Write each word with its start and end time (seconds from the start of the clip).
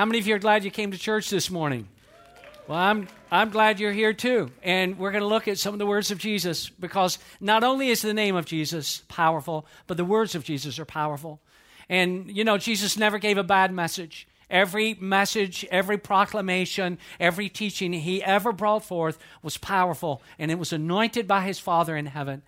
How 0.00 0.06
many 0.06 0.18
of 0.18 0.26
you 0.26 0.34
are 0.34 0.38
glad 0.38 0.64
you 0.64 0.70
came 0.70 0.92
to 0.92 0.98
church 0.98 1.28
this 1.28 1.50
morning? 1.50 1.86
Well, 2.66 2.78
I'm, 2.78 3.06
I'm 3.30 3.50
glad 3.50 3.80
you're 3.80 3.92
here 3.92 4.14
too. 4.14 4.50
And 4.62 4.98
we're 4.98 5.10
going 5.10 5.20
to 5.20 5.28
look 5.28 5.46
at 5.46 5.58
some 5.58 5.74
of 5.74 5.78
the 5.78 5.84
words 5.84 6.10
of 6.10 6.16
Jesus 6.16 6.70
because 6.70 7.18
not 7.38 7.64
only 7.64 7.90
is 7.90 8.00
the 8.00 8.14
name 8.14 8.34
of 8.34 8.46
Jesus 8.46 9.02
powerful, 9.08 9.66
but 9.86 9.98
the 9.98 10.04
words 10.06 10.34
of 10.34 10.42
Jesus 10.42 10.78
are 10.78 10.86
powerful. 10.86 11.38
And, 11.90 12.34
you 12.34 12.44
know, 12.44 12.56
Jesus 12.56 12.96
never 12.96 13.18
gave 13.18 13.36
a 13.36 13.42
bad 13.44 13.74
message. 13.74 14.26
Every 14.48 14.94
message, 14.94 15.66
every 15.70 15.98
proclamation, 15.98 16.96
every 17.20 17.50
teaching 17.50 17.92
he 17.92 18.24
ever 18.24 18.52
brought 18.52 18.86
forth 18.86 19.18
was 19.42 19.58
powerful 19.58 20.22
and 20.38 20.50
it 20.50 20.58
was 20.58 20.72
anointed 20.72 21.28
by 21.28 21.42
his 21.42 21.58
Father 21.58 21.94
in 21.94 22.06
heaven. 22.06 22.40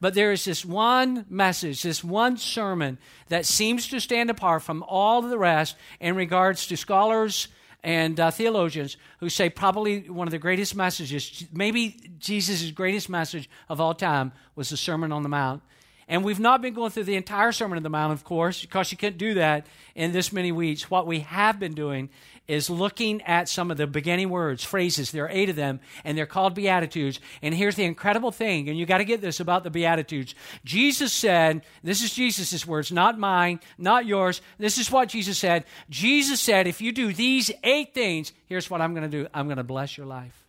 But 0.00 0.14
there 0.14 0.32
is 0.32 0.44
this 0.44 0.64
one 0.64 1.26
message, 1.28 1.82
this 1.82 2.02
one 2.02 2.36
sermon 2.36 2.98
that 3.28 3.46
seems 3.46 3.88
to 3.88 4.00
stand 4.00 4.30
apart 4.30 4.62
from 4.62 4.82
all 4.86 5.22
the 5.22 5.38
rest 5.38 5.76
in 6.00 6.16
regards 6.16 6.66
to 6.66 6.76
scholars 6.76 7.48
and 7.82 8.18
uh, 8.18 8.30
theologians 8.30 8.96
who 9.20 9.28
say 9.28 9.50
probably 9.50 10.08
one 10.08 10.26
of 10.26 10.32
the 10.32 10.38
greatest 10.38 10.74
messages, 10.74 11.44
maybe 11.52 12.00
Jesus' 12.18 12.70
greatest 12.70 13.10
message 13.10 13.48
of 13.68 13.80
all 13.80 13.94
time, 13.94 14.32
was 14.56 14.70
the 14.70 14.76
Sermon 14.76 15.12
on 15.12 15.22
the 15.22 15.28
Mount. 15.28 15.62
And 16.08 16.24
we've 16.24 16.40
not 16.40 16.60
been 16.60 16.74
going 16.74 16.90
through 16.90 17.04
the 17.04 17.16
entire 17.16 17.52
Sermon 17.52 17.76
on 17.76 17.82
the 17.82 17.88
Mount, 17.88 18.12
of 18.12 18.24
course, 18.24 18.60
because 18.60 18.92
you 18.92 18.98
can't 18.98 19.16
do 19.16 19.34
that 19.34 19.66
in 19.94 20.12
this 20.12 20.32
many 20.32 20.52
weeks. 20.52 20.90
What 20.90 21.06
we 21.06 21.20
have 21.20 21.58
been 21.58 21.74
doing 21.74 22.10
is 22.46 22.68
looking 22.68 23.22
at 23.22 23.48
some 23.48 23.70
of 23.70 23.78
the 23.78 23.86
beginning 23.86 24.28
words, 24.28 24.62
phrases. 24.62 25.10
There 25.10 25.24
are 25.24 25.30
eight 25.30 25.48
of 25.48 25.56
them, 25.56 25.80
and 26.04 26.16
they're 26.16 26.26
called 26.26 26.54
Beatitudes. 26.54 27.20
And 27.40 27.54
here's 27.54 27.76
the 27.76 27.84
incredible 27.84 28.30
thing, 28.30 28.68
and 28.68 28.78
you 28.78 28.84
got 28.84 28.98
to 28.98 29.04
get 29.04 29.22
this 29.22 29.40
about 29.40 29.64
the 29.64 29.70
Beatitudes. 29.70 30.34
Jesus 30.64 31.12
said, 31.12 31.62
this 31.82 32.02
is 32.02 32.12
Jesus' 32.12 32.66
words, 32.66 32.92
not 32.92 33.18
mine, 33.18 33.60
not 33.78 34.04
yours. 34.04 34.42
This 34.58 34.76
is 34.76 34.90
what 34.90 35.08
Jesus 35.08 35.38
said. 35.38 35.64
Jesus 35.88 36.40
said, 36.40 36.66
if 36.66 36.82
you 36.82 36.92
do 36.92 37.12
these 37.12 37.50
eight 37.62 37.94
things, 37.94 38.32
here's 38.46 38.68
what 38.68 38.82
I'm 38.82 38.94
going 38.94 39.10
to 39.10 39.22
do 39.22 39.26
I'm 39.32 39.46
going 39.46 39.56
to 39.56 39.64
bless 39.64 39.96
your 39.96 40.06
life. 40.06 40.44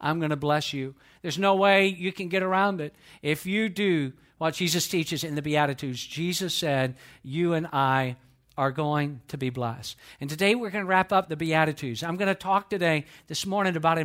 I'm 0.00 0.20
going 0.20 0.30
to 0.30 0.36
bless 0.36 0.72
you. 0.72 0.94
There's 1.22 1.38
no 1.38 1.56
way 1.56 1.88
you 1.88 2.12
can 2.12 2.28
get 2.28 2.42
around 2.42 2.80
it. 2.80 2.94
If 3.22 3.46
you 3.46 3.68
do 3.68 4.12
what 4.38 4.54
Jesus 4.54 4.88
teaches 4.88 5.24
in 5.24 5.34
the 5.34 5.42
Beatitudes, 5.42 6.04
Jesus 6.04 6.54
said, 6.54 6.94
You 7.22 7.54
and 7.54 7.66
I 7.72 8.16
are 8.56 8.72
going 8.72 9.20
to 9.28 9.36
be 9.36 9.50
blessed. 9.50 9.96
And 10.20 10.28
today 10.28 10.54
we're 10.54 10.70
going 10.70 10.84
to 10.84 10.88
wrap 10.88 11.12
up 11.12 11.28
the 11.28 11.36
Beatitudes. 11.36 12.02
I'm 12.02 12.16
going 12.16 12.28
to 12.28 12.34
talk 12.34 12.70
today, 12.70 13.04
this 13.26 13.46
morning, 13.46 13.76
about 13.76 13.98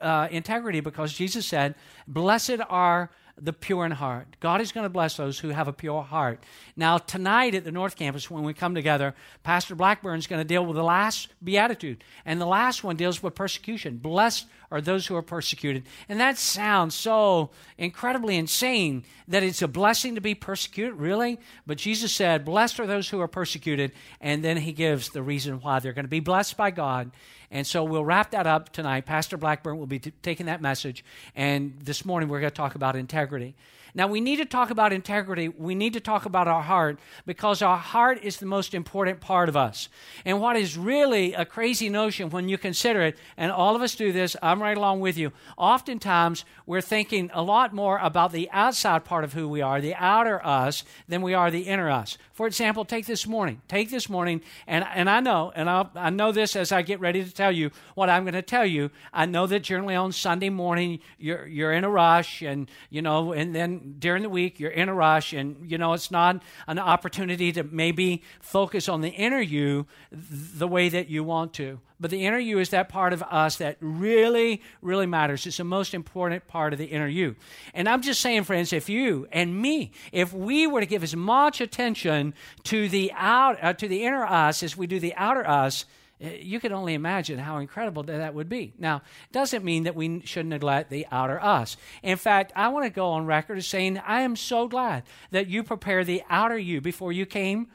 uh, 0.00 0.28
integrity 0.30 0.80
because 0.80 1.12
Jesus 1.12 1.46
said, 1.46 1.74
Blessed 2.06 2.60
are 2.68 3.10
the 3.36 3.52
pure 3.52 3.84
in 3.84 3.92
heart. 3.92 4.36
God 4.40 4.60
is 4.60 4.72
going 4.72 4.84
to 4.84 4.90
bless 4.90 5.16
those 5.16 5.38
who 5.38 5.48
have 5.48 5.68
a 5.68 5.72
pure 5.72 6.02
heart. 6.02 6.42
Now, 6.76 6.98
tonight 6.98 7.54
at 7.54 7.64
the 7.64 7.72
North 7.72 7.96
Campus, 7.96 8.30
when 8.30 8.44
we 8.44 8.54
come 8.54 8.74
together, 8.74 9.14
Pastor 9.42 9.74
Blackburn 9.74 10.18
is 10.18 10.26
going 10.26 10.40
to 10.40 10.48
deal 10.48 10.64
with 10.64 10.76
the 10.76 10.84
last 10.84 11.28
beatitude. 11.42 12.04
And 12.24 12.40
the 12.40 12.46
last 12.46 12.84
one 12.84 12.96
deals 12.96 13.22
with 13.22 13.34
persecution. 13.34 13.96
Blessed 13.98 14.46
are 14.70 14.80
those 14.80 15.06
who 15.06 15.16
are 15.16 15.22
persecuted. 15.22 15.84
And 16.08 16.20
that 16.20 16.38
sounds 16.38 16.94
so 16.94 17.50
incredibly 17.76 18.36
insane 18.36 19.04
that 19.26 19.42
it's 19.42 19.62
a 19.62 19.68
blessing 19.68 20.14
to 20.14 20.20
be 20.20 20.34
persecuted, 20.34 20.94
really? 20.94 21.38
But 21.66 21.78
Jesus 21.78 22.12
said, 22.12 22.44
Blessed 22.44 22.78
are 22.80 22.86
those 22.86 23.08
who 23.08 23.20
are 23.20 23.28
persecuted. 23.28 23.92
And 24.20 24.44
then 24.44 24.58
he 24.58 24.72
gives 24.72 25.10
the 25.10 25.22
reason 25.22 25.60
why 25.60 25.80
they're 25.80 25.92
going 25.92 26.04
to 26.04 26.08
be 26.08 26.20
blessed 26.20 26.56
by 26.56 26.70
God. 26.70 27.10
And 27.52 27.66
so 27.66 27.82
we'll 27.82 28.04
wrap 28.04 28.30
that 28.30 28.46
up 28.46 28.72
tonight. 28.72 29.06
Pastor 29.06 29.36
Blackburn 29.36 29.76
will 29.76 29.86
be 29.86 29.98
t- 29.98 30.12
taking 30.22 30.46
that 30.46 30.62
message. 30.62 31.04
And 31.34 31.74
this 31.82 32.04
morning 32.04 32.28
we're 32.28 32.38
going 32.38 32.50
to 32.50 32.56
talk 32.56 32.76
about 32.76 32.94
integrity 32.94 33.19
integrity. 33.20 33.54
Now, 33.94 34.06
we 34.06 34.20
need 34.20 34.36
to 34.36 34.44
talk 34.44 34.70
about 34.70 34.92
integrity. 34.92 35.48
We 35.48 35.74
need 35.74 35.92
to 35.94 36.00
talk 36.00 36.24
about 36.24 36.48
our 36.48 36.62
heart 36.62 36.98
because 37.26 37.62
our 37.62 37.76
heart 37.76 38.20
is 38.22 38.36
the 38.36 38.46
most 38.46 38.74
important 38.74 39.20
part 39.20 39.48
of 39.48 39.56
us. 39.56 39.88
And 40.24 40.40
what 40.40 40.56
is 40.56 40.76
really 40.76 41.34
a 41.34 41.44
crazy 41.44 41.88
notion 41.88 42.30
when 42.30 42.48
you 42.48 42.58
consider 42.58 43.02
it, 43.02 43.18
and 43.36 43.50
all 43.50 43.76
of 43.76 43.82
us 43.82 43.94
do 43.94 44.12
this, 44.12 44.36
I'm 44.42 44.62
right 44.62 44.76
along 44.76 45.00
with 45.00 45.18
you. 45.18 45.32
Oftentimes, 45.56 46.44
we're 46.66 46.80
thinking 46.80 47.30
a 47.32 47.42
lot 47.42 47.72
more 47.72 47.98
about 47.98 48.32
the 48.32 48.48
outside 48.52 49.04
part 49.04 49.24
of 49.24 49.32
who 49.32 49.48
we 49.48 49.60
are, 49.60 49.80
the 49.80 49.94
outer 49.94 50.44
us, 50.44 50.84
than 51.08 51.22
we 51.22 51.34
are 51.34 51.50
the 51.50 51.62
inner 51.62 51.90
us. 51.90 52.16
For 52.32 52.46
example, 52.46 52.84
take 52.84 53.06
this 53.06 53.26
morning. 53.26 53.60
Take 53.68 53.90
this 53.90 54.08
morning, 54.08 54.40
and, 54.66 54.84
and 54.94 55.10
I 55.10 55.20
know, 55.20 55.52
and 55.54 55.68
I'll, 55.68 55.90
I 55.94 56.10
know 56.10 56.32
this 56.32 56.56
as 56.56 56.72
I 56.72 56.82
get 56.82 57.00
ready 57.00 57.24
to 57.24 57.30
tell 57.32 57.52
you 57.52 57.70
what 57.94 58.08
I'm 58.08 58.24
going 58.24 58.34
to 58.34 58.42
tell 58.42 58.64
you. 58.64 58.90
I 59.12 59.26
know 59.26 59.46
that 59.46 59.60
generally 59.60 59.94
on 59.94 60.12
Sunday 60.12 60.48
morning, 60.48 61.00
you're, 61.18 61.46
you're 61.46 61.72
in 61.72 61.84
a 61.84 61.90
rush, 61.90 62.42
and, 62.42 62.70
you 62.88 63.02
know, 63.02 63.32
and 63.32 63.54
then 63.54 63.79
during 63.98 64.22
the 64.22 64.30
week 64.30 64.60
you're 64.60 64.70
in 64.70 64.88
a 64.88 64.94
rush 64.94 65.32
and 65.32 65.70
you 65.70 65.78
know 65.78 65.92
it's 65.92 66.10
not 66.10 66.42
an 66.66 66.78
opportunity 66.78 67.52
to 67.52 67.62
maybe 67.64 68.22
focus 68.40 68.88
on 68.88 69.00
the 69.00 69.10
inner 69.10 69.40
you 69.40 69.86
the 70.12 70.68
way 70.68 70.88
that 70.88 71.08
you 71.08 71.24
want 71.24 71.52
to. 71.54 71.80
But 71.98 72.10
the 72.10 72.24
inner 72.24 72.38
you 72.38 72.60
is 72.60 72.70
that 72.70 72.88
part 72.88 73.12
of 73.12 73.22
us 73.22 73.56
that 73.56 73.76
really 73.80 74.62
really 74.80 75.06
matters. 75.06 75.46
It's 75.46 75.58
the 75.58 75.64
most 75.64 75.92
important 75.92 76.46
part 76.46 76.72
of 76.72 76.78
the 76.78 76.86
inner 76.86 77.08
you 77.08 77.36
and 77.74 77.88
i'm 77.88 78.02
just 78.02 78.20
saying 78.20 78.44
friends 78.44 78.72
if 78.72 78.88
you 78.88 79.26
and 79.32 79.60
me 79.60 79.92
if 80.12 80.32
we 80.32 80.66
were 80.66 80.80
to 80.80 80.86
give 80.86 81.02
as 81.02 81.14
much 81.14 81.60
attention 81.60 82.34
to 82.64 82.88
the 82.88 83.12
out 83.14 83.58
uh, 83.62 83.72
to 83.72 83.88
the 83.88 84.04
inner 84.04 84.24
us 84.24 84.62
as 84.62 84.76
we 84.76 84.86
do 84.86 84.98
the 84.98 85.14
outer 85.14 85.46
us 85.46 85.84
Eh, 86.20 86.38
you 86.42 86.60
can 86.60 86.72
only 86.72 86.94
imagine 86.94 87.38
how 87.38 87.58
incredible 87.58 88.02
that 88.02 88.34
would 88.34 88.48
be. 88.48 88.74
Now, 88.78 89.02
doesn't 89.32 89.64
mean 89.64 89.84
that 89.84 89.96
we 89.96 90.20
should 90.24 90.46
neglect 90.46 90.90
the 90.90 91.06
outer 91.10 91.42
us. 91.42 91.76
In 92.02 92.16
fact, 92.16 92.52
I 92.54 92.68
want 92.68 92.84
to 92.84 92.90
go 92.90 93.08
on 93.10 93.26
record 93.26 93.58
as 93.58 93.66
saying, 93.66 93.98
I 93.98 94.20
am 94.22 94.36
so 94.36 94.68
glad 94.68 95.04
that 95.30 95.48
you 95.48 95.62
prepared 95.62 96.06
the 96.06 96.22
outer 96.28 96.58
you 96.58 96.80
before 96.80 97.12
you 97.12 97.26
came 97.26 97.68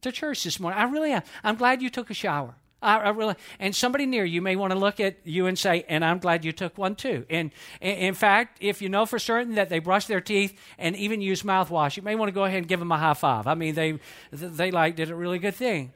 to 0.00 0.10
church 0.10 0.44
this 0.44 0.58
morning. 0.58 0.80
I 0.80 0.84
really 0.84 1.12
am. 1.12 1.22
I'm 1.44 1.56
glad 1.56 1.80
you 1.80 1.90
took 1.90 2.10
a 2.10 2.14
shower. 2.14 2.56
I, 2.82 2.96
I, 2.96 3.08
really, 3.10 3.36
and 3.60 3.76
somebody 3.76 4.06
near 4.06 4.24
you 4.24 4.42
may 4.42 4.56
want 4.56 4.72
to 4.72 4.78
look 4.78 4.98
at 4.98 5.18
you 5.24 5.46
and 5.46 5.56
say, 5.56 5.84
"And 5.88 6.04
I'm 6.04 6.18
glad 6.18 6.44
you 6.44 6.50
took 6.50 6.76
one 6.76 6.96
too." 6.96 7.24
And, 7.30 7.52
and 7.80 7.98
in 7.98 8.14
fact, 8.14 8.58
if 8.60 8.82
you 8.82 8.88
know 8.88 9.06
for 9.06 9.20
certain 9.20 9.54
that 9.54 9.68
they 9.68 9.78
brush 9.78 10.06
their 10.06 10.20
teeth 10.20 10.58
and 10.78 10.96
even 10.96 11.20
use 11.20 11.44
mouthwash, 11.44 11.96
you 11.96 12.02
may 12.02 12.16
want 12.16 12.28
to 12.28 12.32
go 12.32 12.44
ahead 12.44 12.58
and 12.58 12.66
give 12.66 12.80
them 12.80 12.90
a 12.90 12.98
high 12.98 13.14
five. 13.14 13.46
I 13.46 13.54
mean, 13.54 13.76
they 13.76 14.00
they 14.32 14.72
like 14.72 14.96
did 14.96 15.10
a 15.10 15.14
really 15.14 15.38
good 15.38 15.54
thing. 15.54 15.92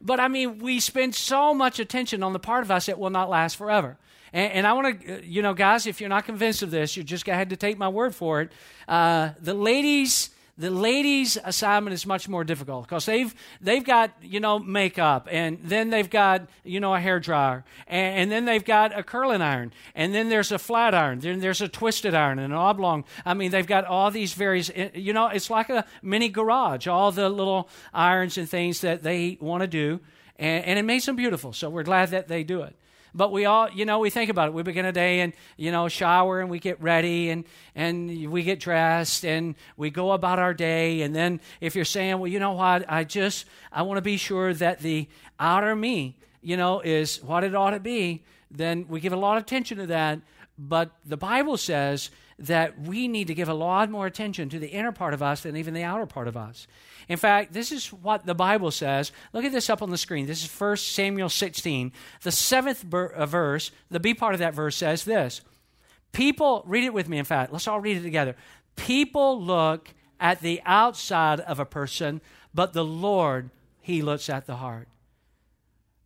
But 0.00 0.20
I 0.20 0.28
mean, 0.28 0.58
we 0.58 0.80
spend 0.80 1.14
so 1.14 1.52
much 1.52 1.78
attention 1.78 2.22
on 2.22 2.32
the 2.32 2.38
part 2.38 2.62
of 2.62 2.70
us 2.70 2.86
that 2.86 2.98
will 2.98 3.10
not 3.10 3.28
last 3.28 3.56
forever. 3.56 3.96
And, 4.32 4.52
and 4.52 4.66
I 4.66 4.72
want 4.74 5.00
to, 5.00 5.26
you 5.26 5.42
know, 5.42 5.54
guys, 5.54 5.86
if 5.86 6.00
you're 6.00 6.08
not 6.08 6.24
convinced 6.24 6.62
of 6.62 6.70
this, 6.70 6.96
you're 6.96 7.04
just 7.04 7.26
had 7.26 7.50
to 7.50 7.56
take 7.56 7.78
my 7.78 7.88
word 7.88 8.14
for 8.14 8.40
it. 8.42 8.52
Uh, 8.86 9.30
the 9.40 9.54
ladies 9.54 10.30
the 10.58 10.70
ladies' 10.70 11.38
assignment 11.44 11.94
is 11.94 12.04
much 12.04 12.28
more 12.28 12.42
difficult 12.42 12.86
because 12.86 13.06
they've 13.06 13.32
they've 13.60 13.84
got 13.84 14.10
you 14.20 14.40
know 14.40 14.58
makeup 14.58 15.28
and 15.30 15.58
then 15.62 15.90
they've 15.90 16.10
got 16.10 16.48
you 16.64 16.80
know 16.80 16.94
a 16.94 17.00
hair 17.00 17.20
dryer 17.20 17.64
and, 17.86 18.22
and, 18.22 18.32
then 18.32 18.44
they've 18.44 18.64
got 18.64 18.96
a 18.98 19.04
curling 19.04 19.40
iron 19.40 19.72
and 19.94 20.12
then 20.12 20.28
there's 20.28 20.50
a 20.50 20.58
flat 20.58 20.94
iron 20.94 21.20
then 21.20 21.38
there's 21.38 21.60
a 21.60 21.68
twisted 21.68 22.14
iron 22.14 22.38
and 22.40 22.52
an 22.52 22.58
oblong. 22.58 23.04
I 23.24 23.34
mean 23.34 23.52
they've 23.52 23.66
got 23.66 23.84
all 23.84 24.10
these 24.10 24.34
various 24.34 24.70
eh, 24.74 24.90
you 24.94 25.12
know 25.12 25.28
it's 25.28 25.48
like 25.48 25.70
a 25.70 25.84
mini 26.02 26.28
garage 26.28 26.88
all 26.88 27.12
the 27.12 27.28
little 27.28 27.68
irons 27.94 28.36
and 28.36 28.48
things 28.48 28.80
that 28.80 29.02
they 29.04 29.38
want 29.40 29.62
to 29.62 29.68
do 29.68 30.00
and, 30.38 30.64
and 30.64 30.78
it 30.78 30.84
makes 30.84 31.06
them 31.06 31.16
beautiful. 31.16 31.52
So 31.52 31.70
we're 31.70 31.84
glad 31.84 32.10
that 32.10 32.28
they 32.28 32.42
do 32.44 32.62
it. 32.62 32.74
But 33.14 33.32
we 33.32 33.44
all, 33.44 33.70
you 33.70 33.84
know, 33.84 33.98
we 33.98 34.10
think 34.10 34.30
about 34.30 34.48
it. 34.48 34.54
We 34.54 34.62
begin 34.62 34.84
a 34.84 34.92
day 34.92 35.20
and, 35.20 35.32
you 35.56 35.72
know, 35.72 35.88
shower 35.88 36.40
and 36.40 36.50
we 36.50 36.58
get 36.58 36.80
ready 36.80 37.30
and, 37.30 37.44
and 37.74 38.30
we 38.30 38.42
get 38.42 38.60
dressed 38.60 39.24
and 39.24 39.54
we 39.76 39.90
go 39.90 40.12
about 40.12 40.38
our 40.38 40.54
day. 40.54 41.02
And 41.02 41.14
then 41.14 41.40
if 41.60 41.74
you're 41.74 41.84
saying, 41.84 42.18
well, 42.18 42.28
you 42.28 42.38
know 42.38 42.52
what, 42.52 42.84
I 42.90 43.04
just, 43.04 43.46
I 43.72 43.82
want 43.82 43.98
to 43.98 44.02
be 44.02 44.16
sure 44.16 44.52
that 44.54 44.80
the 44.80 45.08
outer 45.40 45.74
me, 45.74 46.16
you 46.42 46.56
know, 46.56 46.80
is 46.80 47.22
what 47.22 47.44
it 47.44 47.54
ought 47.54 47.70
to 47.70 47.80
be, 47.80 48.24
then 48.50 48.86
we 48.88 49.00
give 49.00 49.12
a 49.12 49.16
lot 49.16 49.36
of 49.36 49.42
attention 49.42 49.78
to 49.78 49.86
that. 49.86 50.20
But 50.58 50.90
the 51.04 51.16
Bible 51.16 51.56
says 51.56 52.10
that 52.38 52.80
we 52.80 53.08
need 53.08 53.26
to 53.26 53.34
give 53.34 53.48
a 53.48 53.54
lot 53.54 53.90
more 53.90 54.06
attention 54.06 54.48
to 54.48 54.58
the 54.58 54.68
inner 54.68 54.92
part 54.92 55.12
of 55.12 55.22
us 55.22 55.42
than 55.42 55.56
even 55.56 55.74
the 55.74 55.82
outer 55.82 56.06
part 56.06 56.28
of 56.28 56.36
us. 56.36 56.66
In 57.08 57.16
fact, 57.16 57.52
this 57.52 57.72
is 57.72 57.92
what 57.92 58.26
the 58.26 58.34
Bible 58.34 58.70
says. 58.70 59.10
Look 59.32 59.44
at 59.44 59.52
this 59.52 59.68
up 59.68 59.82
on 59.82 59.90
the 59.90 59.98
screen. 59.98 60.26
This 60.26 60.44
is 60.44 60.60
1 60.60 60.76
Samuel 60.76 61.28
16. 61.28 61.92
The 62.22 62.32
seventh 62.32 62.92
uh, 62.92 63.26
verse, 63.26 63.70
the 63.90 63.98
B 63.98 64.14
part 64.14 64.34
of 64.34 64.40
that 64.40 64.54
verse 64.54 64.76
says 64.76 65.04
this 65.04 65.40
People, 66.12 66.62
read 66.66 66.84
it 66.84 66.94
with 66.94 67.08
me, 67.08 67.18
in 67.18 67.24
fact. 67.24 67.52
Let's 67.52 67.66
all 67.66 67.80
read 67.80 67.96
it 67.96 68.02
together. 68.02 68.36
People 68.76 69.42
look 69.42 69.94
at 70.20 70.40
the 70.40 70.60
outside 70.64 71.40
of 71.40 71.58
a 71.58 71.64
person, 71.64 72.20
but 72.54 72.72
the 72.72 72.84
Lord, 72.84 73.50
He 73.80 74.02
looks 74.02 74.28
at 74.28 74.46
the 74.46 74.56
heart. 74.56 74.88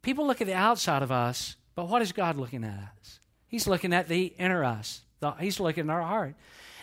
People 0.00 0.26
look 0.26 0.40
at 0.40 0.46
the 0.46 0.54
outside 0.54 1.02
of 1.02 1.12
us, 1.12 1.56
but 1.74 1.88
what 1.88 2.02
is 2.02 2.12
God 2.12 2.36
looking 2.36 2.64
at 2.64 2.78
us? 3.00 3.20
He's 3.46 3.66
looking 3.66 3.92
at 3.92 4.08
the 4.08 4.32
inner 4.38 4.64
us, 4.64 5.02
He's 5.40 5.60
looking 5.60 5.88
at 5.88 5.90
our 5.90 6.02
heart. 6.02 6.34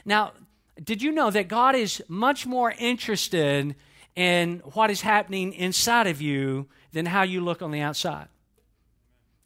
Now, 0.06 0.34
did 0.82 1.02
you 1.02 1.12
know 1.12 1.30
that 1.30 1.48
God 1.48 1.76
is 1.76 2.02
much 2.08 2.46
more 2.46 2.74
interested 2.78 3.76
in 4.20 4.62
what 4.74 4.92
is 4.92 5.00
happening 5.00 5.54
inside 5.54 6.06
of 6.06 6.22
you 6.22 6.68
than 6.92 7.06
how 7.06 7.24
you 7.24 7.42
look 7.42 7.62
on 7.62 7.72
the 7.72 7.80
outside. 7.80 8.28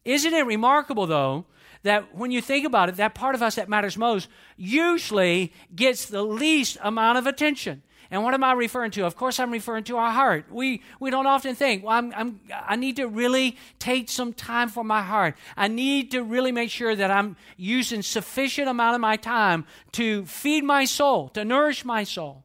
Isn't 0.04 0.34
it 0.34 0.46
remarkable, 0.48 1.06
though, 1.06 1.46
that 1.84 2.16
when 2.16 2.32
you 2.32 2.42
think 2.42 2.66
about 2.66 2.90
it, 2.90 2.96
that 2.96 3.14
part 3.14 3.36
of 3.36 3.44
us 3.44 3.56
that 3.56 3.70
matters 3.70 3.98
most 3.98 4.28
usually 4.58 5.54
gets 5.76 6.06
the 6.06 6.24
least 6.24 6.78
amount 6.82 7.20
of 7.20 7.28
attention? 7.28 7.84
And 8.14 8.24
what 8.24 8.36
am 8.36 8.44
I 8.44 8.54
referring 8.54 8.92
to? 8.92 9.06
Of 9.08 9.16
course, 9.16 9.40
I'm 9.40 9.50
referring 9.50 9.86
to 9.86 9.98
our 9.98 10.12
heart. 10.12 10.46
We, 10.52 10.84
we 11.00 11.10
don't 11.10 11.26
often 11.26 11.56
think, 11.56 11.84
well, 11.84 11.98
I'm, 11.98 12.14
I'm, 12.16 12.42
I 12.54 12.76
need 12.76 12.98
to 12.98 13.08
really 13.08 13.58
take 13.80 14.08
some 14.08 14.34
time 14.34 14.70
for 14.70 14.84
my 14.84 15.02
heart. 15.02 15.36
I 15.58 15.68
need 15.68 16.12
to 16.12 16.22
really 16.22 16.52
make 16.52 16.70
sure 16.70 16.96
that 16.96 17.10
I'm 17.10 17.38
using 17.58 18.04
sufficient 18.04 18.70
amount 18.70 18.94
of 18.94 19.02
my 19.02 19.16
time 19.16 19.66
to 19.94 20.28
feed 20.28 20.64
my 20.64 20.86
soul, 20.86 21.30
to 21.30 21.44
nourish 21.44 21.84
my 21.84 22.04
soul. 22.04 22.44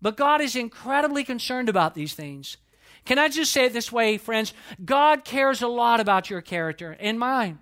But 0.00 0.16
God 0.16 0.40
is 0.40 0.56
incredibly 0.56 1.24
concerned 1.24 1.68
about 1.68 1.94
these 1.94 2.14
things. 2.14 2.56
Can 3.04 3.18
I 3.18 3.28
just 3.28 3.52
say 3.52 3.66
it 3.66 3.74
this 3.74 3.92
way, 3.92 4.16
friends? 4.16 4.54
God 4.82 5.26
cares 5.26 5.60
a 5.60 5.68
lot 5.68 6.00
about 6.00 6.30
your 6.30 6.40
character 6.40 6.96
and 6.98 7.18
mine. 7.18 7.58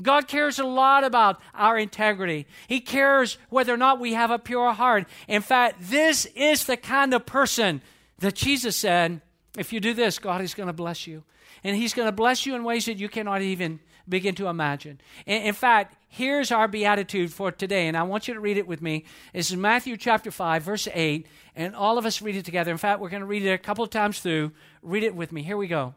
God 0.00 0.26
cares 0.26 0.58
a 0.58 0.64
lot 0.64 1.04
about 1.04 1.40
our 1.54 1.78
integrity. 1.78 2.46
He 2.66 2.80
cares 2.80 3.38
whether 3.48 3.72
or 3.72 3.76
not 3.76 4.00
we 4.00 4.14
have 4.14 4.30
a 4.30 4.38
pure 4.38 4.72
heart. 4.72 5.06
In 5.28 5.42
fact, 5.42 5.76
this 5.80 6.26
is 6.34 6.64
the 6.64 6.76
kind 6.76 7.14
of 7.14 7.26
person 7.26 7.80
that 8.18 8.34
Jesus 8.34 8.76
said, 8.76 9.20
if 9.56 9.72
you 9.72 9.80
do 9.80 9.94
this, 9.94 10.18
God 10.18 10.40
is 10.40 10.54
going 10.54 10.66
to 10.66 10.72
bless 10.72 11.06
you. 11.06 11.22
And 11.62 11.76
He's 11.76 11.94
going 11.94 12.06
to 12.06 12.12
bless 12.12 12.44
you 12.44 12.54
in 12.54 12.64
ways 12.64 12.86
that 12.86 12.98
you 12.98 13.08
cannot 13.08 13.42
even 13.42 13.80
begin 14.08 14.34
to 14.34 14.48
imagine. 14.48 15.00
In, 15.26 15.54
fact, 15.54 15.96
here's 16.08 16.52
our 16.52 16.68
beatitude 16.68 17.32
for 17.32 17.50
today, 17.50 17.86
and 17.86 17.96
I 17.96 18.02
want 18.02 18.28
you 18.28 18.34
to 18.34 18.40
read 18.40 18.58
it 18.58 18.66
with 18.66 18.82
me. 18.82 19.04
This 19.32 19.50
is 19.50 19.56
Matthew 19.56 19.96
chapter 19.96 20.30
5, 20.30 20.62
verse 20.62 20.88
8, 20.92 21.26
and 21.56 21.74
all 21.74 21.96
of 21.96 22.04
us 22.04 22.20
read 22.20 22.36
it 22.36 22.44
together. 22.44 22.70
In 22.70 22.76
fact, 22.78 23.00
we're 23.00 23.08
going 23.08 23.20
to 23.20 23.26
read 23.26 23.44
it 23.44 23.52
a 23.52 23.58
couple 23.58 23.84
of 23.84 23.90
times 23.90 24.20
through. 24.20 24.52
Read 24.82 25.04
it 25.04 25.14
with 25.14 25.32
me. 25.32 25.42
Here 25.42 25.56
we 25.56 25.68
go. 25.68 25.94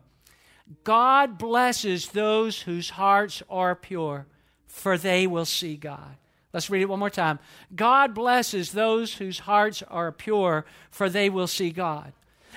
God 0.84 1.38
blesses 1.38 2.10
those 2.10 2.62
whose 2.62 2.92
hearts 2.92 3.44
are 3.50 3.76
pure, 3.76 4.26
for 4.68 4.98
they 4.98 5.28
will 5.28 5.46
see 5.46 5.76
God. 5.76 6.18
Let's 6.54 6.70
read 6.70 6.82
it 6.82 6.90
one 6.90 7.00
more 7.00 7.10
time. 7.10 7.40
God 7.76 8.14
blesses 8.14 8.72
those 8.72 9.16
whose 9.16 9.40
hearts 9.40 9.84
are 9.84 10.12
pure, 10.12 10.66
for 10.90 11.10
they 11.10 11.30
will 11.30 11.48
see 11.48 11.72
God. 11.72 12.14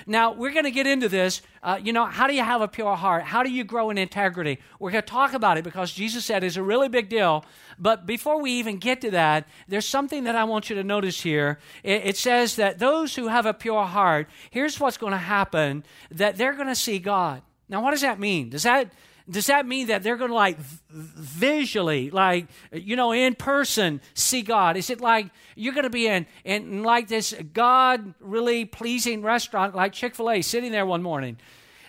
Now, 0.07 0.31
we're 0.31 0.51
going 0.51 0.65
to 0.65 0.71
get 0.71 0.87
into 0.87 1.09
this. 1.09 1.41
Uh, 1.61 1.79
you 1.81 1.93
know, 1.93 2.05
how 2.05 2.27
do 2.27 2.33
you 2.33 2.43
have 2.43 2.61
a 2.61 2.67
pure 2.67 2.95
heart? 2.95 3.23
How 3.23 3.43
do 3.43 3.51
you 3.51 3.63
grow 3.63 3.89
in 3.89 3.97
integrity? 3.97 4.59
We're 4.79 4.91
going 4.91 5.03
to 5.03 5.07
talk 5.07 5.33
about 5.33 5.57
it 5.57 5.63
because 5.63 5.91
Jesus 5.91 6.25
said 6.25 6.43
it's 6.43 6.55
a 6.55 6.63
really 6.63 6.89
big 6.89 7.09
deal. 7.09 7.45
But 7.77 8.05
before 8.05 8.41
we 8.41 8.51
even 8.53 8.77
get 8.77 9.01
to 9.01 9.11
that, 9.11 9.47
there's 9.67 9.85
something 9.85 10.23
that 10.23 10.35
I 10.35 10.43
want 10.45 10.69
you 10.69 10.75
to 10.77 10.83
notice 10.83 11.21
here. 11.21 11.59
It, 11.83 12.05
it 12.05 12.17
says 12.17 12.55
that 12.55 12.79
those 12.79 13.15
who 13.15 13.27
have 13.27 13.45
a 13.45 13.53
pure 13.53 13.85
heart, 13.85 14.27
here's 14.49 14.79
what's 14.79 14.97
going 14.97 15.11
to 15.11 15.17
happen 15.17 15.83
that 16.09 16.37
they're 16.37 16.55
going 16.55 16.67
to 16.67 16.75
see 16.75 16.97
God. 16.97 17.43
Now, 17.71 17.81
what 17.81 17.91
does 17.91 18.01
that 18.01 18.19
mean? 18.19 18.49
Does 18.49 18.63
that 18.63 18.91
does 19.29 19.47
that 19.47 19.65
mean 19.65 19.87
that 19.87 20.03
they're 20.03 20.17
going 20.17 20.29
to 20.29 20.35
like 20.35 20.57
visually 20.89 22.09
like 22.09 22.47
you 22.73 22.95
know 22.95 23.13
in 23.13 23.33
person 23.33 24.01
see 24.13 24.41
god? 24.41 24.75
Is 24.75 24.89
it 24.89 24.99
like 24.99 25.27
you're 25.55 25.73
going 25.73 25.85
to 25.85 25.89
be 25.89 26.05
in 26.05 26.25
in 26.43 26.83
like 26.83 27.07
this 27.07 27.33
god 27.53 28.13
really 28.19 28.65
pleasing 28.65 29.21
restaurant 29.21 29.73
like 29.73 29.93
chick-fil-a 29.93 30.41
sitting 30.41 30.71
there 30.71 30.85
one 30.85 31.01
morning 31.01 31.37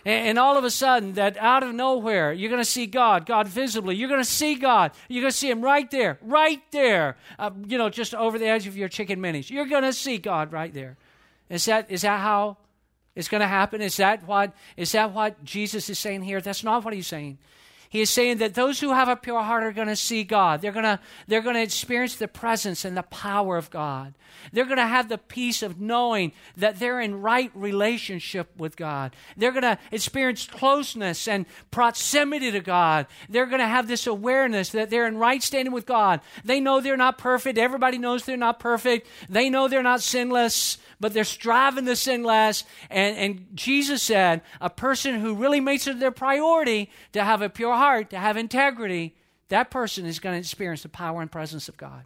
and, 0.05 0.29
and 0.29 0.39
all 0.39 0.57
of 0.57 0.63
a 0.63 0.71
sudden 0.71 1.15
that 1.15 1.37
out 1.39 1.63
of 1.65 1.75
nowhere 1.75 2.33
you're 2.33 2.51
going 2.51 2.61
to 2.61 2.71
see 2.71 2.87
god 2.87 3.27
god 3.27 3.49
visibly. 3.49 3.97
You're 3.97 4.11
going 4.11 4.21
to 4.21 4.31
see 4.31 4.55
god. 4.55 4.93
You're 5.09 5.23
going 5.23 5.33
to 5.33 5.37
see 5.37 5.51
him 5.51 5.63
right 5.63 5.91
there 5.91 6.19
right 6.23 6.63
there 6.71 7.17
uh, 7.41 7.51
you 7.67 7.77
know 7.77 7.89
just 7.89 8.15
over 8.15 8.39
the 8.39 8.47
edge 8.47 8.69
of 8.69 8.77
your 8.77 8.89
chicken 8.89 9.19
minis. 9.19 9.51
You're 9.51 9.67
going 9.67 9.85
to 9.85 9.93
see 9.93 10.19
god 10.19 10.53
right 10.53 10.73
there. 10.73 10.97
Is 11.49 11.65
that 11.65 11.91
is 11.91 12.03
that 12.03 12.21
how 12.21 12.59
is 13.15 13.29
going 13.29 13.41
to 13.41 13.47
happen? 13.47 13.81
Is 13.81 13.97
that 13.99 14.27
what 14.27 14.55
is 14.77 14.93
that 14.93 15.13
what 15.13 15.43
Jesus 15.45 15.89
is 15.89 15.99
saying 15.99 16.23
here? 16.23 16.41
That's 16.41 16.65
not 16.65 16.85
what 16.85 16.95
he's 16.95 17.07
saying. 17.07 17.39
He 17.93 18.01
is 18.01 18.09
saying 18.09 18.39
that 18.39 18.55
those 18.55 18.81
who 18.81 18.95
have 18.95 19.11
a 19.11 19.17
pure 19.17 19.43
heart 19.43 19.63
are 19.65 19.71
going 19.71 19.89
to 19.89 19.97
see 19.97 20.25
God. 20.25 20.63
They're 20.63 20.73
going 20.73 20.87
to, 20.87 20.99
they're 21.27 21.43
going 21.43 21.57
to 21.57 21.63
experience 21.63 22.17
the 22.17 22.27
presence 22.27 22.87
and 22.87 22.97
the 22.97 23.03
power 23.03 23.59
of 23.59 23.69
God. 23.69 24.15
They're 24.51 24.65
going 24.65 24.79
to 24.79 24.87
have 24.87 25.11
the 25.11 25.19
peace 25.19 25.63
of 25.63 25.79
knowing 25.79 26.33
that 26.57 26.79
they're 26.79 27.03
in 27.03 27.21
right 27.21 27.51
relationship 27.55 28.49
with 28.57 28.77
God. 28.77 29.15
They're 29.37 29.53
going 29.53 29.61
to 29.65 29.79
experience 29.91 30.47
closeness 30.47 31.29
and 31.29 31.45
proximity 31.71 32.51
to 32.51 32.61
God. 32.61 33.09
They're 33.29 33.45
going 33.45 33.61
to 33.61 33.69
have 33.69 33.89
this 33.89 34.07
awareness 34.07 34.71
that 34.71 34.89
they're 34.89 35.07
in 35.07 35.19
right 35.19 35.43
standing 35.43 35.75
with 35.75 35.85
God. 35.85 36.23
They 36.47 36.61
know 36.61 36.81
they're 36.81 36.97
not 36.97 37.19
perfect. 37.19 37.59
Everybody 37.59 37.99
knows 37.99 38.25
they're 38.25 38.39
not 38.39 38.59
perfect. 38.59 39.07
They 39.29 39.51
know 39.51 39.69
they're 39.69 39.83
not 39.83 40.01
sinless 40.01 40.79
but 41.03 41.13
they're 41.13 41.25
striving 41.25 41.85
to 41.85 41.97
sin 41.97 42.23
less. 42.23 42.63
And, 42.89 43.17
and 43.17 43.47
Jesus 43.55 44.05
said, 44.05 44.41
a 44.61 44.71
person 44.71 45.19
who 45.19 45.35
really 45.35 45.59
makes 45.59 45.89
it 45.89 45.99
their 45.99 46.13
priority 46.13 46.91
to 47.13 47.25
have 47.25 47.43
a 47.43 47.49
pure 47.49 47.75
heart, 47.75 47.82
to 48.11 48.19
have 48.19 48.37
integrity, 48.37 49.15
that 49.49 49.71
person 49.71 50.07
is 50.07 50.19
going 50.19 50.35
to 50.35 50.39
experience 50.39 50.83
the 50.83 50.89
power 50.89 51.21
and 51.21 51.31
presence 51.31 51.69
of 51.69 51.77
God. 51.77 52.05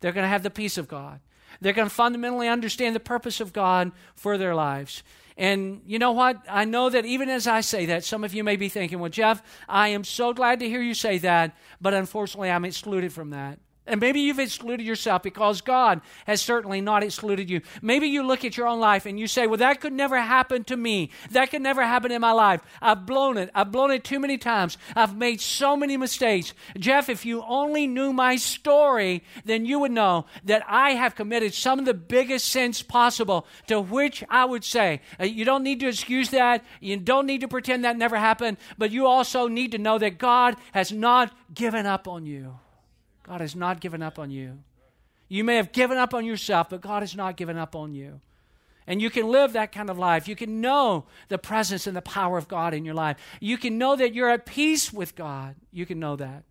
They're 0.00 0.12
going 0.12 0.24
to 0.24 0.28
have 0.28 0.42
the 0.42 0.50
peace 0.50 0.78
of 0.78 0.88
God. 0.88 1.20
They're 1.60 1.72
going 1.72 1.88
to 1.88 1.94
fundamentally 1.94 2.48
understand 2.48 2.94
the 2.94 3.00
purpose 3.00 3.40
of 3.40 3.52
God 3.52 3.92
for 4.14 4.36
their 4.36 4.54
lives. 4.54 5.02
And 5.36 5.82
you 5.86 5.98
know 5.98 6.12
what? 6.12 6.42
I 6.48 6.64
know 6.64 6.90
that 6.90 7.04
even 7.04 7.28
as 7.28 7.46
I 7.46 7.60
say 7.60 7.86
that, 7.86 8.04
some 8.04 8.24
of 8.24 8.34
you 8.34 8.42
may 8.42 8.56
be 8.56 8.68
thinking, 8.68 8.98
well, 8.98 9.10
Jeff, 9.10 9.42
I 9.68 9.88
am 9.88 10.04
so 10.04 10.32
glad 10.32 10.60
to 10.60 10.68
hear 10.68 10.80
you 10.82 10.94
say 10.94 11.18
that, 11.18 11.56
but 11.80 11.94
unfortunately, 11.94 12.50
I'm 12.50 12.64
excluded 12.64 13.12
from 13.12 13.30
that. 13.30 13.58
And 13.86 14.00
maybe 14.00 14.20
you've 14.20 14.40
excluded 14.40 14.84
yourself 14.84 15.22
because 15.22 15.60
God 15.60 16.00
has 16.26 16.40
certainly 16.40 16.80
not 16.80 17.04
excluded 17.04 17.48
you. 17.48 17.60
Maybe 17.80 18.08
you 18.08 18.22
look 18.22 18.44
at 18.44 18.56
your 18.56 18.66
own 18.66 18.80
life 18.80 19.06
and 19.06 19.18
you 19.18 19.28
say, 19.28 19.46
Well, 19.46 19.58
that 19.58 19.80
could 19.80 19.92
never 19.92 20.20
happen 20.20 20.64
to 20.64 20.76
me. 20.76 21.10
That 21.30 21.50
could 21.50 21.62
never 21.62 21.82
happen 21.82 22.10
in 22.10 22.20
my 22.20 22.32
life. 22.32 22.62
I've 22.82 23.06
blown 23.06 23.36
it. 23.36 23.50
I've 23.54 23.70
blown 23.70 23.92
it 23.92 24.02
too 24.02 24.18
many 24.18 24.38
times. 24.38 24.76
I've 24.96 25.16
made 25.16 25.40
so 25.40 25.76
many 25.76 25.96
mistakes. 25.96 26.52
Jeff, 26.78 27.08
if 27.08 27.24
you 27.24 27.42
only 27.46 27.86
knew 27.86 28.12
my 28.12 28.36
story, 28.36 29.22
then 29.44 29.64
you 29.64 29.78
would 29.78 29.92
know 29.92 30.26
that 30.44 30.64
I 30.66 30.90
have 30.90 31.14
committed 31.14 31.54
some 31.54 31.78
of 31.78 31.84
the 31.84 31.94
biggest 31.94 32.48
sins 32.48 32.82
possible, 32.82 33.46
to 33.68 33.80
which 33.80 34.24
I 34.28 34.44
would 34.44 34.64
say, 34.64 35.00
uh, 35.20 35.24
You 35.24 35.44
don't 35.44 35.62
need 35.62 35.80
to 35.80 35.88
excuse 35.88 36.30
that. 36.30 36.64
You 36.80 36.96
don't 36.96 37.26
need 37.26 37.42
to 37.42 37.48
pretend 37.48 37.84
that 37.84 37.96
never 37.96 38.16
happened. 38.16 38.56
But 38.78 38.90
you 38.90 39.06
also 39.06 39.46
need 39.46 39.72
to 39.72 39.78
know 39.78 39.98
that 39.98 40.18
God 40.18 40.56
has 40.72 40.90
not 40.90 41.32
given 41.54 41.86
up 41.86 42.08
on 42.08 42.26
you. 42.26 42.58
God 43.26 43.40
has 43.40 43.56
not 43.56 43.80
given 43.80 44.02
up 44.02 44.18
on 44.18 44.30
you. 44.30 44.58
You 45.28 45.42
may 45.42 45.56
have 45.56 45.72
given 45.72 45.98
up 45.98 46.14
on 46.14 46.24
yourself, 46.24 46.70
but 46.70 46.80
God 46.80 47.02
has 47.02 47.16
not 47.16 47.36
given 47.36 47.56
up 47.56 47.74
on 47.74 47.92
you. 47.92 48.20
And 48.86 49.02
you 49.02 49.10
can 49.10 49.26
live 49.28 49.54
that 49.54 49.72
kind 49.72 49.90
of 49.90 49.98
life. 49.98 50.28
You 50.28 50.36
can 50.36 50.60
know 50.60 51.06
the 51.28 51.38
presence 51.38 51.88
and 51.88 51.96
the 51.96 52.02
power 52.02 52.38
of 52.38 52.46
God 52.46 52.72
in 52.72 52.84
your 52.84 52.94
life. 52.94 53.16
You 53.40 53.58
can 53.58 53.78
know 53.78 53.96
that 53.96 54.14
you're 54.14 54.30
at 54.30 54.46
peace 54.46 54.92
with 54.92 55.16
God. 55.16 55.56
You 55.72 55.86
can 55.86 55.98
know 55.98 56.14
that. 56.14 56.44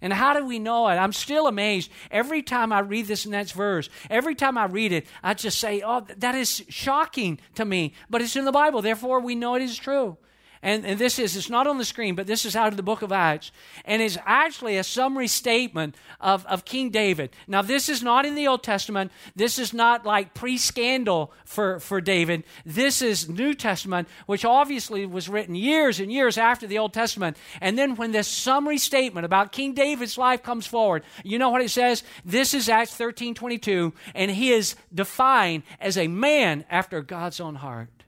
And 0.00 0.12
how 0.12 0.32
do 0.32 0.46
we 0.46 0.58
know 0.58 0.88
it? 0.88 0.94
I'm 0.94 1.12
still 1.12 1.46
amazed. 1.46 1.90
Every 2.10 2.42
time 2.42 2.72
I 2.72 2.80
read 2.80 3.06
this 3.06 3.26
next 3.26 3.52
verse, 3.52 3.90
every 4.08 4.34
time 4.34 4.56
I 4.56 4.64
read 4.64 4.92
it, 4.92 5.06
I 5.22 5.34
just 5.34 5.58
say, 5.58 5.82
oh, 5.84 6.06
that 6.18 6.34
is 6.34 6.64
shocking 6.70 7.38
to 7.56 7.66
me. 7.66 7.92
But 8.08 8.22
it's 8.22 8.36
in 8.36 8.46
the 8.46 8.52
Bible. 8.52 8.80
Therefore, 8.80 9.20
we 9.20 9.34
know 9.34 9.54
it 9.54 9.62
is 9.62 9.76
true. 9.76 10.16
And, 10.64 10.86
and 10.86 10.98
this 10.98 11.18
is, 11.18 11.36
it's 11.36 11.50
not 11.50 11.66
on 11.66 11.76
the 11.76 11.84
screen, 11.84 12.14
but 12.14 12.26
this 12.26 12.46
is 12.46 12.56
out 12.56 12.68
of 12.68 12.78
the 12.78 12.82
book 12.82 13.02
of 13.02 13.12
Acts. 13.12 13.52
And 13.84 14.00
it's 14.00 14.16
actually 14.24 14.78
a 14.78 14.82
summary 14.82 15.28
statement 15.28 15.94
of, 16.22 16.46
of 16.46 16.64
King 16.64 16.88
David. 16.88 17.36
Now, 17.46 17.60
this 17.60 17.90
is 17.90 18.02
not 18.02 18.24
in 18.24 18.34
the 18.34 18.48
Old 18.48 18.62
Testament. 18.62 19.12
This 19.36 19.58
is 19.58 19.74
not 19.74 20.06
like 20.06 20.32
pre 20.32 20.56
scandal 20.56 21.34
for, 21.44 21.80
for 21.80 22.00
David. 22.00 22.44
This 22.64 23.02
is 23.02 23.28
New 23.28 23.52
Testament, 23.52 24.08
which 24.24 24.46
obviously 24.46 25.04
was 25.04 25.28
written 25.28 25.54
years 25.54 26.00
and 26.00 26.10
years 26.10 26.38
after 26.38 26.66
the 26.66 26.78
Old 26.78 26.94
Testament. 26.94 27.36
And 27.60 27.76
then 27.76 27.94
when 27.96 28.12
this 28.12 28.26
summary 28.26 28.78
statement 28.78 29.26
about 29.26 29.52
King 29.52 29.74
David's 29.74 30.16
life 30.16 30.42
comes 30.42 30.66
forward, 30.66 31.04
you 31.22 31.38
know 31.38 31.50
what 31.50 31.60
it 31.60 31.70
says? 31.70 32.02
This 32.24 32.54
is 32.54 32.70
Acts 32.70 32.96
13 32.96 33.34
22, 33.34 33.92
and 34.14 34.30
he 34.30 34.50
is 34.50 34.76
defined 34.94 35.64
as 35.78 35.98
a 35.98 36.08
man 36.08 36.64
after 36.70 37.02
God's 37.02 37.38
own 37.38 37.56
heart. 37.56 38.03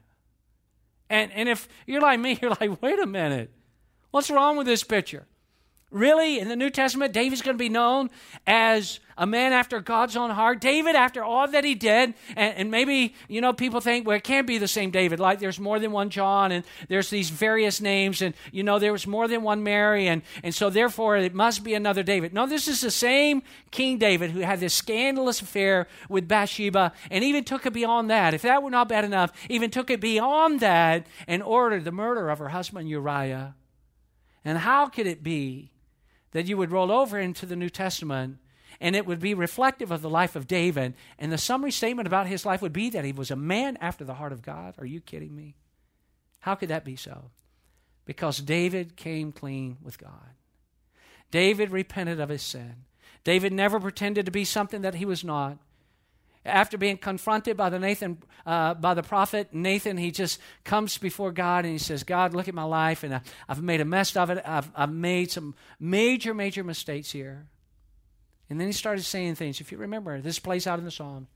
And, 1.09 1.31
and 1.31 1.49
if 1.49 1.67
you're 1.85 2.01
like 2.01 2.19
me, 2.19 2.37
you're 2.41 2.51
like, 2.59 2.81
wait 2.81 2.99
a 2.99 3.07
minute. 3.07 3.51
What's 4.11 4.29
wrong 4.29 4.57
with 4.57 4.67
this 4.67 4.83
picture? 4.83 5.27
Really, 5.89 6.37
in 6.39 6.49
the 6.49 6.57
New 6.57 6.69
Testament, 6.69 7.13
David's 7.13 7.41
going 7.41 7.55
to 7.55 7.63
be 7.63 7.69
known 7.69 8.09
as 8.45 8.99
a 9.17 9.25
man 9.25 9.53
after 9.53 9.79
God's 9.79 10.17
own 10.17 10.29
heart. 10.31 10.59
David, 10.59 10.97
after 10.97 11.23
all 11.23 11.47
that 11.47 11.63
he 11.63 11.75
did, 11.75 12.13
and, 12.35 12.55
and, 12.57 12.69
maybe, 12.71 13.15
you 13.29 13.39
know, 13.39 13.53
people 13.53 13.79
think, 13.79 14.05
well, 14.05 14.17
it 14.17 14.25
can't 14.25 14.45
be 14.45 14.57
the 14.57 14.67
same 14.67 14.91
David. 14.91 15.17
Like 15.21 15.39
there's 15.39 15.61
more 15.61 15.79
than 15.79 15.93
one 15.93 16.09
John, 16.09 16.51
and 16.51 16.65
there's 16.89 17.09
these 17.09 17.29
various 17.29 17.79
names, 17.79 18.21
and, 18.21 18.35
you 18.51 18.63
know, 18.63 18.79
there 18.79 18.91
was 18.91 19.07
more 19.07 19.29
than 19.29 19.43
one 19.43 19.63
Mary, 19.63 20.07
and, 20.07 20.23
and 20.43 20.53
so 20.53 20.69
therefore 20.69 21.15
it 21.15 21.33
must 21.33 21.63
be 21.63 21.73
another 21.73 22.03
David. 22.03 22.33
No, 22.33 22.45
this 22.45 22.67
is 22.67 22.81
the 22.81 22.91
same 22.91 23.41
King 23.71 23.97
David 23.97 24.31
who 24.31 24.41
had 24.41 24.59
this 24.59 24.73
scandalous 24.73 25.41
affair 25.41 25.87
with 26.09 26.27
Bathsheba, 26.27 26.91
and 27.09 27.23
even 27.23 27.45
took 27.45 27.65
it 27.65 27.71
beyond 27.71 28.09
that. 28.09 28.33
If 28.33 28.41
that 28.41 28.61
were 28.61 28.69
not 28.69 28.89
bad 28.89 29.05
enough, 29.05 29.31
even 29.49 29.71
took 29.71 29.89
it 29.89 30.01
beyond 30.01 30.59
that 30.59 31.07
and 31.29 31.41
ordered 31.41 31.85
the 31.85 31.93
murder 31.93 32.29
of 32.29 32.39
her 32.39 32.49
husband 32.49 32.89
Uriah. 32.89 33.55
And 34.43 34.57
how 34.57 34.87
could 34.87 35.07
it 35.07 35.23
be? 35.23 35.71
That 36.31 36.47
you 36.47 36.57
would 36.57 36.71
roll 36.71 36.91
over 36.91 37.19
into 37.19 37.45
the 37.45 37.55
New 37.55 37.69
Testament 37.69 38.37
and 38.79 38.95
it 38.95 39.05
would 39.05 39.19
be 39.19 39.33
reflective 39.33 39.91
of 39.91 40.01
the 40.01 40.09
life 40.09 40.35
of 40.35 40.47
David. 40.47 40.93
And 41.17 41.31
the 41.31 41.37
summary 41.37 41.71
statement 41.71 42.07
about 42.07 42.27
his 42.27 42.45
life 42.45 42.61
would 42.61 42.73
be 42.73 42.89
that 42.91 43.05
he 43.05 43.11
was 43.11 43.31
a 43.31 43.35
man 43.35 43.77
after 43.81 44.03
the 44.03 44.15
heart 44.15 44.31
of 44.31 44.41
God. 44.41 44.75
Are 44.77 44.85
you 44.85 45.01
kidding 45.01 45.35
me? 45.35 45.55
How 46.41 46.55
could 46.55 46.69
that 46.69 46.85
be 46.85 46.95
so? 46.95 47.31
Because 48.05 48.39
David 48.39 48.95
came 48.95 49.31
clean 49.31 49.77
with 49.81 49.97
God. 49.97 50.35
David 51.31 51.71
repented 51.71 52.19
of 52.19 52.29
his 52.29 52.41
sin. 52.41 52.85
David 53.23 53.51
never 53.51 53.79
pretended 53.79 54.25
to 54.25 54.31
be 54.31 54.45
something 54.45 54.81
that 54.81 54.95
he 54.95 55.05
was 55.05 55.23
not. 55.23 55.57
After 56.47 56.77
being 56.77 56.97
confronted 56.97 57.57
by 57.57 57.69
the 57.69 57.79
Nathan, 57.79 58.17
uh, 58.45 58.73
by 58.73 58.93
the 58.93 59.03
prophet 59.03 59.53
Nathan, 59.53 59.97
he 59.97 60.11
just 60.11 60.39
comes 60.63 60.97
before 60.97 61.31
God 61.31 61.65
and 61.65 61.73
he 61.73 61.77
says, 61.77 62.03
God, 62.03 62.33
look 62.33 62.47
at 62.47 62.53
my 62.53 62.63
life, 62.63 63.03
and 63.03 63.15
I, 63.15 63.21
I've 63.47 63.61
made 63.61 63.81
a 63.81 63.85
mess 63.85 64.15
of 64.15 64.29
it. 64.29 64.41
I've, 64.45 64.69
I've 64.75 64.91
made 64.91 65.31
some 65.31 65.55
major, 65.79 66.33
major 66.33 66.63
mistakes 66.63 67.11
here. 67.11 67.45
And 68.49 68.59
then 68.59 68.67
he 68.67 68.73
started 68.73 69.03
saying 69.03 69.35
things. 69.35 69.59
If 69.59 69.71
you 69.71 69.77
remember, 69.77 70.21
this 70.21 70.39
plays 70.39 70.67
out 70.67 70.79
in 70.79 70.85
the 70.85 70.91
Psalm 70.91 71.27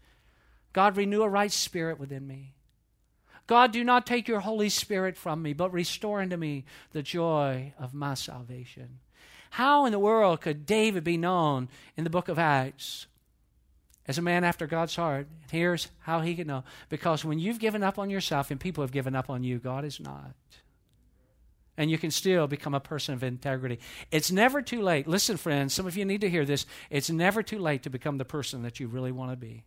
God, 0.73 0.95
renew 0.95 1.21
a 1.21 1.29
right 1.29 1.51
spirit 1.51 1.99
within 1.99 2.25
me. 2.25 2.53
God, 3.47 3.73
do 3.73 3.83
not 3.83 4.07
take 4.07 4.29
your 4.29 4.39
Holy 4.39 4.69
Spirit 4.69 5.17
from 5.17 5.41
me, 5.41 5.51
but 5.51 5.73
restore 5.73 6.21
unto 6.21 6.37
me 6.37 6.63
the 6.93 7.03
joy 7.03 7.73
of 7.77 7.93
my 7.93 8.13
salvation. 8.13 8.99
How 9.49 9.85
in 9.85 9.91
the 9.91 9.99
world 9.99 10.39
could 10.39 10.65
David 10.65 11.03
be 11.03 11.17
known 11.17 11.67
in 11.97 12.05
the 12.05 12.09
book 12.09 12.29
of 12.29 12.39
Acts 12.39 13.07
as 14.07 14.17
a 14.17 14.21
man 14.21 14.43
after 14.43 14.67
God's 14.67 14.95
heart? 14.95 15.27
Here's 15.51 15.87
how 15.99 16.21
he 16.21 16.35
can 16.35 16.47
know. 16.47 16.63
Because 16.89 17.23
when 17.23 17.39
you've 17.39 17.59
given 17.59 17.83
up 17.83 17.99
on 17.99 18.09
yourself 18.09 18.51
and 18.51 18.59
people 18.59 18.83
have 18.83 18.91
given 18.91 19.15
up 19.15 19.29
on 19.29 19.43
you, 19.43 19.59
God 19.59 19.85
is 19.85 19.99
not. 19.99 20.33
And 21.77 21.89
you 21.89 21.97
can 21.97 22.11
still 22.11 22.47
become 22.47 22.73
a 22.73 22.79
person 22.79 23.13
of 23.13 23.23
integrity. 23.23 23.79
It's 24.11 24.31
never 24.31 24.61
too 24.61 24.81
late. 24.81 25.07
Listen, 25.07 25.37
friends, 25.37 25.73
some 25.73 25.87
of 25.87 25.97
you 25.97 26.05
need 26.05 26.21
to 26.21 26.29
hear 26.29 26.45
this. 26.45 26.65
It's 26.89 27.09
never 27.09 27.41
too 27.41 27.59
late 27.59 27.83
to 27.83 27.89
become 27.89 28.17
the 28.17 28.25
person 28.25 28.63
that 28.63 28.79
you 28.79 28.87
really 28.87 29.11
want 29.11 29.31
to 29.31 29.37
be. 29.37 29.63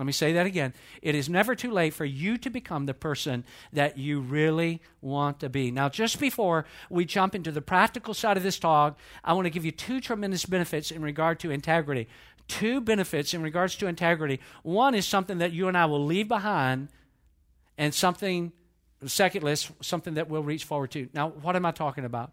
Let 0.00 0.06
me 0.06 0.12
say 0.12 0.32
that 0.32 0.46
again. 0.46 0.72
It 1.02 1.14
is 1.14 1.28
never 1.28 1.54
too 1.54 1.70
late 1.70 1.92
for 1.92 2.06
you 2.06 2.38
to 2.38 2.48
become 2.48 2.86
the 2.86 2.94
person 2.94 3.44
that 3.74 3.98
you 3.98 4.20
really 4.20 4.80
want 5.02 5.40
to 5.40 5.50
be. 5.50 5.70
Now, 5.70 5.90
just 5.90 6.18
before 6.18 6.64
we 6.88 7.04
jump 7.04 7.34
into 7.34 7.52
the 7.52 7.60
practical 7.60 8.14
side 8.14 8.38
of 8.38 8.42
this 8.42 8.58
talk, 8.58 8.98
I 9.22 9.34
want 9.34 9.44
to 9.44 9.50
give 9.50 9.66
you 9.66 9.72
two 9.72 10.00
tremendous 10.00 10.46
benefits 10.46 10.90
in 10.90 11.02
regard 11.02 11.38
to 11.40 11.50
integrity. 11.50 12.08
Two 12.50 12.80
benefits 12.80 13.32
in 13.32 13.42
regards 13.42 13.76
to 13.76 13.86
integrity. 13.86 14.40
One 14.64 14.96
is 14.96 15.06
something 15.06 15.38
that 15.38 15.52
you 15.52 15.68
and 15.68 15.78
I 15.78 15.86
will 15.86 16.04
leave 16.04 16.26
behind, 16.26 16.88
and 17.78 17.94
something, 17.94 18.50
second 19.06 19.44
list, 19.44 19.70
something 19.80 20.14
that 20.14 20.28
we'll 20.28 20.42
reach 20.42 20.64
forward 20.64 20.90
to. 20.90 21.08
Now, 21.14 21.28
what 21.28 21.54
am 21.54 21.64
I 21.64 21.70
talking 21.70 22.04
about? 22.04 22.32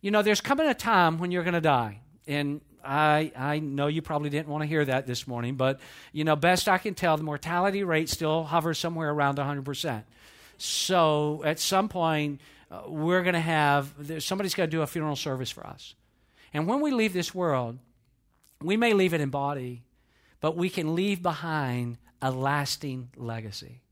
You 0.00 0.10
know, 0.10 0.22
there's 0.22 0.40
coming 0.40 0.66
a 0.66 0.74
time 0.74 1.18
when 1.18 1.30
you're 1.30 1.44
going 1.44 1.54
to 1.54 1.60
die. 1.60 2.00
And 2.26 2.62
I, 2.84 3.30
I 3.36 3.60
know 3.60 3.86
you 3.86 4.02
probably 4.02 4.28
didn't 4.28 4.48
want 4.48 4.62
to 4.62 4.66
hear 4.66 4.84
that 4.84 5.06
this 5.06 5.26
morning, 5.28 5.54
but 5.54 5.78
you 6.12 6.24
know, 6.24 6.34
best 6.34 6.68
I 6.68 6.78
can 6.78 6.94
tell, 6.94 7.16
the 7.16 7.22
mortality 7.22 7.84
rate 7.84 8.08
still 8.08 8.42
hovers 8.42 8.78
somewhere 8.78 9.10
around 9.10 9.38
100%. 9.38 10.02
So 10.58 11.42
at 11.44 11.60
some 11.60 11.88
point, 11.88 12.40
uh, 12.72 12.82
we're 12.88 13.22
going 13.22 13.34
to 13.34 13.40
have 13.40 13.94
somebody's 14.18 14.56
got 14.56 14.64
to 14.64 14.70
do 14.70 14.82
a 14.82 14.86
funeral 14.88 15.16
service 15.16 15.50
for 15.50 15.64
us. 15.64 15.94
And 16.52 16.66
when 16.66 16.80
we 16.80 16.90
leave 16.90 17.12
this 17.12 17.32
world, 17.34 17.78
we 18.62 18.76
may 18.76 18.92
leave 18.92 19.14
it 19.14 19.20
in 19.20 19.30
body, 19.30 19.84
but 20.40 20.56
we 20.56 20.70
can 20.70 20.94
leave 20.94 21.22
behind 21.22 21.98
a 22.20 22.30
lasting 22.30 23.10
legacy. 23.16 23.82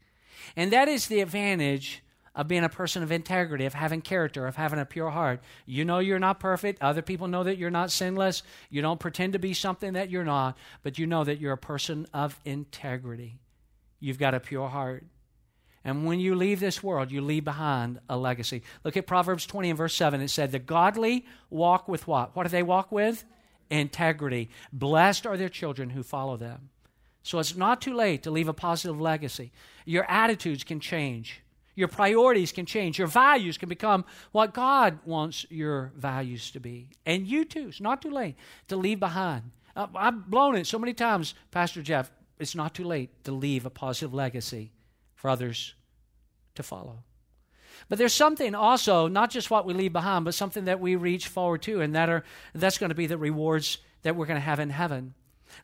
And 0.57 0.73
that 0.73 0.89
is 0.89 1.07
the 1.07 1.21
advantage 1.21 2.03
of 2.35 2.49
being 2.49 2.65
a 2.65 2.69
person 2.69 3.03
of 3.03 3.13
integrity, 3.13 3.67
of 3.67 3.75
having 3.75 4.01
character, 4.01 4.47
of 4.47 4.57
having 4.57 4.79
a 4.79 4.87
pure 4.87 5.11
heart. 5.11 5.41
You 5.67 5.85
know 5.85 5.99
you're 5.99 6.19
not 6.19 6.41
perfect. 6.41 6.83
Other 6.83 7.03
people 7.03 7.29
know 7.29 7.45
that 7.45 7.59
you're 7.59 7.71
not 7.71 7.91
sinless. 7.91 8.43
You 8.71 8.81
don't 8.81 9.01
pretend 9.01 9.35
to 9.35 9.39
be 9.39 9.53
something 9.53 9.93
that 9.93 10.11
you're 10.11 10.25
not, 10.25 10.57
but 10.83 10.99
you 10.99 11.07
know 11.07 11.25
that 11.25 11.41
you're 11.41 11.53
a 11.53 11.59
person 11.59 12.07
of 12.15 12.41
integrity. 12.45 13.39
You've 14.01 14.19
got 14.19 14.35
a 14.35 14.41
pure 14.41 14.69
heart. 14.69 15.05
And 15.85 16.07
when 16.07 16.21
you 16.21 16.35
leave 16.35 16.61
this 16.61 16.83
world, 16.83 17.11
you 17.11 17.21
leave 17.21 17.45
behind 17.45 18.01
a 18.09 18.17
legacy. 18.17 18.63
Look 18.85 18.97
at 18.97 19.07
Proverbs 19.07 19.47
20 19.47 19.71
and 19.71 19.77
verse 19.79 19.95
7. 19.95 20.21
It 20.21 20.29
said, 20.29 20.53
The 20.53 20.59
godly 20.59 21.27
walk 21.51 21.89
with 21.89 22.07
what? 22.07 22.35
What 22.35 22.45
do 22.45 22.49
they 22.51 22.63
walk 22.63 22.93
with? 22.93 23.25
Integrity. 23.73 24.51
Blessed 24.73 25.27
are 25.27 25.37
their 25.37 25.49
children 25.49 25.91
who 25.91 26.03
follow 26.03 26.37
them. 26.37 26.69
So 27.23 27.39
it's 27.39 27.57
not 27.57 27.81
too 27.81 27.95
late 27.95 28.23
to 28.25 28.31
leave 28.31 28.49
a 28.49 28.53
positive 28.53 29.01
legacy. 29.01 29.51
Your 29.87 30.09
attitudes 30.11 30.63
can 30.63 30.79
change. 30.79 31.41
Your 31.75 31.89
priorities 31.89 32.53
can 32.53 32.67
change. 32.67 32.99
Your 32.99 33.09
values 33.09 33.57
can 33.57 33.69
become 33.69 34.05
what 34.33 34.53
God 34.53 34.99
wants 35.07 35.47
your 35.49 35.93
values 35.97 36.51
to 36.51 36.61
be. 36.61 36.91
And 37.07 37.27
you 37.27 37.45
too. 37.47 37.69
It's 37.69 37.81
not 37.81 38.03
too 38.03 38.11
late 38.11 38.37
to 38.69 38.77
leave 38.77 39.01
behind. 39.01 39.51
Uh, 39.75 39.87
I've 39.95 40.27
blown 40.27 40.57
it 40.57 40.67
so 40.67 40.79
many 40.79 40.93
times, 40.93 41.35
Pastor 41.51 41.81
Jeff. 41.81 42.11
It's 42.39 42.55
not 42.55 42.75
too 42.75 42.85
late 42.85 43.25
to 43.25 43.33
leave 43.33 43.65
a 43.65 43.71
positive 43.71 44.13
legacy 44.13 44.73
for 45.15 45.31
others 45.31 45.75
to 46.57 46.63
follow. 46.63 47.05
But 47.89 47.99
there's 47.99 48.15
something 48.15 48.55
also, 48.55 49.09
not 49.09 49.31
just 49.31 49.51
what 49.51 49.67
we 49.67 49.75
leave 49.75 49.93
behind, 49.93 50.25
but 50.25 50.35
something 50.35 50.65
that 50.65 50.81
we 50.81 50.97
reach 50.97 51.29
forward 51.29 51.63
to, 51.63 51.81
and 51.81 51.95
that 51.95 52.09
are, 52.09 52.25
that's 52.55 52.79
going 52.79 52.91
to 52.91 52.95
be 52.95 53.07
the 53.07 53.19
rewards 53.19 53.79
that 54.03 54.17
we're 54.17 54.27
going 54.27 54.41
to 54.41 54.45
have 54.45 54.61
in 54.61 54.71
heaven. 54.71 55.15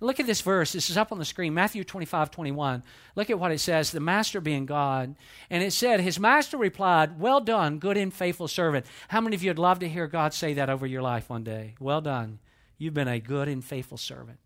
Look 0.00 0.20
at 0.20 0.26
this 0.26 0.42
verse. 0.42 0.72
This 0.72 0.90
is 0.90 0.96
up 0.96 1.12
on 1.12 1.18
the 1.18 1.24
screen, 1.24 1.54
Matthew 1.54 1.82
25, 1.82 2.30
21. 2.30 2.82
Look 3.16 3.30
at 3.30 3.38
what 3.38 3.52
it 3.52 3.58
says, 3.58 3.90
the 3.90 4.00
master 4.00 4.40
being 4.40 4.66
God. 4.66 5.16
And 5.50 5.62
it 5.62 5.72
said, 5.72 6.00
His 6.00 6.20
master 6.20 6.56
replied, 6.56 7.18
Well 7.18 7.40
done, 7.40 7.78
good 7.78 7.96
and 7.96 8.12
faithful 8.12 8.48
servant. 8.48 8.86
How 9.08 9.20
many 9.20 9.34
of 9.34 9.42
you 9.42 9.50
would 9.50 9.58
love 9.58 9.78
to 9.80 9.88
hear 9.88 10.06
God 10.06 10.34
say 10.34 10.54
that 10.54 10.70
over 10.70 10.86
your 10.86 11.02
life 11.02 11.28
one 11.28 11.44
day? 11.44 11.74
Well 11.80 12.00
done. 12.00 12.38
You've 12.76 12.94
been 12.94 13.08
a 13.08 13.18
good 13.18 13.48
and 13.48 13.64
faithful 13.64 13.98
servant. 13.98 14.38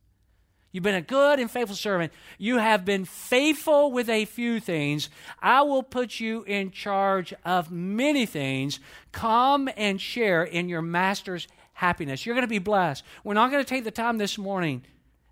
You've 0.73 0.83
been 0.83 0.95
a 0.95 1.03
good 1.03 1.39
and 1.39 1.51
faithful 1.51 1.77
servant. 1.77 2.13
You 2.39 2.57
have 2.57 2.85
been 2.85 3.05
faithful 3.05 3.93
with 3.93 4.09
a 4.09 4.25
few 4.25 4.59
things. 4.59 5.11
I 5.41 5.61
will 5.63 5.83
put 5.83 6.19
you 6.19 6.45
in 6.45 6.71
charge 6.71 7.35
of 7.45 7.71
many 7.71 8.25
things. 8.25 8.81
Come 9.13 9.69
and 9.77 10.01
share 10.01 10.43
in 10.43 10.71
your 10.71 10.81
master's 10.81 11.47
happiness. 11.75 12.25
You're 12.25 12.35
going 12.35 12.47
to 12.47 12.49
be 12.49 12.59
blessed. 12.59 13.05
We're 13.23 13.35
not 13.35 13.51
going 13.51 13.63
to 13.63 13.69
take 13.69 13.85
the 13.85 13.91
time 13.91 14.17
this 14.17 14.39
morning 14.39 14.83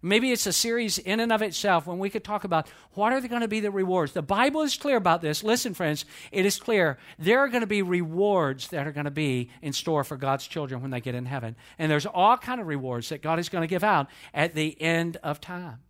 Maybe 0.03 0.33
it's 0.33 0.47
a 0.47 0.53
series 0.53 0.99
in 0.99 1.21
and 1.21 1.31
of 1.33 1.43
itself 1.43 1.87
when 1.87 1.99
we 1.99 2.09
could 2.09 2.25
talk 2.25 2.45
about 2.45 2.69
what 2.95 3.13
are 3.13 3.21
going 3.21 3.43
to 3.43 3.49
be 3.49 3.61
the 3.61 3.71
rewards. 3.71 4.13
The 4.13 4.23
Bible 4.23 4.63
is 4.63 4.77
clear 4.77 4.97
about 4.97 5.21
this. 5.21 5.45
Listen, 5.45 5.75
friends, 5.75 6.07
it 6.33 6.47
is 6.47 6.59
clear. 6.59 6.99
There 7.19 7.41
are 7.41 7.49
going 7.49 7.61
to 7.61 7.67
be 7.67 7.83
rewards 7.83 8.69
that 8.69 8.87
are 8.87 8.93
going 8.93 9.05
to 9.05 9.11
be 9.11 9.51
in 9.61 9.75
store 9.75 10.03
for 10.03 10.17
God's 10.17 10.47
children 10.47 10.81
when 10.81 10.91
they 10.91 11.01
get 11.01 11.15
in 11.15 11.27
heaven. 11.27 11.55
And 11.79 11.91
there's 11.91 12.07
all 12.07 12.39
kind 12.39 12.61
of 12.61 12.67
rewards 12.67 13.11
that 13.11 13.21
God 13.21 13.39
is 13.39 13.51
going 13.51 13.63
to 13.63 13.69
give 13.69 13.85
out 13.85 14.09
at 14.33 14.55
the 14.55 14.81
end 14.81 15.19
of 15.23 15.41
time. 15.41 15.81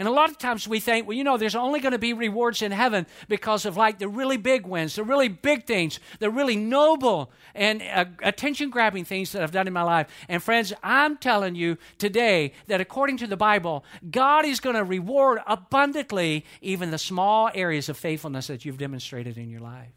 And 0.00 0.08
a 0.08 0.12
lot 0.12 0.30
of 0.30 0.38
times 0.38 0.66
we 0.66 0.80
think, 0.80 1.06
well, 1.06 1.14
you 1.14 1.22
know, 1.22 1.36
there's 1.36 1.54
only 1.54 1.78
going 1.78 1.92
to 1.92 1.98
be 1.98 2.14
rewards 2.14 2.62
in 2.62 2.72
heaven 2.72 3.06
because 3.28 3.66
of 3.66 3.76
like 3.76 3.98
the 3.98 4.08
really 4.08 4.38
big 4.38 4.64
wins, 4.66 4.94
the 4.94 5.04
really 5.04 5.28
big 5.28 5.66
things, 5.66 6.00
the 6.20 6.30
really 6.30 6.56
noble 6.56 7.30
and 7.54 7.82
uh, 7.82 8.06
attention 8.22 8.70
grabbing 8.70 9.04
things 9.04 9.32
that 9.32 9.42
I've 9.42 9.52
done 9.52 9.66
in 9.66 9.74
my 9.74 9.82
life. 9.82 10.06
And 10.26 10.42
friends, 10.42 10.72
I'm 10.82 11.18
telling 11.18 11.54
you 11.54 11.76
today 11.98 12.54
that 12.66 12.80
according 12.80 13.18
to 13.18 13.26
the 13.26 13.36
Bible, 13.36 13.84
God 14.10 14.46
is 14.46 14.58
going 14.58 14.76
to 14.76 14.84
reward 14.84 15.40
abundantly 15.46 16.46
even 16.62 16.90
the 16.90 16.98
small 16.98 17.50
areas 17.52 17.90
of 17.90 17.98
faithfulness 17.98 18.46
that 18.46 18.64
you've 18.64 18.78
demonstrated 18.78 19.36
in 19.36 19.50
your 19.50 19.60
life. 19.60 19.92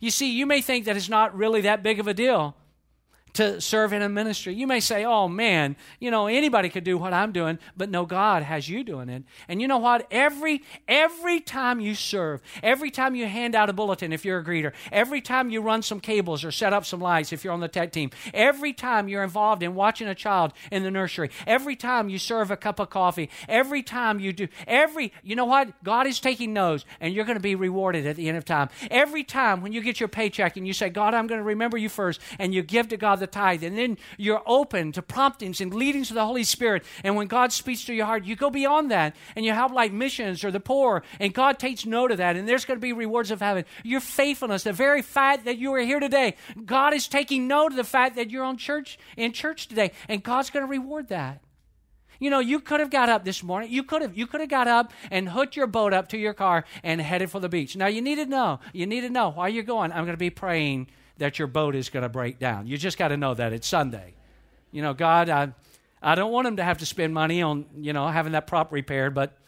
You 0.00 0.10
see, 0.10 0.36
you 0.36 0.46
may 0.46 0.60
think 0.60 0.84
that 0.86 0.96
it's 0.96 1.08
not 1.08 1.32
really 1.36 1.60
that 1.60 1.84
big 1.84 2.00
of 2.00 2.08
a 2.08 2.14
deal 2.14 2.56
to 3.34 3.60
serve 3.60 3.92
in 3.92 4.02
a 4.02 4.08
ministry. 4.08 4.54
You 4.54 4.66
may 4.66 4.80
say, 4.80 5.04
oh 5.04 5.28
man, 5.28 5.76
you 5.98 6.10
know, 6.10 6.26
anybody 6.26 6.68
could 6.68 6.84
do 6.84 6.98
what 6.98 7.12
I'm 7.12 7.32
doing, 7.32 7.58
but 7.76 7.88
no, 7.88 8.04
God 8.04 8.42
has 8.42 8.68
you 8.68 8.84
doing 8.84 9.08
it. 9.08 9.24
And 9.48 9.60
you 9.60 9.68
know 9.68 9.78
what? 9.78 10.06
Every, 10.10 10.62
every 10.86 11.40
time 11.40 11.80
you 11.80 11.94
serve, 11.94 12.42
every 12.62 12.90
time 12.90 13.14
you 13.14 13.26
hand 13.26 13.54
out 13.54 13.70
a 13.70 13.72
bulletin 13.72 14.12
if 14.12 14.24
you're 14.24 14.38
a 14.38 14.44
greeter, 14.44 14.72
every 14.90 15.20
time 15.20 15.50
you 15.50 15.60
run 15.60 15.82
some 15.82 16.00
cables 16.00 16.44
or 16.44 16.50
set 16.50 16.72
up 16.72 16.84
some 16.84 17.00
lights 17.00 17.32
if 17.32 17.44
you're 17.44 17.52
on 17.52 17.60
the 17.60 17.68
tech 17.68 17.92
team, 17.92 18.10
every 18.34 18.72
time 18.72 19.08
you're 19.08 19.22
involved 19.22 19.62
in 19.62 19.74
watching 19.74 20.08
a 20.08 20.14
child 20.14 20.52
in 20.70 20.82
the 20.82 20.90
nursery, 20.90 21.30
every 21.46 21.76
time 21.76 22.08
you 22.08 22.18
serve 22.18 22.50
a 22.50 22.56
cup 22.56 22.78
of 22.78 22.90
coffee, 22.90 23.30
every 23.48 23.82
time 23.82 24.20
you 24.20 24.32
do, 24.32 24.48
every, 24.66 25.12
you 25.22 25.36
know 25.36 25.44
what? 25.44 25.82
God 25.82 26.06
is 26.06 26.20
taking 26.20 26.52
notes 26.52 26.84
and 27.00 27.14
you're 27.14 27.24
going 27.24 27.36
to 27.36 27.40
be 27.40 27.54
rewarded 27.54 28.06
at 28.06 28.16
the 28.16 28.28
end 28.28 28.36
of 28.36 28.44
time. 28.44 28.68
Every 28.90 29.24
time 29.24 29.62
when 29.62 29.72
you 29.72 29.80
get 29.80 30.00
your 30.00 30.08
paycheck 30.08 30.56
and 30.56 30.66
you 30.66 30.72
say, 30.72 30.90
God, 30.90 31.14
I'm 31.14 31.26
going 31.26 31.40
to 31.40 31.44
remember 31.44 31.78
you 31.78 31.88
first, 31.88 32.20
and 32.38 32.54
you 32.54 32.62
give 32.62 32.88
to 32.88 32.96
God 32.96 33.20
the 33.22 33.26
tithe. 33.26 33.62
And 33.64 33.78
then 33.78 33.96
you're 34.18 34.42
open 34.46 34.92
to 34.92 35.02
promptings 35.02 35.60
and 35.60 35.72
leadings 35.72 36.10
of 36.10 36.16
the 36.16 36.26
Holy 36.26 36.44
Spirit. 36.44 36.84
And 37.02 37.16
when 37.16 37.28
God 37.28 37.52
speaks 37.52 37.84
to 37.86 37.94
your 37.94 38.06
heart, 38.06 38.24
you 38.24 38.36
go 38.36 38.50
beyond 38.50 38.90
that 38.90 39.16
and 39.34 39.46
you 39.46 39.52
help 39.52 39.72
like 39.72 39.92
missions 39.92 40.44
or 40.44 40.50
the 40.50 40.60
poor. 40.60 41.02
And 41.18 41.32
God 41.32 41.58
takes 41.58 41.86
note 41.86 42.10
of 42.10 42.18
that. 42.18 42.36
And 42.36 42.48
there's 42.48 42.64
going 42.64 42.78
to 42.78 42.82
be 42.82 42.92
rewards 42.92 43.30
of 43.30 43.40
heaven. 43.40 43.64
Your 43.82 44.00
faithfulness, 44.00 44.64
the 44.64 44.72
very 44.72 45.00
fact 45.00 45.46
that 45.46 45.56
you 45.56 45.72
are 45.72 45.80
here 45.80 46.00
today, 46.00 46.36
God 46.64 46.92
is 46.92 47.08
taking 47.08 47.48
note 47.48 47.72
of 47.72 47.76
the 47.76 47.84
fact 47.84 48.16
that 48.16 48.30
you're 48.30 48.44
on 48.44 48.58
church 48.58 48.98
in 49.16 49.32
church 49.32 49.68
today. 49.68 49.92
And 50.08 50.22
God's 50.22 50.50
going 50.50 50.66
to 50.66 50.70
reward 50.70 51.08
that. 51.08 51.42
You 52.18 52.30
know, 52.30 52.38
you 52.38 52.60
could 52.60 52.78
have 52.78 52.90
got 52.90 53.08
up 53.08 53.24
this 53.24 53.42
morning. 53.42 53.72
You 53.72 53.82
could 53.82 54.00
have 54.00 54.16
you 54.16 54.28
could 54.28 54.40
have 54.40 54.48
got 54.48 54.68
up 54.68 54.92
and 55.10 55.28
hooked 55.28 55.56
your 55.56 55.66
boat 55.66 55.92
up 55.92 56.08
to 56.10 56.16
your 56.16 56.34
car 56.34 56.64
and 56.84 57.00
headed 57.00 57.32
for 57.32 57.40
the 57.40 57.48
beach. 57.48 57.74
Now 57.74 57.88
you 57.88 58.00
need 58.00 58.14
to 58.14 58.26
know. 58.26 58.60
You 58.72 58.86
need 58.86 59.00
to 59.00 59.10
know 59.10 59.30
why 59.30 59.48
you're 59.48 59.64
going. 59.64 59.90
I'm 59.90 60.04
going 60.04 60.14
to 60.14 60.16
be 60.16 60.30
praying 60.30 60.86
that 61.22 61.38
your 61.38 61.46
boat 61.46 61.76
is 61.76 61.88
going 61.88 62.02
to 62.02 62.08
break 62.08 62.40
down. 62.40 62.66
You 62.66 62.76
just 62.76 62.98
got 62.98 63.08
to 63.08 63.16
know 63.16 63.32
that 63.32 63.52
it's 63.52 63.68
Sunday. 63.68 64.14
You 64.72 64.82
know, 64.82 64.92
God, 64.92 65.28
I, 65.28 65.52
I 66.02 66.16
don't 66.16 66.32
want 66.32 66.46
them 66.46 66.56
to 66.56 66.64
have 66.64 66.78
to 66.78 66.86
spend 66.86 67.14
money 67.14 67.42
on, 67.42 67.66
you 67.76 67.92
know, 67.92 68.08
having 68.08 68.32
that 68.32 68.48
prop 68.48 68.72
repaired, 68.72 69.14
but 69.14 69.38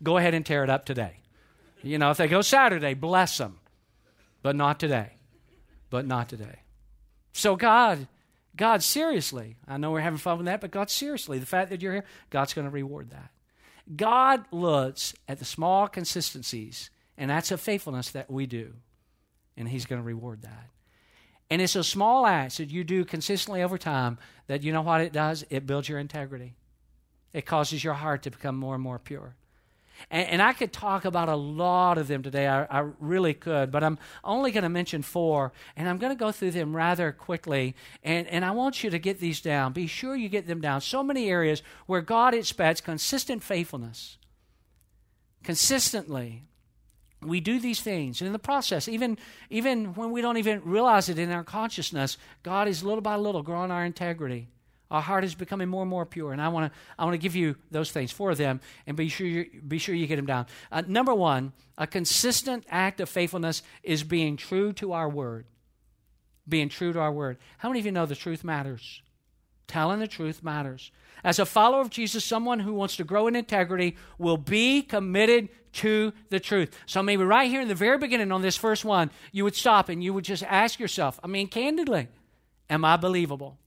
go 0.00 0.16
ahead 0.16 0.32
and 0.32 0.46
tear 0.46 0.62
it 0.62 0.70
up 0.70 0.84
today. 0.84 1.16
You 1.82 1.98
know, 1.98 2.12
if 2.12 2.18
they 2.18 2.28
go 2.28 2.40
Saturday, 2.40 2.94
bless 2.94 3.36
them, 3.36 3.58
but 4.42 4.54
not 4.54 4.78
today. 4.78 5.14
But 5.90 6.06
not 6.06 6.28
today. 6.28 6.60
So, 7.32 7.56
God, 7.56 8.06
God, 8.54 8.84
seriously, 8.84 9.56
I 9.66 9.76
know 9.76 9.90
we're 9.90 10.00
having 10.00 10.18
fun 10.18 10.36
with 10.38 10.46
that, 10.46 10.60
but 10.60 10.70
God, 10.70 10.88
seriously, 10.88 11.40
the 11.40 11.46
fact 11.46 11.70
that 11.70 11.82
you're 11.82 11.94
here, 11.94 12.04
God's 12.30 12.54
going 12.54 12.66
to 12.66 12.70
reward 12.70 13.10
that. 13.10 13.30
God 13.96 14.44
looks 14.52 15.14
at 15.26 15.40
the 15.40 15.44
small 15.44 15.88
consistencies, 15.88 16.90
and 17.16 17.28
that's 17.28 17.50
a 17.50 17.58
faithfulness 17.58 18.10
that 18.10 18.30
we 18.30 18.46
do, 18.46 18.74
and 19.56 19.68
He's 19.68 19.84
going 19.84 20.00
to 20.00 20.06
reward 20.06 20.42
that. 20.42 20.68
And 21.50 21.62
it's 21.62 21.76
a 21.76 21.84
small 21.84 22.26
acts 22.26 22.58
that 22.58 22.68
you 22.68 22.84
do 22.84 23.04
consistently 23.04 23.62
over 23.62 23.78
time 23.78 24.18
that 24.48 24.62
you 24.62 24.72
know 24.72 24.82
what 24.82 25.00
it 25.00 25.12
does? 25.12 25.44
It 25.50 25.66
builds 25.66 25.88
your 25.88 25.98
integrity. 25.98 26.54
It 27.32 27.46
causes 27.46 27.82
your 27.82 27.94
heart 27.94 28.22
to 28.22 28.30
become 28.30 28.56
more 28.56 28.74
and 28.74 28.82
more 28.82 28.98
pure. 28.98 29.34
And, 30.10 30.28
and 30.28 30.42
I 30.42 30.52
could 30.52 30.72
talk 30.72 31.04
about 31.04 31.28
a 31.28 31.36
lot 31.36 31.98
of 31.98 32.08
them 32.08 32.22
today. 32.22 32.46
I, 32.46 32.64
I 32.64 32.88
really 33.00 33.34
could, 33.34 33.70
but 33.70 33.82
I'm 33.82 33.98
only 34.22 34.50
going 34.50 34.62
to 34.62 34.68
mention 34.68 35.02
four, 35.02 35.52
and 35.76 35.88
I'm 35.88 35.98
going 35.98 36.12
to 36.12 36.18
go 36.18 36.32
through 36.32 36.52
them 36.52 36.74
rather 36.74 37.12
quickly. 37.12 37.74
And, 38.02 38.26
and 38.28 38.44
I 38.44 38.52
want 38.52 38.84
you 38.84 38.90
to 38.90 38.98
get 38.98 39.20
these 39.20 39.40
down. 39.40 39.72
Be 39.72 39.86
sure 39.86 40.14
you 40.14 40.28
get 40.28 40.46
them 40.46 40.60
down. 40.60 40.80
So 40.80 41.02
many 41.02 41.28
areas 41.28 41.62
where 41.86 42.00
God 42.00 42.34
expects 42.34 42.80
consistent 42.80 43.42
faithfulness. 43.42 44.18
Consistently 45.42 46.47
we 47.22 47.40
do 47.40 47.58
these 47.58 47.80
things 47.80 48.20
and 48.20 48.26
in 48.26 48.32
the 48.32 48.38
process 48.38 48.88
even 48.88 49.18
even 49.50 49.86
when 49.94 50.10
we 50.10 50.20
don't 50.20 50.36
even 50.36 50.62
realize 50.64 51.08
it 51.08 51.18
in 51.18 51.32
our 51.32 51.44
consciousness 51.44 52.16
god 52.42 52.68
is 52.68 52.84
little 52.84 53.00
by 53.00 53.16
little 53.16 53.42
growing 53.42 53.70
our 53.70 53.84
integrity 53.84 54.48
our 54.90 55.02
heart 55.02 55.24
is 55.24 55.34
becoming 55.34 55.68
more 55.68 55.82
and 55.82 55.90
more 55.90 56.06
pure, 56.06 56.32
and 56.32 56.40
I 56.40 56.48
want 56.48 56.72
to 56.72 56.78
I 56.98 57.04
want 57.04 57.14
to 57.14 57.18
give 57.18 57.36
you 57.36 57.56
those 57.70 57.90
things 57.90 58.10
for 58.10 58.34
them, 58.34 58.60
and 58.86 58.96
be 58.96 59.08
sure 59.08 59.26
you 59.26 59.60
be 59.66 59.78
sure 59.78 59.94
you 59.94 60.06
get 60.06 60.16
them 60.16 60.26
down. 60.26 60.46
Uh, 60.72 60.82
number 60.86 61.14
one, 61.14 61.52
a 61.76 61.86
consistent 61.86 62.64
act 62.70 63.00
of 63.00 63.08
faithfulness 63.08 63.62
is 63.82 64.02
being 64.02 64.36
true 64.36 64.72
to 64.74 64.92
our 64.92 65.08
word. 65.08 65.46
Being 66.48 66.70
true 66.70 66.94
to 66.94 67.00
our 67.00 67.12
word. 67.12 67.36
How 67.58 67.68
many 67.68 67.80
of 67.80 67.86
you 67.86 67.92
know 67.92 68.06
the 68.06 68.14
truth 68.14 68.42
matters? 68.42 69.02
Telling 69.68 70.00
the 70.00 70.08
truth 70.08 70.42
matters. 70.42 70.90
As 71.22 71.38
a 71.38 71.46
follower 71.46 71.82
of 71.82 71.90
Jesus, 71.90 72.24
someone 72.24 72.60
who 72.60 72.72
wants 72.72 72.96
to 72.96 73.04
grow 73.04 73.26
in 73.26 73.36
integrity 73.36 73.96
will 74.18 74.36
be 74.36 74.82
committed 74.82 75.50
to 75.74 76.12
the 76.30 76.40
truth. 76.40 76.76
So 76.86 77.02
maybe 77.02 77.22
right 77.22 77.50
here 77.50 77.60
in 77.60 77.68
the 77.68 77.74
very 77.74 77.98
beginning 77.98 78.32
on 78.32 78.42
this 78.42 78.56
first 78.56 78.84
one, 78.84 79.10
you 79.30 79.44
would 79.44 79.54
stop 79.54 79.88
and 79.88 80.02
you 80.02 80.14
would 80.14 80.24
just 80.24 80.42
ask 80.44 80.80
yourself, 80.80 81.20
I 81.22 81.26
mean, 81.26 81.48
candidly, 81.48 82.08
am 82.70 82.84
I 82.84 82.96
believable? 82.96 83.58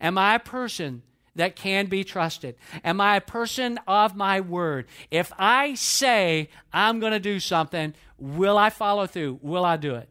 Am 0.00 0.16
I 0.16 0.36
a 0.36 0.38
person 0.40 1.02
that 1.34 1.56
can 1.56 1.86
be 1.86 2.04
trusted? 2.04 2.56
Am 2.84 3.00
I 3.00 3.16
a 3.16 3.20
person 3.20 3.78
of 3.86 4.14
my 4.14 4.40
word? 4.40 4.86
If 5.10 5.32
I 5.38 5.74
say 5.74 6.48
I'm 6.72 7.00
going 7.00 7.12
to 7.12 7.20
do 7.20 7.40
something, 7.40 7.94
will 8.18 8.58
I 8.58 8.70
follow 8.70 9.06
through? 9.06 9.40
Will 9.42 9.64
I 9.64 9.76
do 9.76 9.96
it? 9.96 10.08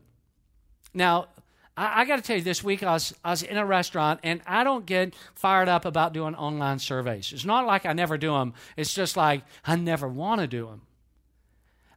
Now, 0.94 1.28
I, 1.78 2.02
I 2.02 2.06
got 2.06 2.18
to 2.18 2.22
tell 2.22 2.36
you, 2.36 2.42
this 2.42 2.64
week 2.64 2.84
I 2.84 2.94
was, 2.94 3.14
I 3.24 3.30
was 3.30 3.44
in 3.44 3.56
a 3.58 3.66
restaurant 3.66 4.20
and 4.24 4.42
I 4.46 4.64
don't 4.64 4.86
get 4.86 5.14
fired 5.36 5.70
up 5.70 5.86
about 5.86 6.14
doing 6.14 6.36
online 6.36 6.80
surveys. 6.80 7.32
It's 7.32 7.46
not 7.46 7.66
like 7.66 7.86
I 7.86 7.94
never 7.94 8.18
do 8.18 8.32
them, 8.32 8.54
it's 8.76 8.94
just 8.94 9.16
like 9.16 9.44
I 9.66 9.76
never 9.76 10.08
want 10.08 10.42
to 10.42 10.48
do 10.48 10.66
them. 10.66 10.82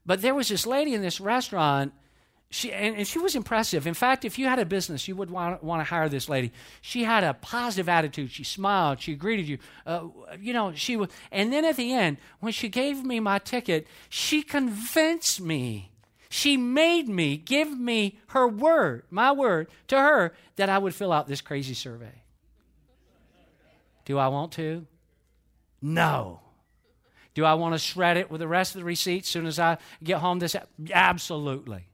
But 0.06 0.22
there 0.22 0.34
was 0.34 0.49
this 0.49 0.66
lady 0.66 0.94
in 0.94 1.02
this 1.02 1.20
restaurant 1.20 1.92
she 2.52 2.72
and, 2.72 2.96
and, 2.96 3.06
she 3.06 3.20
was 3.20 3.37
impressive. 3.37 3.87
In 3.87 3.94
fact, 3.94 4.25
if 4.25 4.37
you 4.37 4.46
had 4.46 4.58
a 4.58 4.64
business, 4.64 5.06
you 5.06 5.14
would 5.14 5.30
want, 5.30 5.62
want 5.62 5.80
to 5.80 5.84
hire 5.84 6.08
this 6.08 6.28
lady. 6.28 6.52
She 6.80 7.04
had 7.04 7.22
a 7.22 7.32
positive 7.32 7.88
attitude. 7.88 8.32
She 8.32 8.42
smiled. 8.42 9.00
She 9.00 9.14
greeted 9.14 9.46
you. 9.46 9.58
Uh, 9.87 10.08
you 10.40 10.52
know, 10.52 10.75
she 10.75 10.96
was. 10.96 11.10
And 11.30 11.52
then 11.52 11.64
at 11.64 11.76
the 11.76 11.92
end, 11.92 12.18
when 12.40 12.52
she 12.52 12.68
gave 12.68 13.04
me 13.04 13.20
my 13.20 13.38
ticket, 13.38 13.87
she 14.08 14.42
convinced 14.42 15.40
me. 15.40 15.89
She 16.30 16.56
made 16.56 17.08
me 17.08 17.37
give 17.37 17.78
me 17.78 18.18
her 18.28 18.49
word, 18.49 19.02
my 19.10 19.32
word, 19.32 19.68
to 19.88 19.99
her 19.99 20.32
that 20.56 20.70
I 20.70 20.78
would 20.78 20.94
fill 20.94 21.12
out 21.12 21.28
this 21.28 21.42
crazy 21.42 21.75
survey. 21.75 22.22
Do 24.06 24.16
I 24.16 24.28
want 24.28 24.52
to? 24.52 24.87
No. 25.82 26.40
Do 27.34 27.44
I 27.44 27.54
want 27.54 27.75
to 27.75 27.78
shred 27.78 28.16
it 28.16 28.30
with 28.30 28.40
the 28.40 28.49
rest 28.49 28.75
of 28.75 28.80
the 28.80 28.84
receipts 28.87 29.28
as 29.28 29.32
soon 29.32 29.46
as 29.46 29.58
I 29.58 29.76
get 30.02 30.18
home? 30.18 30.38
This 30.38 30.56
absolutely 30.92 31.90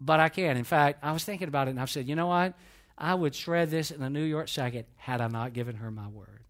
but 0.00 0.18
I 0.18 0.28
can. 0.28 0.56
In 0.56 0.64
fact, 0.64 1.00
I 1.02 1.12
was 1.12 1.24
thinking 1.24 1.48
about 1.48 1.68
it 1.68 1.72
and 1.72 1.80
I 1.80 1.84
said, 1.84 2.08
you 2.08 2.16
know 2.16 2.28
what? 2.28 2.54
I 2.96 3.14
would 3.14 3.34
shred 3.34 3.70
this 3.70 3.90
in 3.90 4.02
a 4.02 4.10
New 4.10 4.24
York 4.24 4.48
second 4.48 4.84
had 4.96 5.20
I 5.20 5.28
not 5.28 5.52
given 5.52 5.76
her 5.76 5.90
my 5.90 6.08
word. 6.08 6.40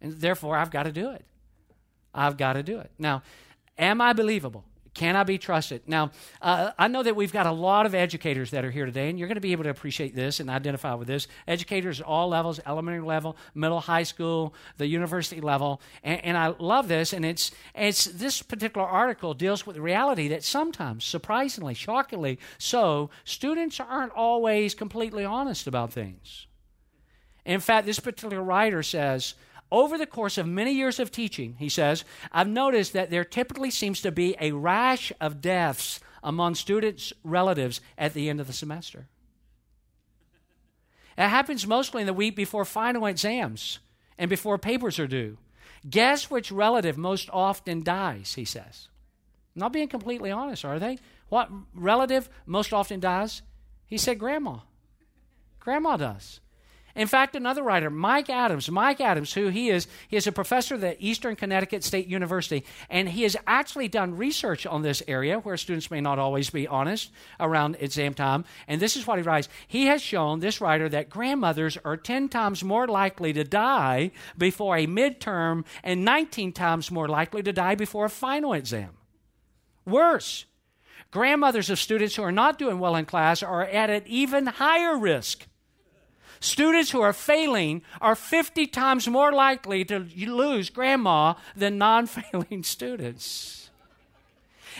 And 0.00 0.12
therefore, 0.12 0.56
I've 0.56 0.70
got 0.70 0.84
to 0.84 0.92
do 0.92 1.10
it. 1.10 1.24
I've 2.14 2.36
got 2.36 2.54
to 2.54 2.62
do 2.62 2.78
it. 2.78 2.90
Now, 2.98 3.22
am 3.78 4.00
I 4.00 4.12
believable? 4.12 4.64
Can 4.96 5.14
I 5.14 5.24
be 5.24 5.36
trusted? 5.36 5.82
Now, 5.86 6.10
uh, 6.40 6.70
I 6.78 6.88
know 6.88 7.02
that 7.02 7.14
we've 7.14 7.32
got 7.32 7.44
a 7.44 7.52
lot 7.52 7.84
of 7.84 7.94
educators 7.94 8.50
that 8.52 8.64
are 8.64 8.70
here 8.70 8.86
today, 8.86 9.10
and 9.10 9.18
you're 9.18 9.28
going 9.28 9.36
to 9.36 9.42
be 9.42 9.52
able 9.52 9.64
to 9.64 9.70
appreciate 9.70 10.16
this 10.16 10.40
and 10.40 10.48
identify 10.48 10.94
with 10.94 11.06
this. 11.06 11.28
Educators 11.46 12.00
at 12.00 12.06
all 12.06 12.30
levels 12.30 12.58
elementary 12.66 13.06
level, 13.06 13.36
middle, 13.54 13.80
high 13.80 14.04
school, 14.04 14.54
the 14.78 14.86
university 14.86 15.42
level. 15.42 15.82
And, 16.02 16.24
and 16.24 16.38
I 16.38 16.54
love 16.58 16.88
this, 16.88 17.12
and 17.12 17.26
it's, 17.26 17.50
it's 17.74 18.06
this 18.06 18.40
particular 18.40 18.86
article 18.86 19.34
deals 19.34 19.66
with 19.66 19.76
the 19.76 19.82
reality 19.82 20.28
that 20.28 20.42
sometimes, 20.42 21.04
surprisingly, 21.04 21.74
shockingly 21.74 22.38
so, 22.56 23.10
students 23.24 23.78
aren't 23.78 24.12
always 24.12 24.74
completely 24.74 25.26
honest 25.26 25.66
about 25.66 25.92
things. 25.92 26.46
In 27.44 27.60
fact, 27.60 27.84
this 27.84 28.00
particular 28.00 28.42
writer 28.42 28.82
says, 28.82 29.34
over 29.70 29.98
the 29.98 30.06
course 30.06 30.38
of 30.38 30.46
many 30.46 30.72
years 30.72 30.98
of 31.00 31.10
teaching, 31.10 31.56
he 31.58 31.68
says, 31.68 32.04
I've 32.32 32.48
noticed 32.48 32.92
that 32.92 33.10
there 33.10 33.24
typically 33.24 33.70
seems 33.70 34.00
to 34.02 34.12
be 34.12 34.36
a 34.40 34.52
rash 34.52 35.12
of 35.20 35.40
deaths 35.40 36.00
among 36.22 36.54
students' 36.54 37.12
relatives 37.24 37.80
at 37.98 38.14
the 38.14 38.28
end 38.28 38.40
of 38.40 38.46
the 38.46 38.52
semester. 38.52 39.08
It 41.18 41.28
happens 41.28 41.66
mostly 41.66 42.02
in 42.02 42.06
the 42.06 42.12
week 42.12 42.36
before 42.36 42.64
final 42.64 43.06
exams 43.06 43.78
and 44.18 44.28
before 44.28 44.58
papers 44.58 44.98
are 44.98 45.06
due. 45.06 45.38
Guess 45.88 46.30
which 46.30 46.52
relative 46.52 46.98
most 46.98 47.30
often 47.32 47.82
dies, 47.82 48.34
he 48.34 48.44
says. 48.44 48.88
Not 49.54 49.72
being 49.72 49.88
completely 49.88 50.30
honest, 50.30 50.64
are 50.64 50.78
they? 50.78 50.98
What 51.28 51.50
relative 51.74 52.28
most 52.44 52.72
often 52.72 53.00
dies? 53.00 53.42
He 53.86 53.98
said, 53.98 54.18
Grandma. 54.18 54.58
Grandma 55.58 55.96
does. 55.96 56.40
In 56.96 57.06
fact, 57.06 57.36
another 57.36 57.62
writer, 57.62 57.90
Mike 57.90 58.30
Adams, 58.30 58.70
Mike 58.70 59.02
Adams, 59.02 59.34
who 59.34 59.48
he 59.48 59.68
is, 59.68 59.86
he 60.08 60.16
is 60.16 60.26
a 60.26 60.32
professor 60.32 60.76
at 60.76 60.80
the 60.80 60.96
Eastern 60.98 61.36
Connecticut 61.36 61.84
State 61.84 62.06
University, 62.06 62.64
and 62.88 63.10
he 63.10 63.22
has 63.24 63.36
actually 63.46 63.86
done 63.86 64.16
research 64.16 64.64
on 64.64 64.80
this 64.80 65.02
area 65.06 65.38
where 65.38 65.58
students 65.58 65.90
may 65.90 66.00
not 66.00 66.18
always 66.18 66.48
be 66.48 66.66
honest 66.66 67.12
around 67.38 67.76
exam 67.80 68.14
time. 68.14 68.46
And 68.66 68.80
this 68.80 68.96
is 68.96 69.06
what 69.06 69.18
he 69.18 69.22
writes. 69.22 69.50
He 69.66 69.86
has 69.86 70.00
shown, 70.00 70.40
this 70.40 70.58
writer, 70.58 70.88
that 70.88 71.10
grandmothers 71.10 71.76
are 71.84 71.98
10 71.98 72.30
times 72.30 72.64
more 72.64 72.88
likely 72.88 73.34
to 73.34 73.44
die 73.44 74.10
before 74.38 74.78
a 74.78 74.86
midterm 74.86 75.66
and 75.84 76.02
19 76.02 76.52
times 76.52 76.90
more 76.90 77.08
likely 77.08 77.42
to 77.42 77.52
die 77.52 77.74
before 77.74 78.06
a 78.06 78.10
final 78.10 78.54
exam. 78.54 78.96
Worse, 79.84 80.46
grandmothers 81.10 81.68
of 81.68 81.78
students 81.78 82.16
who 82.16 82.22
are 82.22 82.32
not 82.32 82.58
doing 82.58 82.78
well 82.78 82.96
in 82.96 83.04
class 83.04 83.42
are 83.42 83.64
at 83.64 83.90
an 83.90 84.02
even 84.06 84.46
higher 84.46 84.96
risk 84.96 85.46
Students 86.46 86.92
who 86.92 87.00
are 87.00 87.12
failing 87.12 87.82
are 88.00 88.14
50 88.14 88.68
times 88.68 89.08
more 89.08 89.32
likely 89.32 89.84
to 89.86 89.98
lose 89.98 90.70
grandma 90.70 91.34
than 91.56 91.76
non 91.76 92.06
failing 92.06 92.62
students. 92.76 93.70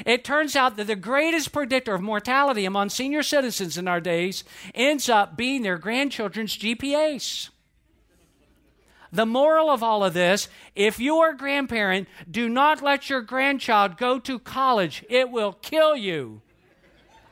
It 0.04 0.24
turns 0.24 0.54
out 0.54 0.76
that 0.76 0.86
the 0.86 0.94
greatest 0.94 1.52
predictor 1.52 1.94
of 1.94 2.02
mortality 2.02 2.66
among 2.66 2.90
senior 2.90 3.24
citizens 3.24 3.76
in 3.76 3.88
our 3.88 4.00
days 4.00 4.44
ends 4.74 5.08
up 5.08 5.36
being 5.36 5.62
their 5.62 5.78
grandchildren's 5.78 6.56
GPAs. 6.56 7.48
The 9.10 9.26
moral 9.26 9.68
of 9.68 9.82
all 9.82 10.04
of 10.04 10.14
this 10.14 10.48
if 10.76 11.00
you 11.00 11.16
are 11.16 11.30
a 11.30 11.36
grandparent, 11.36 12.06
do 12.30 12.48
not 12.48 12.80
let 12.80 13.10
your 13.10 13.22
grandchild 13.22 13.96
go 13.96 14.20
to 14.20 14.38
college. 14.38 15.04
It 15.08 15.30
will 15.30 15.54
kill 15.54 15.96
you, 15.96 16.42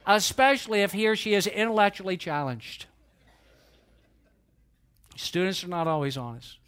especially 0.07 0.81
if 0.81 0.93
he 0.93 1.07
or 1.07 1.15
she 1.15 1.35
is 1.35 1.47
intellectually 1.47 2.17
challenged. 2.17 2.87
Students 5.17 5.65
are 5.65 5.69
not 5.69 5.87
always 5.87 6.17
honest, 6.17 6.59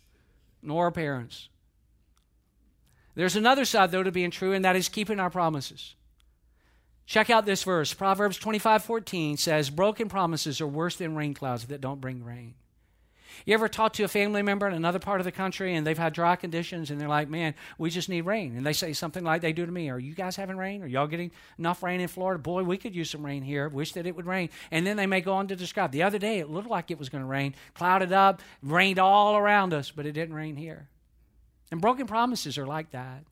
nor 0.63 0.87
are 0.87 0.93
parents. 0.93 1.49
There's 3.15 3.37
another 3.37 3.65
side, 3.65 3.91
though, 3.91 4.03
to 4.03 4.13
being 4.13 4.31
true, 4.31 4.53
and 4.53 4.65
that 4.65 4.77
is 4.77 4.89
keeping 4.89 5.19
our 5.19 5.31
promises. 5.31 5.95
Check 7.07 7.31
out 7.31 7.47
this 7.47 7.63
verse. 7.63 7.95
Proverbs 7.95 8.37
25 8.37 8.85
14 8.85 9.37
says, 9.37 9.71
Broken 9.71 10.09
promises 10.09 10.61
are 10.61 10.67
worse 10.67 10.97
than 10.97 11.17
rain 11.17 11.35
clouds 11.35 11.67
that 11.67 11.81
don't 11.81 12.01
bring 12.01 12.25
rain. 12.25 12.55
You 13.44 13.55
ever 13.55 13.68
talk 13.68 13.92
to 13.94 14.05
a 14.05 14.09
family 14.09 14.42
member 14.42 14.66
in 14.66 14.75
another 14.75 14.99
part 14.99 15.20
of 15.20 15.25
the 15.25 15.33
country 15.33 15.75
and 15.75 15.87
they've 15.87 15.99
had 15.99 16.12
dry 16.12 16.37
conditions 16.37 16.90
and 16.90 17.01
they're 17.01 17.09
like, 17.09 17.29
man, 17.29 17.55
we 17.79 17.90
just 17.90 18.09
need 18.09 18.22
rain. 18.22 18.57
And 18.57 18.64
they 18.64 18.72
say 18.72 18.92
something 18.92 19.22
like 19.22 19.42
they 19.42 19.53
do 19.53 19.66
to 19.66 19.72
me, 19.72 19.90
Are 19.90 19.99
you 19.99 20.14
guys 20.14 20.37
having 20.37 20.57
rain? 20.57 20.83
Are 20.83 20.87
y'all 20.87 21.07
getting 21.07 21.31
enough 21.59 21.83
rain 21.83 22.01
in 22.01 22.09
Florida? 22.09 22.38
Boy, 22.38 22.62
we 22.62 22.79
could 22.79 22.94
use 22.94 23.11
some 23.11 23.25
rain 23.25 23.42
here. 23.42 23.68
Wish 23.68 23.92
that 23.92 24.07
it 24.07 24.16
would 24.16 24.27
rain. 24.27 24.51
And 24.70 24.87
then 24.87 24.96
they 24.96 25.07
may 25.07 25.20
go 25.20 25.35
on 25.35 25.49
to 25.49 25.57
describe 25.57 25.92
the 25.92 26.03
other 26.03 26.18
day 26.18 26.38
it 26.38 26.49
looked 26.49 26.70
like 26.70 26.90
it 26.90 26.99
was 26.99 27.09
going 27.09 27.22
to 27.22 27.29
rain, 27.29 27.55
clouded 27.75 28.12
up, 28.12 28.40
rained 28.62 28.99
all 28.99 29.37
around 29.37 29.75
us, 29.75 29.90
but 29.90 30.07
it 30.07 30.12
didn't 30.12 30.35
rain 30.35 30.57
here. 30.57 30.88
And 31.70 31.81
broken 31.81 32.07
promises 32.07 32.59
are 32.59 32.66
like 32.66 32.90
that. 32.92 33.25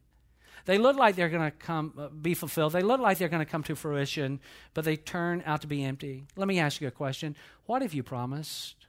They 0.66 0.78
look 0.78 0.96
like 0.96 1.14
they're 1.14 1.28
going 1.28 1.50
to 1.50 1.56
come 1.56 1.92
uh, 1.98 2.08
be 2.08 2.34
fulfilled. 2.34 2.72
They 2.72 2.82
look 2.82 3.00
like 3.00 3.18
they're 3.18 3.28
going 3.28 3.44
to 3.44 3.50
come 3.50 3.62
to 3.64 3.76
fruition, 3.76 4.40
but 4.72 4.84
they 4.84 4.96
turn 4.96 5.42
out 5.44 5.60
to 5.60 5.66
be 5.66 5.84
empty. 5.84 6.24
Let 6.36 6.48
me 6.48 6.58
ask 6.58 6.80
you 6.80 6.88
a 6.88 6.92
question. 6.92 7.36
What 7.66 7.82
have 7.82 7.92
you 7.92 8.02
promised? 8.02 8.83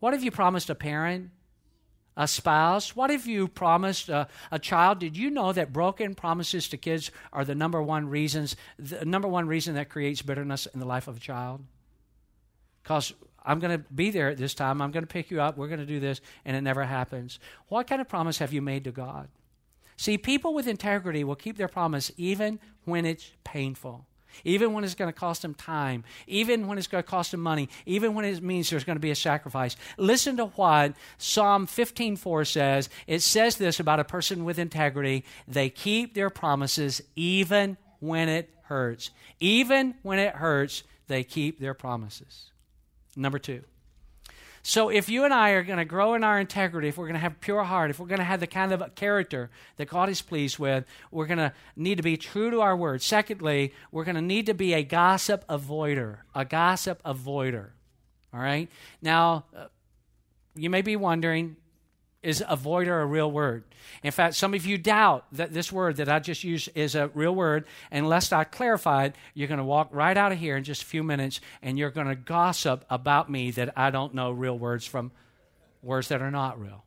What 0.00 0.14
if 0.14 0.22
you 0.22 0.30
promised 0.30 0.70
a 0.70 0.74
parent 0.74 1.30
a 2.16 2.26
spouse? 2.26 2.96
What 2.96 3.10
if 3.10 3.26
you 3.26 3.46
promised 3.46 4.08
a, 4.08 4.28
a, 4.50 4.58
child? 4.58 4.98
Did 4.98 5.16
you 5.16 5.30
know 5.30 5.52
that 5.52 5.72
broken 5.72 6.14
promises 6.14 6.68
to 6.70 6.76
kids 6.76 7.10
are 7.32 7.44
the 7.44 7.54
number 7.54 7.82
one 7.82 8.08
reasons, 8.08 8.56
the 8.78 9.04
number 9.04 9.28
one 9.28 9.46
reason 9.46 9.74
that 9.74 9.90
creates 9.90 10.22
bitterness 10.22 10.66
in 10.66 10.80
the 10.80 10.86
life 10.86 11.08
of 11.08 11.18
a 11.18 11.20
child? 11.20 11.62
Because 12.82 13.12
I'm 13.44 13.58
going 13.58 13.78
to 13.78 13.84
be 13.92 14.10
there 14.10 14.30
at 14.30 14.38
this 14.38 14.54
time. 14.54 14.80
I'm 14.80 14.92
going 14.92 15.02
to 15.02 15.08
pick 15.08 15.30
you 15.30 15.40
up. 15.40 15.58
We're 15.58 15.68
going 15.68 15.80
to 15.80 15.86
do 15.86 16.00
this, 16.00 16.20
and 16.44 16.56
it 16.56 16.62
never 16.62 16.84
happens. 16.84 17.38
What 17.68 17.86
kind 17.86 18.00
of 18.00 18.08
promise 18.08 18.38
have 18.38 18.52
you 18.52 18.62
made 18.62 18.84
to 18.84 18.92
God? 18.92 19.28
See, 19.98 20.18
people 20.18 20.54
with 20.54 20.66
integrity 20.66 21.22
will 21.24 21.36
keep 21.36 21.56
their 21.56 21.68
promise 21.68 22.10
even 22.16 22.58
when 22.84 23.04
it's 23.04 23.30
painful 23.44 24.06
even 24.44 24.72
when 24.72 24.84
it's 24.84 24.94
going 24.94 25.12
to 25.12 25.18
cost 25.18 25.42
them 25.42 25.54
time, 25.54 26.04
even 26.26 26.66
when 26.66 26.78
it's 26.78 26.86
going 26.86 27.02
to 27.02 27.08
cost 27.08 27.30
them 27.30 27.40
money, 27.40 27.68
even 27.84 28.14
when 28.14 28.24
it 28.24 28.42
means 28.42 28.70
there's 28.70 28.84
going 28.84 28.96
to 28.96 29.00
be 29.00 29.10
a 29.10 29.16
sacrifice. 29.16 29.76
Listen 29.96 30.36
to 30.36 30.46
what 30.46 30.94
Psalm 31.18 31.66
15:4 31.66 32.46
says. 32.46 32.88
It 33.06 33.20
says 33.20 33.56
this 33.56 33.80
about 33.80 34.00
a 34.00 34.04
person 34.04 34.44
with 34.44 34.58
integrity, 34.58 35.24
they 35.46 35.70
keep 35.70 36.14
their 36.14 36.30
promises 36.30 37.02
even 37.14 37.76
when 38.00 38.28
it 38.28 38.50
hurts. 38.64 39.10
Even 39.40 39.94
when 40.02 40.18
it 40.18 40.34
hurts, 40.34 40.82
they 41.08 41.24
keep 41.24 41.60
their 41.60 41.74
promises. 41.74 42.50
Number 43.16 43.38
2. 43.38 43.62
So, 44.68 44.88
if 44.88 45.08
you 45.08 45.24
and 45.24 45.32
I 45.32 45.50
are 45.50 45.62
going 45.62 45.78
to 45.78 45.84
grow 45.84 46.14
in 46.14 46.24
our 46.24 46.40
integrity, 46.40 46.88
if 46.88 46.98
we're 46.98 47.06
going 47.06 47.14
to 47.14 47.20
have 47.20 47.40
pure 47.40 47.62
heart, 47.62 47.88
if 47.90 48.00
we're 48.00 48.08
going 48.08 48.18
to 48.18 48.24
have 48.24 48.40
the 48.40 48.48
kind 48.48 48.72
of 48.72 48.96
character 48.96 49.48
that 49.76 49.88
God 49.88 50.08
is 50.08 50.20
pleased 50.22 50.58
with, 50.58 50.84
we're 51.12 51.26
going 51.26 51.38
to 51.38 51.52
need 51.76 51.98
to 51.98 52.02
be 52.02 52.16
true 52.16 52.50
to 52.50 52.62
our 52.62 52.76
word. 52.76 53.00
Secondly, 53.00 53.72
we're 53.92 54.02
going 54.02 54.16
to 54.16 54.20
need 54.20 54.46
to 54.46 54.54
be 54.54 54.74
a 54.74 54.82
gossip 54.82 55.46
avoider. 55.46 56.18
A 56.34 56.44
gossip 56.44 57.00
avoider. 57.04 57.68
All 58.34 58.40
right? 58.40 58.68
Now, 59.00 59.44
uh, 59.56 59.66
you 60.56 60.68
may 60.68 60.82
be 60.82 60.96
wondering 60.96 61.54
is 62.22 62.40
a 62.40 62.56
avoider 62.56 63.02
a 63.02 63.06
real 63.06 63.30
word? 63.30 63.64
In 64.02 64.10
fact, 64.10 64.34
some 64.34 64.54
of 64.54 64.66
you 64.66 64.78
doubt 64.78 65.26
that 65.32 65.52
this 65.52 65.70
word 65.70 65.96
that 65.96 66.08
I 66.08 66.18
just 66.18 66.44
used 66.44 66.68
is 66.74 66.94
a 66.94 67.08
real 67.08 67.34
word. 67.34 67.66
Unless 67.90 68.32
I 68.32 68.44
clarify 68.44 69.06
it, 69.06 69.16
you're 69.34 69.48
going 69.48 69.58
to 69.58 69.64
walk 69.64 69.88
right 69.92 70.16
out 70.16 70.32
of 70.32 70.38
here 70.38 70.56
in 70.56 70.64
just 70.64 70.82
a 70.82 70.86
few 70.86 71.02
minutes 71.02 71.40
and 71.62 71.78
you're 71.78 71.90
going 71.90 72.08
to 72.08 72.16
gossip 72.16 72.84
about 72.90 73.30
me 73.30 73.50
that 73.52 73.72
I 73.76 73.90
don't 73.90 74.14
know 74.14 74.30
real 74.30 74.58
words 74.58 74.86
from 74.86 75.12
words 75.82 76.08
that 76.08 76.22
are 76.22 76.30
not 76.30 76.60
real. 76.60 76.84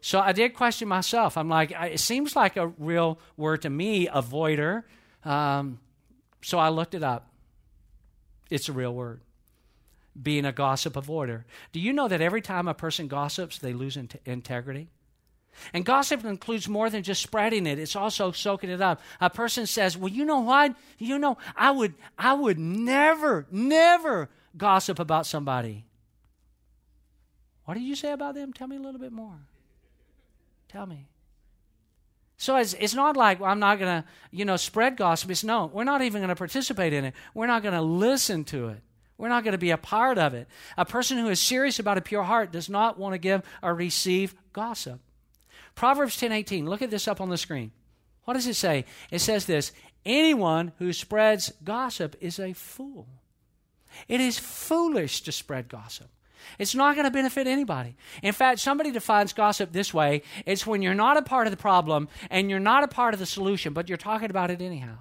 So 0.00 0.20
I 0.20 0.32
did 0.32 0.54
question 0.54 0.88
myself. 0.88 1.36
I'm 1.36 1.48
like, 1.48 1.72
it 1.72 2.00
seems 2.00 2.36
like 2.36 2.56
a 2.56 2.68
real 2.68 3.18
word 3.36 3.62
to 3.62 3.70
me, 3.70 4.06
avoider. 4.06 4.84
Um, 5.24 5.80
so 6.42 6.58
I 6.58 6.68
looked 6.68 6.94
it 6.94 7.02
up. 7.02 7.30
It's 8.50 8.68
a 8.68 8.72
real 8.72 8.94
word 8.94 9.20
being 10.20 10.44
a 10.44 10.52
gossip 10.52 10.94
avoider. 10.94 11.44
Do 11.72 11.80
you 11.80 11.92
know 11.92 12.08
that 12.08 12.20
every 12.20 12.40
time 12.40 12.68
a 12.68 12.74
person 12.74 13.08
gossips, 13.08 13.58
they 13.58 13.72
lose 13.72 13.96
in- 13.96 14.10
integrity? 14.24 14.88
And 15.72 15.84
gossip 15.84 16.24
includes 16.24 16.68
more 16.68 16.90
than 16.90 17.02
just 17.02 17.22
spreading 17.22 17.66
it, 17.66 17.78
it's 17.78 17.96
also 17.96 18.32
soaking 18.32 18.70
it 18.70 18.80
up. 18.80 19.00
A 19.20 19.30
person 19.30 19.66
says, 19.66 19.96
Well, 19.96 20.12
you 20.12 20.24
know 20.24 20.40
what? 20.40 20.74
You 20.98 21.18
know, 21.18 21.38
I 21.56 21.70
would 21.70 21.94
I 22.18 22.34
would 22.34 22.58
never, 22.58 23.46
never 23.50 24.28
gossip 24.56 24.98
about 24.98 25.26
somebody. 25.26 25.86
What 27.64 27.74
did 27.74 27.82
you 27.82 27.96
say 27.96 28.12
about 28.12 28.34
them? 28.34 28.52
Tell 28.52 28.68
me 28.68 28.76
a 28.76 28.80
little 28.80 29.00
bit 29.00 29.12
more. 29.12 29.40
Tell 30.68 30.86
me. 30.86 31.08
So 32.38 32.56
it's, 32.56 32.74
it's 32.74 32.94
not 32.94 33.16
like 33.16 33.40
well, 33.40 33.50
I'm 33.50 33.58
not 33.58 33.78
going 33.78 34.02
to, 34.02 34.08
you 34.30 34.44
know, 34.44 34.56
spread 34.56 34.96
gossip. 34.96 35.30
It's 35.30 35.42
no, 35.42 35.66
we're 35.66 35.84
not 35.84 36.02
even 36.02 36.20
going 36.20 36.28
to 36.28 36.36
participate 36.36 36.92
in 36.92 37.06
it. 37.06 37.14
We're 37.34 37.46
not 37.46 37.62
going 37.62 37.74
to 37.74 37.82
listen 37.82 38.44
to 38.44 38.68
it. 38.68 38.82
We're 39.18 39.28
not 39.28 39.44
going 39.44 39.52
to 39.52 39.58
be 39.58 39.70
a 39.70 39.78
part 39.78 40.18
of 40.18 40.34
it. 40.34 40.46
A 40.76 40.84
person 40.84 41.18
who 41.18 41.28
is 41.28 41.40
serious 41.40 41.78
about 41.78 41.98
a 41.98 42.02
pure 42.02 42.24
heart 42.24 42.52
does 42.52 42.68
not 42.68 42.98
want 42.98 43.14
to 43.14 43.18
give 43.18 43.42
or 43.62 43.74
receive 43.74 44.34
gossip. 44.52 45.00
Proverbs 45.74 46.16
10:18. 46.16 46.66
Look 46.66 46.82
at 46.82 46.90
this 46.90 47.08
up 47.08 47.20
on 47.20 47.30
the 47.30 47.38
screen. 47.38 47.72
What 48.24 48.34
does 48.34 48.46
it 48.46 48.54
say? 48.54 48.84
It 49.10 49.20
says 49.20 49.46
this, 49.46 49.72
anyone 50.04 50.72
who 50.78 50.92
spreads 50.92 51.52
gossip 51.62 52.16
is 52.20 52.40
a 52.40 52.52
fool. 52.52 53.06
It 54.08 54.20
is 54.20 54.38
foolish 54.38 55.22
to 55.22 55.32
spread 55.32 55.68
gossip. 55.68 56.08
It's 56.58 56.74
not 56.74 56.94
going 56.94 57.06
to 57.06 57.10
benefit 57.10 57.46
anybody. 57.46 57.96
In 58.22 58.32
fact, 58.32 58.60
somebody 58.60 58.90
defines 58.90 59.32
gossip 59.32 59.72
this 59.72 59.94
way 59.94 60.22
it's 60.44 60.66
when 60.66 60.82
you're 60.82 60.94
not 60.94 61.16
a 61.16 61.22
part 61.22 61.46
of 61.46 61.50
the 61.50 61.56
problem 61.56 62.08
and 62.30 62.50
you're 62.50 62.60
not 62.60 62.84
a 62.84 62.88
part 62.88 63.14
of 63.14 63.20
the 63.20 63.26
solution, 63.26 63.72
but 63.72 63.88
you're 63.88 63.98
talking 63.98 64.30
about 64.30 64.50
it 64.50 64.60
anyhow. 64.60 64.98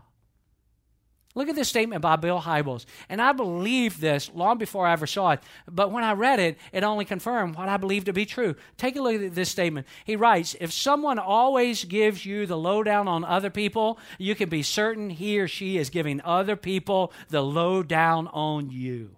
Look 1.35 1.49
at 1.49 1.55
this 1.55 1.67
statement 1.67 2.01
by 2.01 2.15
Bill 2.15 2.39
Hybels. 2.39 2.85
And 3.09 3.21
I 3.21 3.33
believed 3.33 3.99
this 3.99 4.31
long 4.33 4.57
before 4.57 4.87
I 4.87 4.93
ever 4.93 5.05
saw 5.05 5.31
it. 5.31 5.41
But 5.69 5.91
when 5.91 6.05
I 6.05 6.13
read 6.13 6.39
it, 6.39 6.57
it 6.71 6.83
only 6.83 7.03
confirmed 7.03 7.57
what 7.57 7.67
I 7.67 7.75
believed 7.75 8.05
to 8.05 8.13
be 8.13 8.25
true. 8.25 8.55
Take 8.77 8.95
a 8.95 9.01
look 9.01 9.21
at 9.21 9.35
this 9.35 9.49
statement. 9.49 9.85
He 10.05 10.15
writes 10.15 10.55
If 10.61 10.71
someone 10.71 11.19
always 11.19 11.83
gives 11.83 12.25
you 12.25 12.45
the 12.45 12.57
lowdown 12.57 13.09
on 13.09 13.25
other 13.25 13.49
people, 13.49 13.99
you 14.17 14.33
can 14.33 14.47
be 14.47 14.63
certain 14.63 15.09
he 15.09 15.37
or 15.37 15.49
she 15.49 15.77
is 15.77 15.89
giving 15.89 16.21
other 16.21 16.55
people 16.55 17.11
the 17.27 17.41
lowdown 17.41 18.27
on 18.27 18.71
you. 18.71 19.11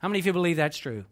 How 0.00 0.08
many 0.08 0.18
of 0.18 0.26
you 0.26 0.34
believe 0.34 0.58
that's 0.58 0.76
true? 0.76 1.06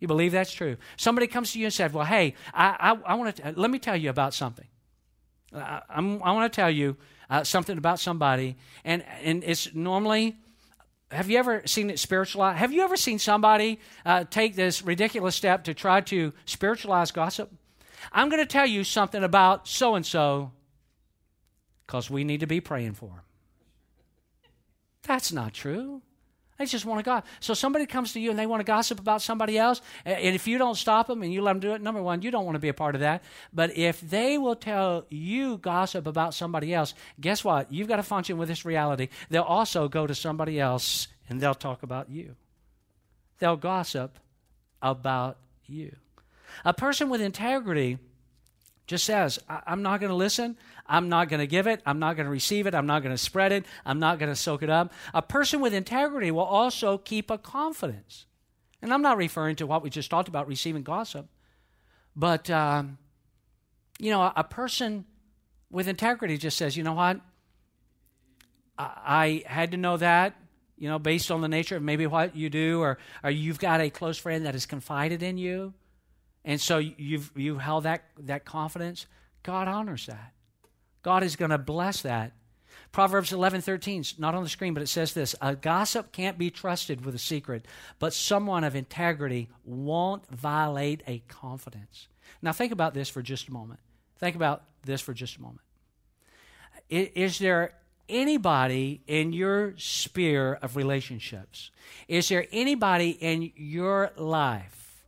You 0.00 0.08
believe 0.08 0.32
that's 0.32 0.52
true? 0.52 0.78
Somebody 0.96 1.26
comes 1.26 1.52
to 1.52 1.58
you 1.58 1.66
and 1.66 1.74
says, 1.74 1.92
Well, 1.92 2.06
hey, 2.06 2.34
I, 2.54 2.94
I, 3.06 3.12
I 3.12 3.14
want 3.16 3.36
to, 3.36 3.52
let 3.54 3.70
me 3.70 3.78
tell 3.78 3.96
you 3.96 4.08
about 4.08 4.32
something. 4.32 4.66
I, 5.54 5.82
I 5.90 6.00
want 6.00 6.50
to 6.50 6.56
tell 6.56 6.70
you 6.70 6.96
uh, 7.30 7.44
something 7.44 7.78
about 7.78 8.00
somebody, 8.00 8.56
and 8.84 9.04
and 9.22 9.44
it's 9.44 9.74
normally. 9.74 10.36
Have 11.10 11.30
you 11.30 11.38
ever 11.38 11.62
seen 11.64 11.88
it 11.88 11.98
spiritualized? 11.98 12.58
Have 12.58 12.70
you 12.70 12.82
ever 12.82 12.96
seen 12.96 13.18
somebody 13.18 13.80
uh, 14.04 14.24
take 14.24 14.56
this 14.56 14.82
ridiculous 14.82 15.34
step 15.34 15.64
to 15.64 15.72
try 15.72 16.02
to 16.02 16.34
spiritualize 16.44 17.12
gossip? 17.12 17.50
I'm 18.12 18.28
going 18.28 18.42
to 18.42 18.46
tell 18.46 18.66
you 18.66 18.84
something 18.84 19.24
about 19.24 19.66
so 19.66 19.94
and 19.94 20.04
so 20.04 20.52
because 21.86 22.10
we 22.10 22.24
need 22.24 22.40
to 22.40 22.46
be 22.46 22.60
praying 22.60 22.92
for 22.92 23.08
them. 23.08 23.20
That's 25.02 25.32
not 25.32 25.54
true. 25.54 26.02
They 26.58 26.66
just 26.66 26.84
want 26.84 26.98
to 26.98 27.04
gossip. 27.04 27.26
So 27.38 27.54
somebody 27.54 27.86
comes 27.86 28.14
to 28.14 28.20
you 28.20 28.30
and 28.30 28.38
they 28.38 28.46
want 28.46 28.60
to 28.60 28.64
gossip 28.64 28.98
about 28.98 29.22
somebody 29.22 29.56
else, 29.56 29.80
and 30.04 30.34
if 30.34 30.48
you 30.48 30.58
don't 30.58 30.74
stop 30.74 31.06
them 31.06 31.22
and 31.22 31.32
you 31.32 31.40
let 31.40 31.52
them 31.52 31.60
do 31.60 31.72
it, 31.72 31.80
number 31.80 32.02
one, 32.02 32.22
you 32.22 32.30
don't 32.30 32.44
want 32.44 32.56
to 32.56 32.60
be 32.60 32.68
a 32.68 32.74
part 32.74 32.96
of 32.96 33.00
that. 33.00 33.22
But 33.52 33.76
if 33.76 34.00
they 34.00 34.38
will 34.38 34.56
tell 34.56 35.06
you 35.08 35.58
gossip 35.58 36.06
about 36.06 36.34
somebody 36.34 36.74
else, 36.74 36.94
guess 37.20 37.44
what? 37.44 37.72
You've 37.72 37.88
got 37.88 37.96
to 37.96 38.02
function 38.02 38.38
with 38.38 38.48
this 38.48 38.64
reality. 38.64 39.08
They'll 39.30 39.42
also 39.42 39.88
go 39.88 40.06
to 40.06 40.14
somebody 40.14 40.58
else 40.58 41.06
and 41.28 41.40
they'll 41.40 41.54
talk 41.54 41.82
about 41.82 42.10
you. 42.10 42.34
They'll 43.38 43.56
gossip 43.56 44.18
about 44.82 45.36
you. 45.66 45.94
A 46.64 46.74
person 46.74 47.08
with 47.08 47.20
integrity 47.20 47.98
just 48.86 49.04
says, 49.04 49.38
I'm 49.48 49.82
not 49.82 50.00
going 50.00 50.10
to 50.10 50.16
listen. 50.16 50.56
I'm 50.88 51.08
not 51.08 51.28
going 51.28 51.40
to 51.40 51.46
give 51.46 51.66
it. 51.66 51.82
I'm 51.84 51.98
not 51.98 52.16
going 52.16 52.24
to 52.24 52.30
receive 52.30 52.66
it. 52.66 52.74
I'm 52.74 52.86
not 52.86 53.02
going 53.02 53.14
to 53.14 53.18
spread 53.18 53.52
it. 53.52 53.66
I'm 53.84 53.98
not 53.98 54.18
going 54.18 54.30
to 54.30 54.36
soak 54.36 54.62
it 54.62 54.70
up. 54.70 54.92
A 55.12 55.22
person 55.22 55.60
with 55.60 55.74
integrity 55.74 56.30
will 56.30 56.40
also 56.40 56.98
keep 56.98 57.30
a 57.30 57.38
confidence. 57.38 58.26
And 58.80 58.92
I'm 58.92 59.02
not 59.02 59.16
referring 59.16 59.56
to 59.56 59.66
what 59.66 59.82
we 59.82 59.90
just 59.90 60.10
talked 60.10 60.28
about, 60.28 60.46
receiving 60.46 60.82
gossip. 60.82 61.28
But, 62.16 62.48
um, 62.50 62.98
you 63.98 64.10
know, 64.10 64.32
a, 64.34 64.44
person 64.44 65.04
with 65.70 65.88
integrity 65.88 66.38
just 66.38 66.56
says, 66.56 66.76
you 66.76 66.82
know 66.82 66.94
what? 66.94 67.20
I, 68.78 69.42
I 69.46 69.52
had 69.52 69.72
to 69.72 69.76
know 69.76 69.96
that, 69.96 70.36
you 70.76 70.88
know, 70.88 70.98
based 70.98 71.30
on 71.30 71.40
the 71.40 71.48
nature 71.48 71.76
of 71.76 71.82
maybe 71.82 72.06
what 72.06 72.36
you 72.36 72.50
do, 72.50 72.80
or, 72.80 72.98
or 73.22 73.30
you've 73.30 73.58
got 73.58 73.80
a 73.80 73.90
close 73.90 74.16
friend 74.16 74.46
that 74.46 74.54
has 74.54 74.66
confided 74.66 75.22
in 75.22 75.38
you 75.38 75.74
and 76.48 76.58
so 76.58 76.78
you've, 76.78 77.30
you've 77.36 77.60
held 77.60 77.84
that, 77.84 78.04
that 78.20 78.46
confidence. 78.46 79.06
God 79.42 79.68
honors 79.68 80.06
that. 80.06 80.32
God 81.08 81.22
is 81.22 81.36
going 81.36 81.52
to 81.52 81.56
bless 81.56 82.02
that. 82.02 82.32
Proverbs 82.92 83.32
11, 83.32 83.62
13, 83.62 84.04
not 84.18 84.34
on 84.34 84.42
the 84.42 84.48
screen, 84.50 84.74
but 84.74 84.82
it 84.82 84.90
says 84.90 85.14
this 85.14 85.34
A 85.40 85.56
gossip 85.56 86.12
can't 86.12 86.36
be 86.36 86.50
trusted 86.50 87.02
with 87.02 87.14
a 87.14 87.18
secret, 87.18 87.64
but 87.98 88.12
someone 88.12 88.62
of 88.62 88.76
integrity 88.76 89.48
won't 89.64 90.28
violate 90.28 91.02
a 91.06 91.22
confidence. 91.26 92.08
Now, 92.42 92.52
think 92.52 92.72
about 92.72 92.92
this 92.92 93.08
for 93.08 93.22
just 93.22 93.48
a 93.48 93.52
moment. 93.54 93.80
Think 94.18 94.36
about 94.36 94.64
this 94.84 95.00
for 95.00 95.14
just 95.14 95.38
a 95.38 95.40
moment. 95.40 95.62
Is 96.90 97.38
there 97.38 97.72
anybody 98.06 99.00
in 99.06 99.32
your 99.32 99.78
sphere 99.78 100.58
of 100.60 100.76
relationships? 100.76 101.70
Is 102.06 102.28
there 102.28 102.46
anybody 102.52 103.12
in 103.12 103.50
your 103.56 104.10
life 104.18 105.06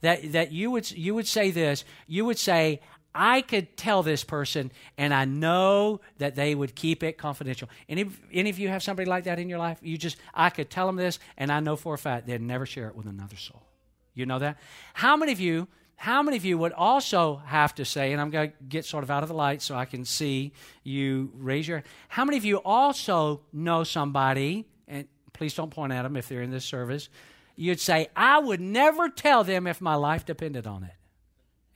that, 0.00 0.32
that 0.32 0.50
you, 0.50 0.72
would, 0.72 0.90
you 0.90 1.14
would 1.14 1.28
say 1.28 1.52
this 1.52 1.84
you 2.08 2.24
would 2.24 2.38
say, 2.38 2.80
I 3.16 3.40
could 3.40 3.76
tell 3.76 4.02
this 4.02 4.22
person, 4.22 4.70
and 4.98 5.14
I 5.14 5.24
know 5.24 6.00
that 6.18 6.36
they 6.36 6.54
would 6.54 6.74
keep 6.74 7.02
it 7.02 7.16
confidential. 7.16 7.68
Any, 7.88 8.10
any 8.32 8.50
of 8.50 8.58
you 8.58 8.68
have 8.68 8.82
somebody 8.82 9.08
like 9.08 9.24
that 9.24 9.38
in 9.38 9.48
your 9.48 9.58
life? 9.58 9.78
You 9.80 9.96
just, 9.96 10.18
I 10.34 10.50
could 10.50 10.70
tell 10.70 10.86
them 10.86 10.96
this, 10.96 11.18
and 11.36 11.50
I 11.50 11.60
know 11.60 11.76
for 11.76 11.94
a 11.94 11.98
fact 11.98 12.26
they'd 12.26 12.40
never 12.40 12.66
share 12.66 12.88
it 12.88 12.94
with 12.94 13.06
another 13.06 13.36
soul. 13.36 13.62
You 14.14 14.26
know 14.26 14.38
that? 14.38 14.58
How 14.94 15.16
many 15.16 15.32
of 15.32 15.40
you, 15.40 15.66
how 15.96 16.22
many 16.22 16.36
of 16.36 16.44
you 16.44 16.58
would 16.58 16.72
also 16.72 17.36
have 17.46 17.74
to 17.76 17.84
say, 17.84 18.12
and 18.12 18.20
I'm 18.20 18.30
going 18.30 18.50
to 18.50 18.56
get 18.68 18.84
sort 18.84 19.02
of 19.02 19.10
out 19.10 19.22
of 19.22 19.28
the 19.28 19.34
light 19.34 19.62
so 19.62 19.74
I 19.74 19.86
can 19.86 20.04
see 20.04 20.52
you 20.84 21.32
raise 21.34 21.66
your, 21.66 21.82
how 22.08 22.24
many 22.24 22.36
of 22.36 22.44
you 22.44 22.58
also 22.58 23.40
know 23.52 23.82
somebody, 23.82 24.66
and 24.86 25.08
please 25.32 25.54
don't 25.54 25.70
point 25.70 25.92
at 25.92 26.02
them 26.02 26.16
if 26.16 26.28
they're 26.28 26.42
in 26.42 26.50
this 26.50 26.64
service, 26.64 27.08
you'd 27.56 27.80
say, 27.80 28.08
I 28.14 28.38
would 28.38 28.60
never 28.60 29.08
tell 29.08 29.42
them 29.42 29.66
if 29.66 29.80
my 29.80 29.94
life 29.94 30.26
depended 30.26 30.66
on 30.66 30.84
it. 30.84 30.92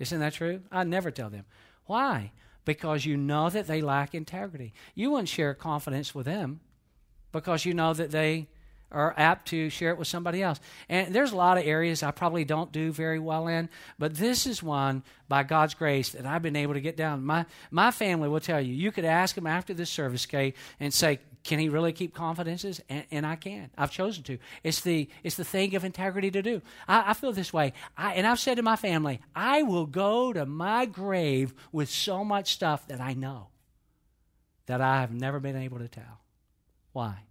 Isn't 0.01 0.19
that 0.19 0.33
true? 0.33 0.63
I 0.73 0.83
never 0.83 1.13
tell 1.13 1.31
them. 1.31 1.45
Why? 1.85 2.33
Because 2.65 3.05
you 3.05 3.17
know 3.17 3.51
that 3.51 3.67
they 3.69 3.81
lack 3.83 4.15
integrity. 4.15 4.73
You 4.95 5.13
wouldn't 5.13 5.29
share 5.29 5.55
confidence 5.55 6.15
with 6.15 6.27
them 6.27 6.61
because 7.31 7.65
you 7.65 7.75
know 7.75 7.93
that 7.95 8.11
they 8.11 8.49
are 8.93 9.15
apt 9.17 9.49
to 9.49 9.71
share 9.71 9.91
it 9.91 9.99
with 9.99 10.09
somebody 10.09 10.43
else. 10.43 10.61
And 10.89 11.15
there's 11.15 11.33
a 11.33 11.37
lot 11.37 11.59
of 11.59 11.65
areas 11.67 12.03
I 12.03 12.11
probably 12.11 12.45
don't 12.45 12.73
do 12.73 12.93
very 12.93 13.19
well 13.19 13.47
in, 13.47 13.69
but 13.99 14.15
this 14.15 14.47
is 14.47 14.63
one 14.63 15.03
by 15.29 15.43
God's 15.45 15.75
grace 15.75 16.11
that 16.11 16.27
I've 16.27 16.43
been 16.43 16.57
able 16.57 16.75
to 16.75 16.81
get 16.81 16.97
down. 16.97 17.25
My 17.25 17.47
my 17.71 17.91
family 17.91 18.29
will 18.29 18.41
tell 18.41 18.61
you. 18.61 18.75
You 18.75 18.93
could 18.93 19.05
ask 19.05 19.35
them 19.35 19.47
after 19.47 19.73
this 19.73 19.91
service, 19.91 20.27
Kay, 20.27 20.55
and 20.81 20.93
say, 20.93 21.21
"Can 21.45 21.59
he 21.59 21.69
really 21.69 21.93
keep 21.93 22.15
confidences?" 22.15 22.81
And, 22.89 23.05
and, 23.11 23.27
I 23.27 23.37
can. 23.37 23.71
I've 23.79 23.93
chosen 23.93 24.25
to. 24.25 24.39
It's 24.65 24.81
the 24.81 25.09
it's 25.23 25.37
the 25.37 25.45
thing 25.45 25.77
of 25.77 25.85
integrity 25.85 26.31
to 26.33 26.43
do. 26.43 26.63
I, 26.89 27.11
I 27.11 27.15
feel 27.15 27.33
this 27.33 27.53
way, 27.53 27.73
I, 27.97 28.15
and 28.15 28.27
I've 28.27 28.41
said 28.41 28.57
to 28.57 28.63
my 28.63 28.77
family, 28.77 29.21
I 29.35 29.63
will 29.63 29.87
go 29.87 30.33
to 30.33 30.45
my 30.47 30.87
grave 30.87 31.55
with 31.71 31.91
so 31.91 32.25
much 32.25 32.53
stuff 32.53 32.89
that 32.89 33.01
I 33.01 33.15
know 33.15 33.49
that 34.67 34.81
I 34.81 35.01
have 35.01 35.13
never 35.13 35.41
been 35.41 35.57
able 35.57 35.79
to 35.79 35.89
tell. 35.89 36.21
Why? 36.93 37.25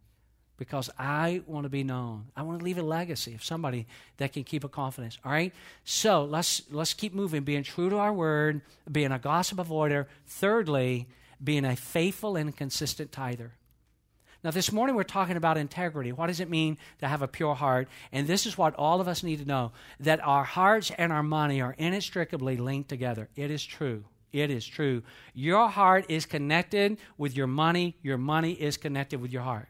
Because 0.60 0.90
I 1.00 1.42
want 1.48 1.64
to 1.64 1.70
be 1.70 1.84
known. 1.84 2.26
I 2.36 2.44
want 2.44 2.60
to 2.60 2.66
leave 2.66 2.78
a 2.78 2.84
legacy 2.84 3.34
of 3.34 3.44
somebody 3.44 3.88
that 4.18 4.34
can 4.34 4.44
keep 4.44 4.64
a 4.64 4.70
confidence. 4.70 5.18
All 5.26 5.32
right? 5.32 5.54
So 5.86 6.26
let's 6.26 6.62
let's 6.70 6.94
keep 6.94 7.16
moving, 7.16 7.44
being 7.44 7.64
true 7.64 7.90
to 7.90 7.98
our 7.98 8.14
word, 8.14 8.62
being 8.92 9.12
a 9.12 9.18
gossip 9.18 9.58
avoider. 9.58 10.06
Thirdly, 10.28 11.08
being 11.44 11.66
a 11.66 11.76
faithful 11.76 12.36
and 12.36 12.56
consistent 12.56 13.12
tither. 13.12 13.54
Now, 14.44 14.52
this 14.52 14.72
morning 14.72 14.96
we're 14.96 15.04
talking 15.04 15.36
about 15.36 15.58
integrity. 15.58 16.12
What 16.12 16.28
does 16.28 16.40
it 16.40 16.50
mean 16.50 16.78
to 17.00 17.08
have 17.08 17.22
a 17.22 17.28
pure 17.28 17.56
heart? 17.56 17.90
And 18.12 18.28
this 18.28 18.46
is 18.46 18.58
what 18.58 18.76
all 18.76 19.02
of 19.02 19.08
us 19.08 19.24
need 19.24 19.40
to 19.40 19.46
know 19.46 19.72
that 20.00 20.26
our 20.26 20.44
hearts 20.44 20.92
and 20.98 21.12
our 21.12 21.24
money 21.24 21.62
are 21.62 21.76
inextricably 21.78 22.58
linked 22.58 22.90
together. 22.90 23.30
It 23.36 23.52
is 23.52 23.66
true. 23.66 24.06
It 24.32 24.52
is 24.52 24.66
true. 24.66 25.04
Your 25.34 25.68
heart 25.68 26.06
is 26.10 26.26
connected 26.26 27.00
with 27.18 27.36
your 27.36 27.48
money, 27.48 27.96
your 28.02 28.18
money 28.18 28.54
is 28.54 28.78
connected 28.78 29.22
with 29.22 29.32
your 29.32 29.42
heart. 29.42 29.68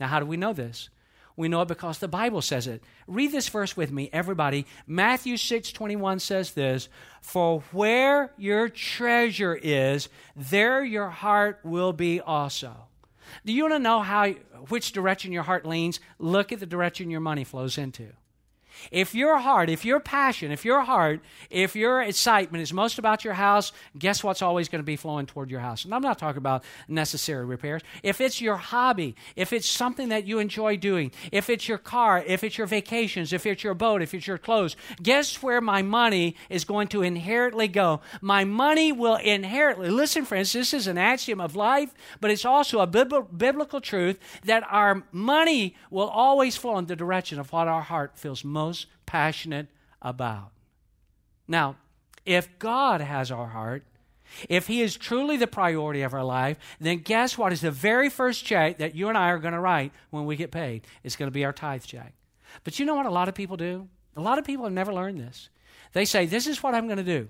Now, 0.00 0.08
how 0.08 0.18
do 0.18 0.26
we 0.26 0.36
know 0.36 0.52
this? 0.52 0.88
We 1.36 1.48
know 1.48 1.62
it 1.62 1.68
because 1.68 1.98
the 1.98 2.08
Bible 2.08 2.42
says 2.42 2.66
it. 2.66 2.82
Read 3.06 3.32
this 3.32 3.48
verse 3.48 3.76
with 3.76 3.92
me, 3.92 4.10
everybody. 4.12 4.66
Matthew 4.86 5.36
6 5.36 5.72
21 5.72 6.18
says 6.18 6.52
this 6.52 6.88
For 7.20 7.60
where 7.72 8.32
your 8.36 8.68
treasure 8.68 9.54
is, 9.54 10.08
there 10.34 10.82
your 10.82 11.08
heart 11.08 11.60
will 11.62 11.92
be 11.92 12.20
also. 12.20 12.74
Do 13.44 13.52
you 13.52 13.62
want 13.62 13.74
to 13.74 13.78
know 13.78 14.00
how 14.00 14.30
which 14.68 14.92
direction 14.92 15.32
your 15.32 15.44
heart 15.44 15.64
leans? 15.64 16.00
Look 16.18 16.52
at 16.52 16.60
the 16.60 16.66
direction 16.66 17.10
your 17.10 17.20
money 17.20 17.44
flows 17.44 17.78
into. 17.78 18.08
If 18.90 19.14
your 19.14 19.38
heart, 19.38 19.70
if 19.70 19.84
your 19.84 20.00
passion, 20.00 20.50
if 20.52 20.64
your 20.64 20.82
heart, 20.82 21.20
if 21.50 21.74
your 21.74 22.02
excitement 22.02 22.62
is 22.62 22.72
most 22.72 22.98
about 22.98 23.24
your 23.24 23.34
house, 23.34 23.72
guess 23.98 24.22
what's 24.22 24.42
always 24.42 24.68
going 24.68 24.80
to 24.80 24.86
be 24.86 24.96
flowing 24.96 25.26
toward 25.26 25.50
your 25.50 25.60
house? 25.60 25.84
And 25.84 25.94
I'm 25.94 26.02
not 26.02 26.18
talking 26.18 26.38
about 26.38 26.64
necessary 26.88 27.44
repairs. 27.44 27.82
If 28.02 28.20
it's 28.20 28.40
your 28.40 28.56
hobby, 28.56 29.16
if 29.36 29.52
it's 29.52 29.68
something 29.68 30.10
that 30.10 30.26
you 30.26 30.38
enjoy 30.38 30.76
doing, 30.76 31.12
if 31.32 31.50
it's 31.50 31.68
your 31.68 31.78
car, 31.78 32.22
if 32.26 32.44
it's 32.44 32.58
your 32.58 32.66
vacations, 32.66 33.32
if 33.32 33.46
it's 33.46 33.64
your 33.64 33.74
boat, 33.74 34.02
if 34.02 34.14
it's 34.14 34.26
your 34.26 34.38
clothes, 34.38 34.76
guess 35.02 35.42
where 35.42 35.60
my 35.60 35.82
money 35.82 36.36
is 36.48 36.64
going 36.64 36.88
to 36.88 37.02
inherently 37.02 37.68
go? 37.68 38.00
My 38.20 38.44
money 38.44 38.92
will 38.92 39.16
inherently, 39.16 39.90
listen, 39.90 40.24
friends, 40.24 40.52
this 40.52 40.72
is 40.72 40.86
an 40.86 40.98
axiom 40.98 41.40
of 41.40 41.56
life, 41.56 41.92
but 42.20 42.30
it's 42.30 42.44
also 42.44 42.80
a 42.80 42.86
biblical 42.86 43.80
truth 43.80 44.18
that 44.44 44.64
our 44.70 45.02
money 45.12 45.74
will 45.90 46.08
always 46.08 46.56
flow 46.56 46.78
in 46.78 46.86
the 46.86 46.96
direction 46.96 47.38
of 47.38 47.52
what 47.52 47.68
our 47.68 47.82
heart 47.82 48.18
feels 48.18 48.44
most 48.44 48.59
most 48.60 48.86
passionate 49.06 49.68
about. 50.02 50.50
Now, 51.48 51.76
if 52.24 52.58
God 52.58 53.00
has 53.00 53.30
our 53.30 53.48
heart, 53.48 53.84
if 54.48 54.66
He 54.66 54.82
is 54.82 54.96
truly 54.96 55.36
the 55.36 55.46
priority 55.46 56.02
of 56.02 56.14
our 56.14 56.24
life, 56.24 56.58
then 56.80 56.98
guess 56.98 57.36
what 57.36 57.52
is 57.52 57.60
the 57.60 57.70
very 57.70 58.08
first 58.08 58.44
check 58.44 58.78
that 58.78 58.94
you 58.94 59.08
and 59.08 59.18
I 59.18 59.30
are 59.30 59.38
going 59.38 59.54
to 59.54 59.60
write 59.60 59.92
when 60.10 60.26
we 60.26 60.36
get 60.36 60.50
paid? 60.50 60.86
It's 61.02 61.16
going 61.16 61.26
to 61.26 61.38
be 61.40 61.44
our 61.44 61.52
tithe 61.52 61.84
check. 61.84 62.12
But 62.64 62.78
you 62.78 62.86
know 62.86 62.94
what 62.94 63.06
a 63.06 63.10
lot 63.10 63.28
of 63.28 63.34
people 63.34 63.56
do? 63.56 63.88
A 64.16 64.20
lot 64.20 64.38
of 64.38 64.44
people 64.44 64.64
have 64.64 64.72
never 64.72 64.92
learned 64.92 65.18
this. 65.18 65.48
They 65.92 66.04
say, 66.04 66.26
This 66.26 66.46
is 66.46 66.62
what 66.62 66.74
I'm 66.74 66.86
going 66.86 67.04
to 67.04 67.04
do. 67.18 67.28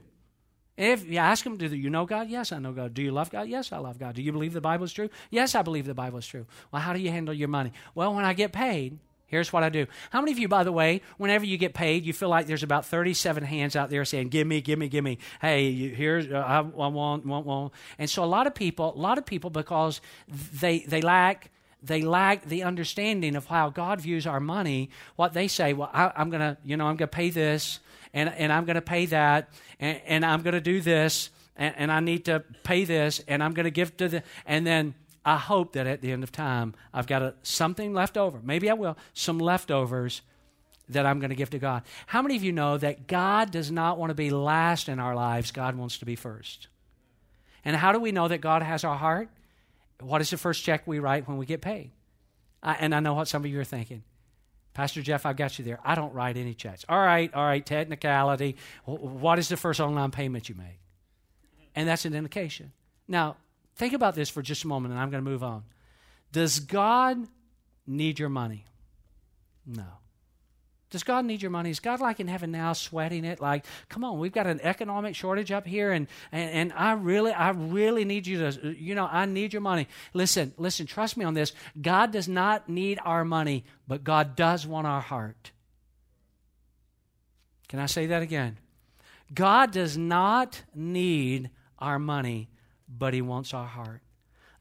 If 0.77 1.07
you 1.07 1.19
ask 1.19 1.45
them, 1.45 1.57
Do 1.57 1.66
you 1.66 1.90
know 1.90 2.07
God? 2.07 2.29
Yes, 2.29 2.53
I 2.53 2.59
know 2.59 2.73
God. 2.73 2.95
Do 2.95 3.03
you 3.03 3.12
love 3.12 3.31
God? 3.31 3.49
Yes, 3.49 3.73
I 3.73 3.79
love 3.79 3.99
God. 3.99 4.14
Do 4.14 4.23
you 4.23 4.33
believe 4.33 4.53
the 4.53 4.61
Bible 4.61 4.85
is 4.85 4.93
true? 4.93 5.11
Yes, 5.31 5.55
I 5.55 5.62
believe 5.62 5.87
the 5.87 5.95
Bible 5.95 6.19
is 6.19 6.27
true. 6.27 6.47
Well, 6.73 6.83
how 6.83 6.93
do 6.93 7.01
you 7.01 7.11
handle 7.11 7.35
your 7.35 7.49
money? 7.49 7.73
Well, 7.95 8.14
when 8.14 8.25
I 8.25 8.33
get 8.33 8.53
paid, 8.53 8.99
Here's 9.31 9.53
what 9.53 9.62
I 9.62 9.69
do. 9.69 9.87
How 10.11 10.21
many 10.21 10.33
of 10.33 10.40
you, 10.40 10.49
by 10.49 10.64
the 10.64 10.73
way, 10.73 11.03
whenever 11.16 11.45
you 11.45 11.57
get 11.57 11.73
paid, 11.73 12.05
you 12.05 12.12
feel 12.12 12.29
like 12.29 12.49
there's 12.49 12.64
about 12.64 12.85
37 12.85 13.45
hands 13.45 13.77
out 13.77 13.88
there 13.88 14.05
saying, 14.05 14.29
"Give 14.29 14.45
me, 14.45 14.61
give 14.61 14.77
me, 14.77 14.88
give 14.88 15.05
me." 15.05 15.19
Hey, 15.40 15.73
here's 15.73 16.27
uh, 16.27 16.35
I, 16.37 16.61
want, 16.62 17.25
want, 17.25 17.47
want. 17.47 17.73
And 17.97 18.11
so 18.11 18.25
a 18.25 18.27
lot 18.27 18.49
of 18.49 18.57
people, 18.57 18.93
a 18.93 18.99
lot 18.99 19.19
of 19.19 19.27
people, 19.27 19.49
because 19.49 20.01
they 20.29 20.81
they 20.81 21.01
lack 21.01 21.53
they 21.81 22.03
lack 22.03 22.45
the 22.45 22.64
understanding 22.64 23.37
of 23.37 23.47
how 23.47 23.71
God 23.71 24.01
views 24.01 24.27
our 24.27 24.40
money. 24.40 24.90
What 25.14 25.33
they 25.33 25.47
say, 25.47 25.75
well, 25.75 25.90
I, 25.93 26.11
am 26.16 26.31
gonna, 26.31 26.59
you 26.64 26.77
know, 26.77 26.87
I'm 26.87 26.97
gonna 26.97 27.07
pay 27.07 27.31
this, 27.31 27.79
and 28.12 28.29
and 28.31 28.53
I'm 28.53 28.64
gonna 28.64 28.83
pay 28.83 29.07
that, 29.07 29.49
and, 29.79 30.01
and 30.07 30.27
I'm 30.27 30.43
gonna 30.43 30.61
do 30.61 30.81
this, 30.81 31.31
and, 31.57 31.73
and 31.77 31.93
I 31.93 32.01
need 32.01 32.25
to 32.25 32.43
pay 32.64 32.85
this, 32.85 33.23
and 33.29 33.45
I'm 33.45 33.55
gonna 33.55 33.71
give 33.71 33.97
to 33.99 34.09
the, 34.09 34.23
and 34.45 34.66
then 34.66 34.95
I 35.31 35.37
hope 35.37 35.75
that 35.75 35.87
at 35.87 36.01
the 36.01 36.11
end 36.11 36.25
of 36.25 36.33
time, 36.33 36.75
I've 36.93 37.07
got 37.07 37.23
a, 37.23 37.35
something 37.45 37.95
left 37.95 38.16
over. 38.16 38.40
Maybe 38.43 38.69
I 38.69 38.75
will, 38.75 38.99
some 39.12 39.38
leftovers 39.38 40.23
that 40.88 41.07
I'm 41.07 41.21
going 41.21 41.31
to 41.31 41.37
give 41.37 41.51
to 41.51 41.61
God. 41.61 41.85
How 42.09 42.21
many 42.21 42.35
of 42.35 42.43
you 42.43 42.51
know 42.51 42.77
that 42.79 43.07
God 43.07 43.53
does 43.53 43.71
not 43.71 43.97
want 43.97 44.11
to 44.11 44.14
be 44.16 44.31
last 44.31 44.88
in 44.88 44.99
our 44.99 45.14
lives? 45.14 45.53
God 45.53 45.77
wants 45.77 45.99
to 45.99 46.05
be 46.05 46.16
first. 46.16 46.66
And 47.64 47.77
how 47.77 47.93
do 47.93 48.01
we 48.01 48.11
know 48.11 48.27
that 48.27 48.40
God 48.40 48.64
has 48.64 48.83
our 48.83 48.97
heart? 48.97 49.29
What 50.01 50.21
is 50.21 50.31
the 50.31 50.37
first 50.37 50.64
check 50.64 50.85
we 50.85 50.99
write 50.99 51.29
when 51.29 51.37
we 51.37 51.47
get 51.47 51.61
paid? 51.61 51.93
I, 52.61 52.73
and 52.81 52.93
I 52.93 52.99
know 52.99 53.14
what 53.14 53.29
some 53.29 53.45
of 53.45 53.51
you 53.53 53.61
are 53.61 53.64
thinking. 53.64 54.03
Pastor 54.75 55.01
Jeff, 55.01 55.27
I've 55.27 55.37
got 55.37 55.61
you 55.61 55.64
there. 55.64 55.79
I 55.85 55.95
don't 55.95 56.12
write 56.12 56.38
any 56.38 56.55
checks. 56.55 56.85
All 56.88 56.99
right, 56.99 57.33
all 57.33 57.45
right, 57.45 57.64
technicality. 57.64 58.57
What 58.85 59.38
is 59.38 59.49
the 59.49 59.57
first 59.57 59.79
online 59.79 60.11
payment 60.11 60.49
you 60.49 60.57
make? 60.57 60.81
And 61.77 61.88
that's 61.88 62.05
an 62.05 62.14
indication. 62.14 62.73
Now, 63.07 63.37
Think 63.81 63.95
about 63.95 64.14
this 64.14 64.29
for 64.29 64.43
just 64.43 64.64
a 64.64 64.66
moment, 64.66 64.93
and 64.93 65.01
I'm 65.01 65.09
going 65.09 65.25
to 65.25 65.31
move 65.31 65.43
on. 65.43 65.62
Does 66.33 66.61
God 66.61 67.27
need 67.87 68.19
your 68.19 68.29
money? 68.29 68.66
No. 69.64 69.87
Does 70.90 71.03
God 71.03 71.25
need 71.25 71.40
your 71.40 71.51
money? 71.51 71.71
Is 71.71 71.81
God 71.81 71.99
like 71.99 72.21
in 72.21 72.29
heaven 72.29 72.51
now 72.51 72.75
sweating 72.75 73.25
it? 73.25 73.40
Like, 73.40 73.64
come 73.88 74.05
on, 74.05 74.19
we've 74.19 74.35
got 74.35 74.47
an 74.47 74.61
economic 74.62 75.16
shortage 75.16 75.51
up 75.51 75.66
here, 75.66 75.93
and, 75.93 76.09
and, 76.31 76.51
and 76.51 76.73
I 76.75 76.93
really, 76.93 77.33
I 77.33 77.53
really 77.53 78.05
need 78.05 78.27
you 78.27 78.51
to, 78.51 78.77
you 78.79 78.95
know, 78.95 79.09
I 79.11 79.25
need 79.25 79.55
your 79.55 79.62
money. 79.62 79.88
Listen, 80.12 80.53
listen, 80.59 80.85
trust 80.85 81.16
me 81.16 81.25
on 81.25 81.33
this. 81.33 81.55
God 81.81 82.12
does 82.12 82.29
not 82.29 82.69
need 82.69 82.99
our 83.03 83.25
money, 83.25 83.64
but 83.88 84.05
God 84.05 84.37
does 84.37 84.66
want 84.66 84.88
our 84.88 85.01
heart. 85.01 85.53
Can 87.71 87.79
I 87.79 87.87
say 87.87 88.09
that 88.09 88.21
again? 88.21 88.59
God 89.33 89.71
does 89.71 89.97
not 89.97 90.64
need 90.75 91.49
our 91.79 91.99
money, 91.99 92.51
but 92.98 93.14
He 93.14 93.22
wants 93.22 93.55
our 93.55 93.66
heart. 93.66 94.03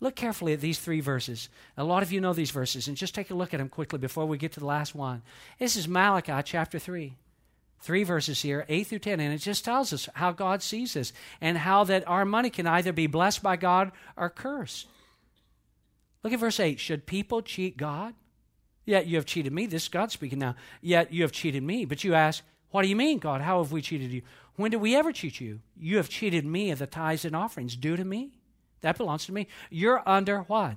Look 0.01 0.15
carefully 0.15 0.53
at 0.53 0.61
these 0.61 0.79
three 0.79 1.01
verses. 1.01 1.49
A 1.75 1.83
lot 1.83 2.03
of 2.03 2.11
you 2.11 2.21
know 2.21 2.33
these 2.33 2.51
verses, 2.51 2.87
and 2.87 2.95
just 2.95 3.13
take 3.13 3.31
a 3.31 3.35
look 3.35 3.53
at 3.53 3.57
them 3.57 3.69
quickly 3.69 3.99
before 3.99 4.25
we 4.25 4.37
get 4.37 4.53
to 4.53 4.59
the 4.59 4.65
last 4.65 4.95
one. 4.95 5.21
This 5.57 5.75
is 5.75 5.87
Malachi 5.87 6.41
chapter 6.45 6.79
3. 6.79 7.15
Three 7.81 8.03
verses 8.03 8.41
here, 8.41 8.65
8 8.67 8.87
through 8.87 8.99
10, 8.99 9.19
and 9.19 9.33
it 9.33 9.37
just 9.37 9.63
tells 9.63 9.93
us 9.93 10.09
how 10.13 10.31
God 10.31 10.61
sees 10.61 10.93
this 10.93 11.13
and 11.39 11.57
how 11.57 11.85
that 11.85 12.07
our 12.07 12.25
money 12.25 12.49
can 12.49 12.67
either 12.67 12.91
be 12.91 13.07
blessed 13.07 13.41
by 13.41 13.55
God 13.55 13.91
or 14.17 14.29
cursed. 14.29 14.87
Look 16.23 16.33
at 16.33 16.39
verse 16.39 16.59
8. 16.59 16.79
Should 16.79 17.05
people 17.05 17.41
cheat 17.41 17.77
God? 17.77 18.15
Yet 18.85 19.07
you 19.07 19.15
have 19.17 19.25
cheated 19.25 19.53
me. 19.53 19.65
This 19.65 19.83
is 19.83 19.89
God 19.89 20.11
speaking 20.11 20.39
now. 20.39 20.55
Yet 20.81 21.13
you 21.13 21.21
have 21.21 21.31
cheated 21.31 21.63
me. 21.63 21.85
But 21.85 22.03
you 22.03 22.15
ask, 22.15 22.43
What 22.71 22.81
do 22.81 22.87
you 22.87 22.95
mean, 22.95 23.19
God? 23.19 23.41
How 23.41 23.61
have 23.61 23.71
we 23.71 23.81
cheated 23.81 24.11
you? 24.11 24.23
When 24.59 24.71
did 24.71 24.81
we 24.81 24.93
ever 24.93 25.13
cheat 25.13 25.39
you? 25.39 25.61
You 25.79 25.95
have 25.95 26.09
cheated 26.09 26.45
me 26.45 26.69
of 26.69 26.79
the 26.79 26.85
tithes 26.85 27.23
and 27.23 27.33
offerings 27.33 27.77
due 27.77 27.95
to 27.95 28.03
me. 28.03 28.31
That 28.81 28.97
belongs 28.97 29.25
to 29.27 29.31
me. 29.31 29.47
You're 29.69 30.03
under 30.05 30.41
what? 30.41 30.75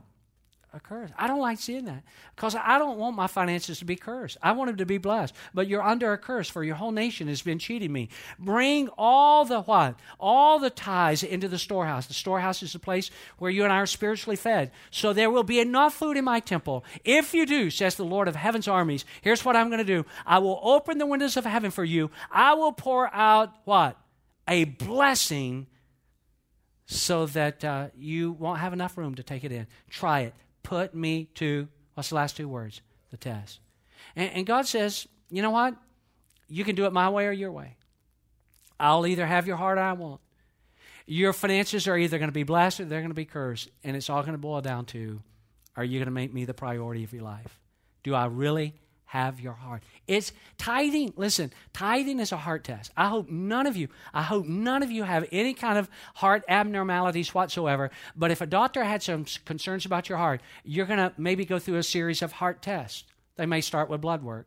A 0.74 0.80
curse. 0.80 1.10
I 1.18 1.26
don't 1.26 1.40
like 1.40 1.58
seeing 1.58 1.84
that 1.84 2.02
because 2.34 2.54
I 2.54 2.78
don't 2.78 2.96
want 2.96 3.14
my 3.14 3.26
finances 3.26 3.80
to 3.80 3.84
be 3.84 3.94
cursed. 3.94 4.38
I 4.42 4.52
want 4.52 4.68
them 4.68 4.78
to 4.78 4.86
be 4.86 4.96
blessed. 4.96 5.34
But 5.52 5.68
you're 5.68 5.82
under 5.82 6.14
a 6.14 6.18
curse 6.18 6.48
for 6.48 6.64
your 6.64 6.76
whole 6.76 6.92
nation 6.92 7.28
has 7.28 7.42
been 7.42 7.58
cheating 7.58 7.92
me. 7.92 8.08
Bring 8.38 8.88
all 8.96 9.44
the 9.44 9.60
what? 9.60 9.96
All 10.18 10.58
the 10.58 10.70
tithes 10.70 11.24
into 11.24 11.46
the 11.46 11.58
storehouse. 11.58 12.06
The 12.06 12.14
storehouse 12.14 12.62
is 12.62 12.72
the 12.72 12.78
place 12.78 13.10
where 13.36 13.50
you 13.50 13.64
and 13.64 13.72
I 13.72 13.80
are 13.80 13.86
spiritually 13.86 14.36
fed. 14.36 14.70
So 14.90 15.12
there 15.12 15.30
will 15.30 15.42
be 15.42 15.60
enough 15.60 15.92
food 15.92 16.16
in 16.16 16.24
my 16.24 16.40
temple. 16.40 16.86
If 17.04 17.34
you 17.34 17.44
do, 17.44 17.68
says 17.68 17.96
the 17.96 18.06
Lord 18.06 18.26
of 18.26 18.34
heaven's 18.34 18.66
armies, 18.66 19.04
here's 19.20 19.44
what 19.44 19.56
I'm 19.56 19.68
going 19.68 19.78
to 19.78 19.84
do. 19.84 20.06
I 20.24 20.38
will 20.38 20.58
open 20.62 20.96
the 20.96 21.06
windows 21.06 21.36
of 21.36 21.44
heaven 21.44 21.70
for 21.70 21.84
you. 21.84 22.10
I 22.30 22.54
will 22.54 22.72
pour 22.72 23.14
out 23.14 23.52
what? 23.66 23.98
A 24.48 24.64
blessing 24.64 25.66
so 26.86 27.26
that 27.26 27.62
uh, 27.62 27.88
you 27.94 28.32
won't 28.32 28.60
have 28.60 28.72
enough 28.72 28.96
room 28.96 29.16
to 29.16 29.22
take 29.22 29.44
it 29.44 29.52
in. 29.52 29.66
Try 29.90 30.20
it 30.20 30.34
put 30.62 30.94
me 30.94 31.26
to, 31.34 31.68
what's 31.94 32.10
the 32.10 32.14
last 32.14 32.36
two 32.36 32.48
words? 32.48 32.80
The 33.10 33.16
test. 33.16 33.60
And, 34.16 34.30
and 34.32 34.46
God 34.46 34.66
says, 34.66 35.06
you 35.30 35.42
know 35.42 35.50
what? 35.50 35.74
You 36.48 36.64
can 36.64 36.74
do 36.74 36.86
it 36.86 36.92
my 36.92 37.08
way 37.08 37.26
or 37.26 37.32
your 37.32 37.52
way. 37.52 37.76
I'll 38.78 39.06
either 39.06 39.26
have 39.26 39.46
your 39.46 39.56
heart 39.56 39.78
or 39.78 39.82
I 39.82 39.92
won't. 39.92 40.20
Your 41.06 41.32
finances 41.32 41.88
are 41.88 41.96
either 41.96 42.18
going 42.18 42.28
to 42.28 42.32
be 42.32 42.42
blessed 42.42 42.80
or 42.80 42.84
they're 42.84 43.00
going 43.00 43.10
to 43.10 43.14
be 43.14 43.24
cursed. 43.24 43.68
And 43.84 43.96
it's 43.96 44.10
all 44.10 44.22
going 44.22 44.32
to 44.32 44.38
boil 44.38 44.60
down 44.60 44.86
to 44.86 45.20
are 45.76 45.84
you 45.84 45.98
going 45.98 46.06
to 46.06 46.12
make 46.12 46.32
me 46.32 46.44
the 46.44 46.54
priority 46.54 47.04
of 47.04 47.12
your 47.12 47.22
life? 47.22 47.60
Do 48.02 48.14
I 48.14 48.26
really 48.26 48.74
have 49.06 49.40
your 49.40 49.52
heart? 49.52 49.82
It's 50.06 50.32
tithing. 50.58 51.12
Listen, 51.16 51.52
tithing 51.72 52.20
is 52.20 52.32
a 52.32 52.36
heart 52.36 52.64
test. 52.64 52.90
I 52.96 53.08
hope 53.08 53.30
none 53.30 53.66
of 53.66 53.76
you, 53.76 53.88
I 54.12 54.22
hope 54.22 54.46
none 54.46 54.82
of 54.82 54.90
you 54.90 55.04
have 55.04 55.28
any 55.32 55.54
kind 55.54 55.78
of 55.78 55.88
heart 56.14 56.44
abnormalities 56.48 57.34
whatsoever. 57.34 57.90
But 58.16 58.30
if 58.30 58.40
a 58.40 58.46
doctor 58.46 58.84
had 58.84 59.02
some 59.02 59.26
concerns 59.44 59.84
about 59.84 60.08
your 60.08 60.18
heart, 60.18 60.40
you're 60.64 60.86
going 60.86 60.98
to 60.98 61.12
maybe 61.16 61.44
go 61.44 61.58
through 61.58 61.76
a 61.76 61.82
series 61.82 62.22
of 62.22 62.32
heart 62.32 62.62
tests. 62.62 63.04
They 63.36 63.46
may 63.46 63.60
start 63.60 63.88
with 63.88 64.00
blood 64.00 64.22
work. 64.22 64.46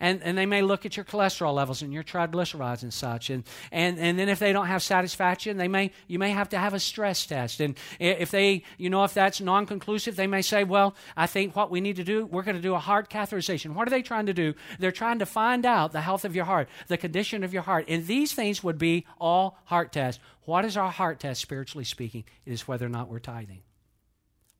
And, 0.00 0.22
and 0.22 0.36
they 0.36 0.46
may 0.46 0.62
look 0.62 0.86
at 0.86 0.96
your 0.96 1.04
cholesterol 1.04 1.54
levels 1.54 1.82
and 1.82 1.92
your 1.92 2.02
triglycerides 2.02 2.82
and 2.82 2.92
such. 2.92 3.30
And, 3.30 3.44
and, 3.72 3.98
and 3.98 4.18
then 4.18 4.28
if 4.28 4.38
they 4.38 4.52
don't 4.52 4.66
have 4.66 4.82
satisfaction, 4.82 5.56
they 5.56 5.68
may, 5.68 5.90
you 6.06 6.18
may 6.18 6.30
have 6.30 6.48
to 6.50 6.58
have 6.58 6.74
a 6.74 6.80
stress 6.80 7.26
test. 7.26 7.60
And 7.60 7.76
if 7.98 8.30
they, 8.30 8.62
you 8.78 8.90
know, 8.90 9.04
if 9.04 9.14
that's 9.14 9.40
non 9.40 9.66
conclusive, 9.66 10.16
they 10.16 10.26
may 10.26 10.42
say, 10.42 10.64
well, 10.64 10.94
I 11.16 11.26
think 11.26 11.54
what 11.56 11.70
we 11.70 11.80
need 11.80 11.96
to 11.96 12.04
do, 12.04 12.26
we're 12.26 12.42
going 12.42 12.56
to 12.56 12.62
do 12.62 12.74
a 12.74 12.78
heart 12.78 13.10
catheterization. 13.10 13.74
What 13.74 13.86
are 13.88 13.90
they 13.90 14.02
trying 14.02 14.26
to 14.26 14.34
do? 14.34 14.54
They're 14.78 14.92
trying 14.92 15.18
to 15.20 15.26
find 15.26 15.64
out 15.66 15.92
the 15.92 16.00
health 16.00 16.24
of 16.24 16.34
your 16.34 16.44
heart, 16.44 16.68
the 16.88 16.96
condition 16.96 17.44
of 17.44 17.52
your 17.52 17.62
heart. 17.62 17.86
And 17.88 18.06
these 18.06 18.32
things 18.32 18.62
would 18.62 18.78
be 18.78 19.06
all 19.20 19.58
heart 19.64 19.92
tests. 19.92 20.22
What 20.44 20.64
is 20.64 20.76
our 20.76 20.90
heart 20.90 21.20
test, 21.20 21.40
spiritually 21.40 21.84
speaking? 21.84 22.24
It 22.44 22.52
is 22.52 22.68
whether 22.68 22.84
or 22.84 22.90
not 22.90 23.08
we're 23.08 23.18
tithing. 23.18 23.62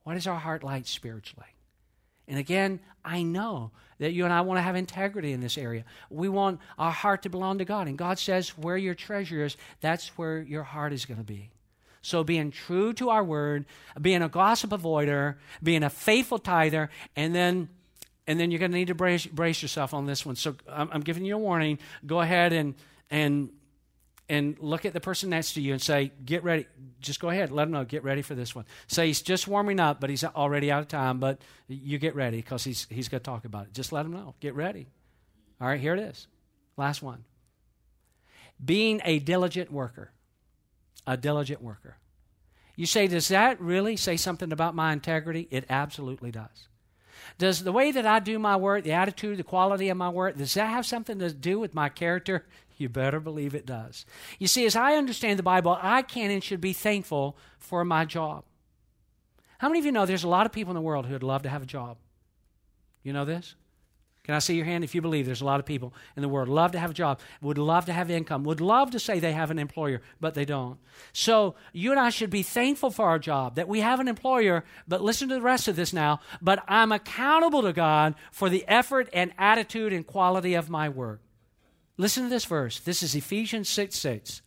What 0.04 0.16
is 0.16 0.26
our 0.26 0.38
heart 0.38 0.62
like 0.62 0.86
spiritually? 0.86 1.46
And 2.26 2.38
again, 2.38 2.80
I 3.04 3.22
know 3.22 3.72
that 4.04 4.12
you 4.12 4.24
and 4.24 4.34
I 4.34 4.42
want 4.42 4.58
to 4.58 4.62
have 4.62 4.76
integrity 4.76 5.32
in 5.32 5.40
this 5.40 5.56
area. 5.56 5.82
We 6.10 6.28
want 6.28 6.60
our 6.78 6.90
heart 6.90 7.22
to 7.22 7.30
belong 7.30 7.56
to 7.56 7.64
God. 7.64 7.88
And 7.88 7.96
God 7.96 8.18
says, 8.18 8.50
where 8.50 8.76
your 8.76 8.94
treasure 8.94 9.42
is, 9.42 9.56
that's 9.80 10.08
where 10.18 10.42
your 10.42 10.62
heart 10.62 10.92
is 10.92 11.06
going 11.06 11.16
to 11.16 11.24
be. 11.24 11.48
So, 12.02 12.22
being 12.22 12.50
true 12.50 12.92
to 12.94 13.08
our 13.08 13.24
word, 13.24 13.64
being 13.98 14.20
a 14.20 14.28
gossip 14.28 14.72
avoider, 14.72 15.36
being 15.62 15.82
a 15.82 15.88
faithful 15.88 16.38
tither, 16.38 16.90
and 17.16 17.34
then 17.34 17.70
and 18.26 18.38
then 18.38 18.50
you're 18.50 18.58
going 18.58 18.72
to 18.72 18.76
need 18.76 18.88
to 18.88 18.94
brace, 18.94 19.24
brace 19.24 19.62
yourself 19.62 19.94
on 19.94 20.04
this 20.04 20.26
one. 20.26 20.36
So, 20.36 20.54
I'm, 20.68 20.90
I'm 20.92 21.00
giving 21.00 21.24
you 21.24 21.36
a 21.36 21.38
warning. 21.38 21.78
Go 22.04 22.20
ahead 22.20 22.52
and 22.52 22.74
and 23.10 23.48
and 24.28 24.56
look 24.58 24.84
at 24.84 24.92
the 24.92 25.00
person 25.00 25.30
next 25.30 25.54
to 25.54 25.60
you 25.60 25.72
and 25.72 25.82
say, 25.82 26.12
Get 26.24 26.44
ready. 26.44 26.66
Just 27.00 27.20
go 27.20 27.28
ahead. 27.28 27.50
Let 27.50 27.64
him 27.64 27.72
know. 27.72 27.84
Get 27.84 28.04
ready 28.04 28.22
for 28.22 28.34
this 28.34 28.54
one. 28.54 28.64
Say 28.86 29.08
he's 29.08 29.20
just 29.20 29.46
warming 29.46 29.80
up, 29.80 30.00
but 30.00 30.08
he's 30.08 30.24
already 30.24 30.70
out 30.72 30.80
of 30.80 30.88
time. 30.88 31.18
But 31.18 31.40
you 31.68 31.98
get 31.98 32.14
ready 32.14 32.38
because 32.38 32.64
he's, 32.64 32.86
he's 32.90 33.08
going 33.08 33.20
to 33.20 33.24
talk 33.24 33.44
about 33.44 33.66
it. 33.66 33.72
Just 33.72 33.92
let 33.92 34.06
him 34.06 34.12
know. 34.12 34.34
Get 34.40 34.54
ready. 34.54 34.86
All 35.60 35.68
right, 35.68 35.80
here 35.80 35.94
it 35.94 36.00
is. 36.00 36.26
Last 36.76 37.02
one. 37.02 37.24
Being 38.64 39.02
a 39.04 39.18
diligent 39.18 39.70
worker. 39.70 40.10
A 41.06 41.16
diligent 41.16 41.60
worker. 41.60 41.98
You 42.76 42.86
say, 42.86 43.06
Does 43.06 43.28
that 43.28 43.60
really 43.60 43.96
say 43.96 44.16
something 44.16 44.52
about 44.52 44.74
my 44.74 44.92
integrity? 44.92 45.48
It 45.50 45.66
absolutely 45.68 46.30
does. 46.30 46.68
Does 47.38 47.64
the 47.64 47.72
way 47.72 47.90
that 47.90 48.06
I 48.06 48.20
do 48.20 48.38
my 48.38 48.56
work, 48.56 48.84
the 48.84 48.92
attitude, 48.92 49.38
the 49.38 49.44
quality 49.44 49.88
of 49.88 49.96
my 49.96 50.08
work, 50.08 50.36
does 50.36 50.54
that 50.54 50.68
have 50.68 50.86
something 50.86 51.18
to 51.18 51.32
do 51.32 51.58
with 51.58 51.74
my 51.74 51.88
character? 51.88 52.46
You 52.76 52.88
better 52.88 53.20
believe 53.20 53.54
it 53.54 53.66
does. 53.66 54.04
You 54.38 54.46
see, 54.46 54.66
as 54.66 54.76
I 54.76 54.94
understand 54.94 55.38
the 55.38 55.44
Bible, 55.44 55.78
I 55.80 56.02
can 56.02 56.30
and 56.30 56.42
should 56.42 56.60
be 56.60 56.72
thankful 56.72 57.36
for 57.58 57.84
my 57.84 58.04
job. 58.04 58.44
How 59.58 59.68
many 59.68 59.78
of 59.78 59.84
you 59.84 59.92
know 59.92 60.06
there's 60.06 60.24
a 60.24 60.28
lot 60.28 60.46
of 60.46 60.52
people 60.52 60.72
in 60.72 60.74
the 60.74 60.80
world 60.80 61.06
who 61.06 61.12
would 61.12 61.22
love 61.22 61.42
to 61.42 61.48
have 61.48 61.62
a 61.62 61.66
job? 61.66 61.98
You 63.02 63.12
know 63.12 63.24
this? 63.24 63.54
Can 64.24 64.34
I 64.34 64.38
see 64.38 64.56
your 64.56 64.64
hand 64.64 64.84
if 64.84 64.94
you 64.94 65.02
believe 65.02 65.26
there's 65.26 65.42
a 65.42 65.46
lot 65.46 65.60
of 65.60 65.66
people 65.66 65.92
in 66.16 66.22
the 66.22 66.30
world 66.30 66.48
love 66.48 66.72
to 66.72 66.78
have 66.78 66.90
a 66.90 66.94
job, 66.94 67.20
would 67.42 67.58
love 67.58 67.84
to 67.86 67.92
have 67.92 68.10
income, 68.10 68.42
would 68.44 68.60
love 68.60 68.90
to 68.92 68.98
say 68.98 69.20
they 69.20 69.34
have 69.34 69.50
an 69.50 69.58
employer, 69.58 70.00
but 70.18 70.32
they 70.32 70.46
don't. 70.46 70.78
So 71.12 71.56
you 71.74 71.90
and 71.90 72.00
I 72.00 72.08
should 72.08 72.30
be 72.30 72.42
thankful 72.42 72.90
for 72.90 73.04
our 73.04 73.18
job 73.18 73.56
that 73.56 73.68
we 73.68 73.80
have 73.80 74.00
an 74.00 74.08
employer, 74.08 74.64
but 74.88 75.02
listen 75.02 75.28
to 75.28 75.34
the 75.34 75.42
rest 75.42 75.68
of 75.68 75.76
this 75.76 75.92
now. 75.92 76.20
But 76.40 76.64
I'm 76.66 76.90
accountable 76.90 77.60
to 77.62 77.74
God 77.74 78.14
for 78.32 78.48
the 78.48 78.64
effort 78.66 79.10
and 79.12 79.30
attitude 79.36 79.92
and 79.92 80.06
quality 80.06 80.54
of 80.54 80.70
my 80.70 80.88
work. 80.88 81.20
Listen 81.96 82.24
to 82.24 82.28
this 82.28 82.44
verse. 82.44 82.80
This 82.80 83.02
is 83.02 83.14
Ephesians 83.14 83.68
6 83.68 83.96
6. 83.96 84.42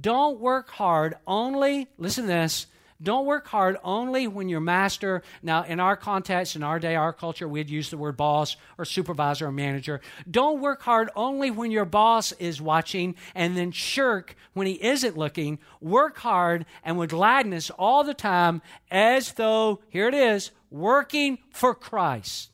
Don't 0.00 0.40
work 0.40 0.70
hard 0.70 1.14
only, 1.26 1.88
listen 1.98 2.24
to 2.24 2.28
this, 2.28 2.66
don't 3.02 3.26
work 3.26 3.46
hard 3.48 3.76
only 3.84 4.26
when 4.26 4.48
your 4.48 4.60
master, 4.60 5.22
now 5.42 5.64
in 5.64 5.78
our 5.78 5.96
context, 5.96 6.56
in 6.56 6.62
our 6.62 6.78
day, 6.78 6.94
our 6.94 7.12
culture, 7.12 7.46
we'd 7.46 7.68
use 7.68 7.90
the 7.90 7.98
word 7.98 8.16
boss 8.16 8.56
or 8.78 8.86
supervisor 8.86 9.46
or 9.46 9.52
manager. 9.52 10.00
Don't 10.30 10.60
work 10.60 10.82
hard 10.82 11.10
only 11.14 11.50
when 11.50 11.70
your 11.70 11.84
boss 11.84 12.32
is 12.32 12.62
watching 12.62 13.14
and 13.34 13.56
then 13.56 13.72
shirk 13.72 14.36
when 14.54 14.66
he 14.66 14.82
isn't 14.82 15.18
looking. 15.18 15.58
Work 15.82 16.16
hard 16.18 16.64
and 16.82 16.96
with 16.98 17.10
gladness 17.10 17.70
all 17.70 18.04
the 18.04 18.14
time 18.14 18.62
as 18.90 19.32
though, 19.32 19.80
here 19.88 20.08
it 20.08 20.14
is, 20.14 20.50
working 20.70 21.38
for 21.50 21.74
Christ, 21.74 22.50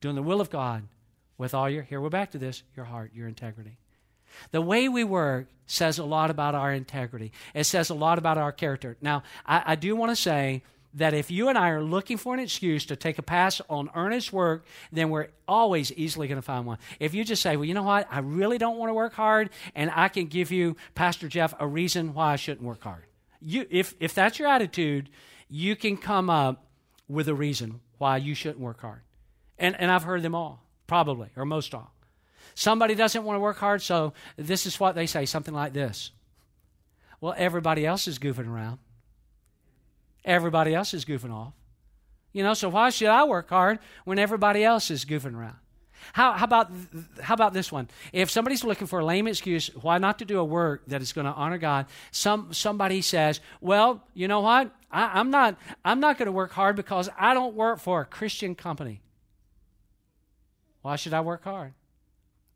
doing 0.00 0.16
the 0.16 0.22
will 0.22 0.40
of 0.40 0.50
God 0.50 0.88
with 1.38 1.54
all 1.54 1.68
your, 1.68 1.82
here 1.82 2.00
we're 2.00 2.08
back 2.08 2.30
to 2.32 2.38
this, 2.38 2.62
your 2.74 2.86
heart, 2.86 3.12
your 3.14 3.28
integrity. 3.28 3.78
The 4.50 4.60
way 4.60 4.88
we 4.88 5.04
work 5.04 5.48
says 5.66 5.98
a 5.98 6.04
lot 6.04 6.30
about 6.30 6.54
our 6.54 6.72
integrity. 6.72 7.32
It 7.54 7.64
says 7.64 7.90
a 7.90 7.94
lot 7.94 8.18
about 8.18 8.38
our 8.38 8.52
character. 8.52 8.96
Now, 9.00 9.22
I, 9.46 9.62
I 9.66 9.74
do 9.76 9.96
want 9.96 10.10
to 10.10 10.16
say 10.16 10.62
that 10.94 11.12
if 11.12 11.30
you 11.30 11.48
and 11.48 11.58
I 11.58 11.70
are 11.70 11.82
looking 11.82 12.16
for 12.16 12.32
an 12.32 12.40
excuse 12.40 12.86
to 12.86 12.96
take 12.96 13.18
a 13.18 13.22
pass 13.22 13.60
on 13.68 13.90
earnest 13.94 14.32
work, 14.32 14.64
then 14.90 15.10
we're 15.10 15.28
always 15.46 15.92
easily 15.92 16.26
going 16.26 16.36
to 16.36 16.42
find 16.42 16.64
one. 16.64 16.78
If 16.98 17.12
you 17.12 17.22
just 17.22 17.42
say, 17.42 17.56
well, 17.56 17.66
you 17.66 17.74
know 17.74 17.82
what, 17.82 18.08
I 18.10 18.20
really 18.20 18.56
don't 18.56 18.78
want 18.78 18.90
to 18.90 18.94
work 18.94 19.12
hard, 19.12 19.50
and 19.74 19.90
I 19.94 20.08
can 20.08 20.26
give 20.26 20.50
you, 20.50 20.76
Pastor 20.94 21.28
Jeff, 21.28 21.54
a 21.60 21.66
reason 21.66 22.14
why 22.14 22.32
I 22.32 22.36
shouldn't 22.36 22.66
work 22.66 22.82
hard. 22.82 23.04
You, 23.42 23.66
if, 23.70 23.94
if 24.00 24.14
that's 24.14 24.38
your 24.38 24.48
attitude, 24.48 25.10
you 25.48 25.76
can 25.76 25.98
come 25.98 26.30
up 26.30 26.64
with 27.08 27.28
a 27.28 27.34
reason 27.34 27.80
why 27.98 28.16
you 28.16 28.34
shouldn't 28.34 28.60
work 28.60 28.80
hard. 28.80 29.00
And, 29.58 29.78
and 29.78 29.90
I've 29.90 30.04
heard 30.04 30.22
them 30.22 30.34
all, 30.34 30.65
probably, 30.86 31.28
or 31.36 31.44
most 31.44 31.74
all. 31.74 31.92
Somebody 32.54 32.94
doesn't 32.94 33.24
want 33.24 33.36
to 33.36 33.40
work 33.40 33.58
hard, 33.58 33.82
so 33.82 34.14
this 34.36 34.66
is 34.66 34.80
what 34.80 34.94
they 34.94 35.06
say 35.06 35.26
something 35.26 35.54
like 35.54 35.72
this 35.72 36.10
Well, 37.20 37.34
everybody 37.36 37.84
else 37.84 38.08
is 38.08 38.18
goofing 38.18 38.48
around. 38.48 38.78
Everybody 40.24 40.74
else 40.74 40.92
is 40.94 41.04
goofing 41.04 41.32
off. 41.32 41.52
You 42.32 42.42
know, 42.42 42.54
so 42.54 42.68
why 42.68 42.90
should 42.90 43.08
I 43.08 43.24
work 43.24 43.48
hard 43.48 43.78
when 44.04 44.18
everybody 44.18 44.64
else 44.64 44.90
is 44.90 45.04
goofing 45.04 45.34
around? 45.34 45.56
How, 46.12 46.32
how, 46.32 46.44
about, 46.44 46.70
how 47.20 47.34
about 47.34 47.52
this 47.52 47.72
one? 47.72 47.88
If 48.12 48.30
somebody's 48.30 48.64
looking 48.64 48.86
for 48.86 49.00
a 49.00 49.04
lame 49.04 49.26
excuse 49.26 49.68
why 49.68 49.98
not 49.98 50.18
to 50.18 50.24
do 50.24 50.38
a 50.38 50.44
work 50.44 50.82
that 50.86 51.02
is 51.02 51.12
going 51.12 51.26
to 51.26 51.32
honor 51.32 51.58
God, 51.58 51.86
some, 52.10 52.52
somebody 52.52 53.02
says, 53.02 53.40
well, 53.60 54.02
you 54.14 54.28
know 54.28 54.40
what? 54.40 54.70
I, 54.90 55.18
I'm 55.18 55.30
not, 55.30 55.56
I'm 55.84 56.00
not 56.00 56.18
going 56.18 56.26
to 56.26 56.32
work 56.32 56.52
hard 56.52 56.76
because 56.76 57.08
I 57.18 57.34
don't 57.34 57.54
work 57.54 57.80
for 57.80 58.00
a 58.02 58.04
Christian 58.04 58.54
company. 58.54 59.00
Why 60.86 60.94
should 60.94 61.14
I 61.14 61.20
work 61.20 61.42
hard? 61.42 61.74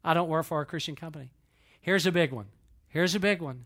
I 0.04 0.14
don't 0.14 0.28
work 0.28 0.46
for 0.46 0.60
a 0.60 0.64
Christian 0.64 0.94
company. 0.94 1.30
Here's 1.80 2.06
a 2.06 2.12
big 2.12 2.30
one. 2.30 2.46
Here's 2.86 3.16
a 3.16 3.18
big 3.18 3.42
one. 3.42 3.64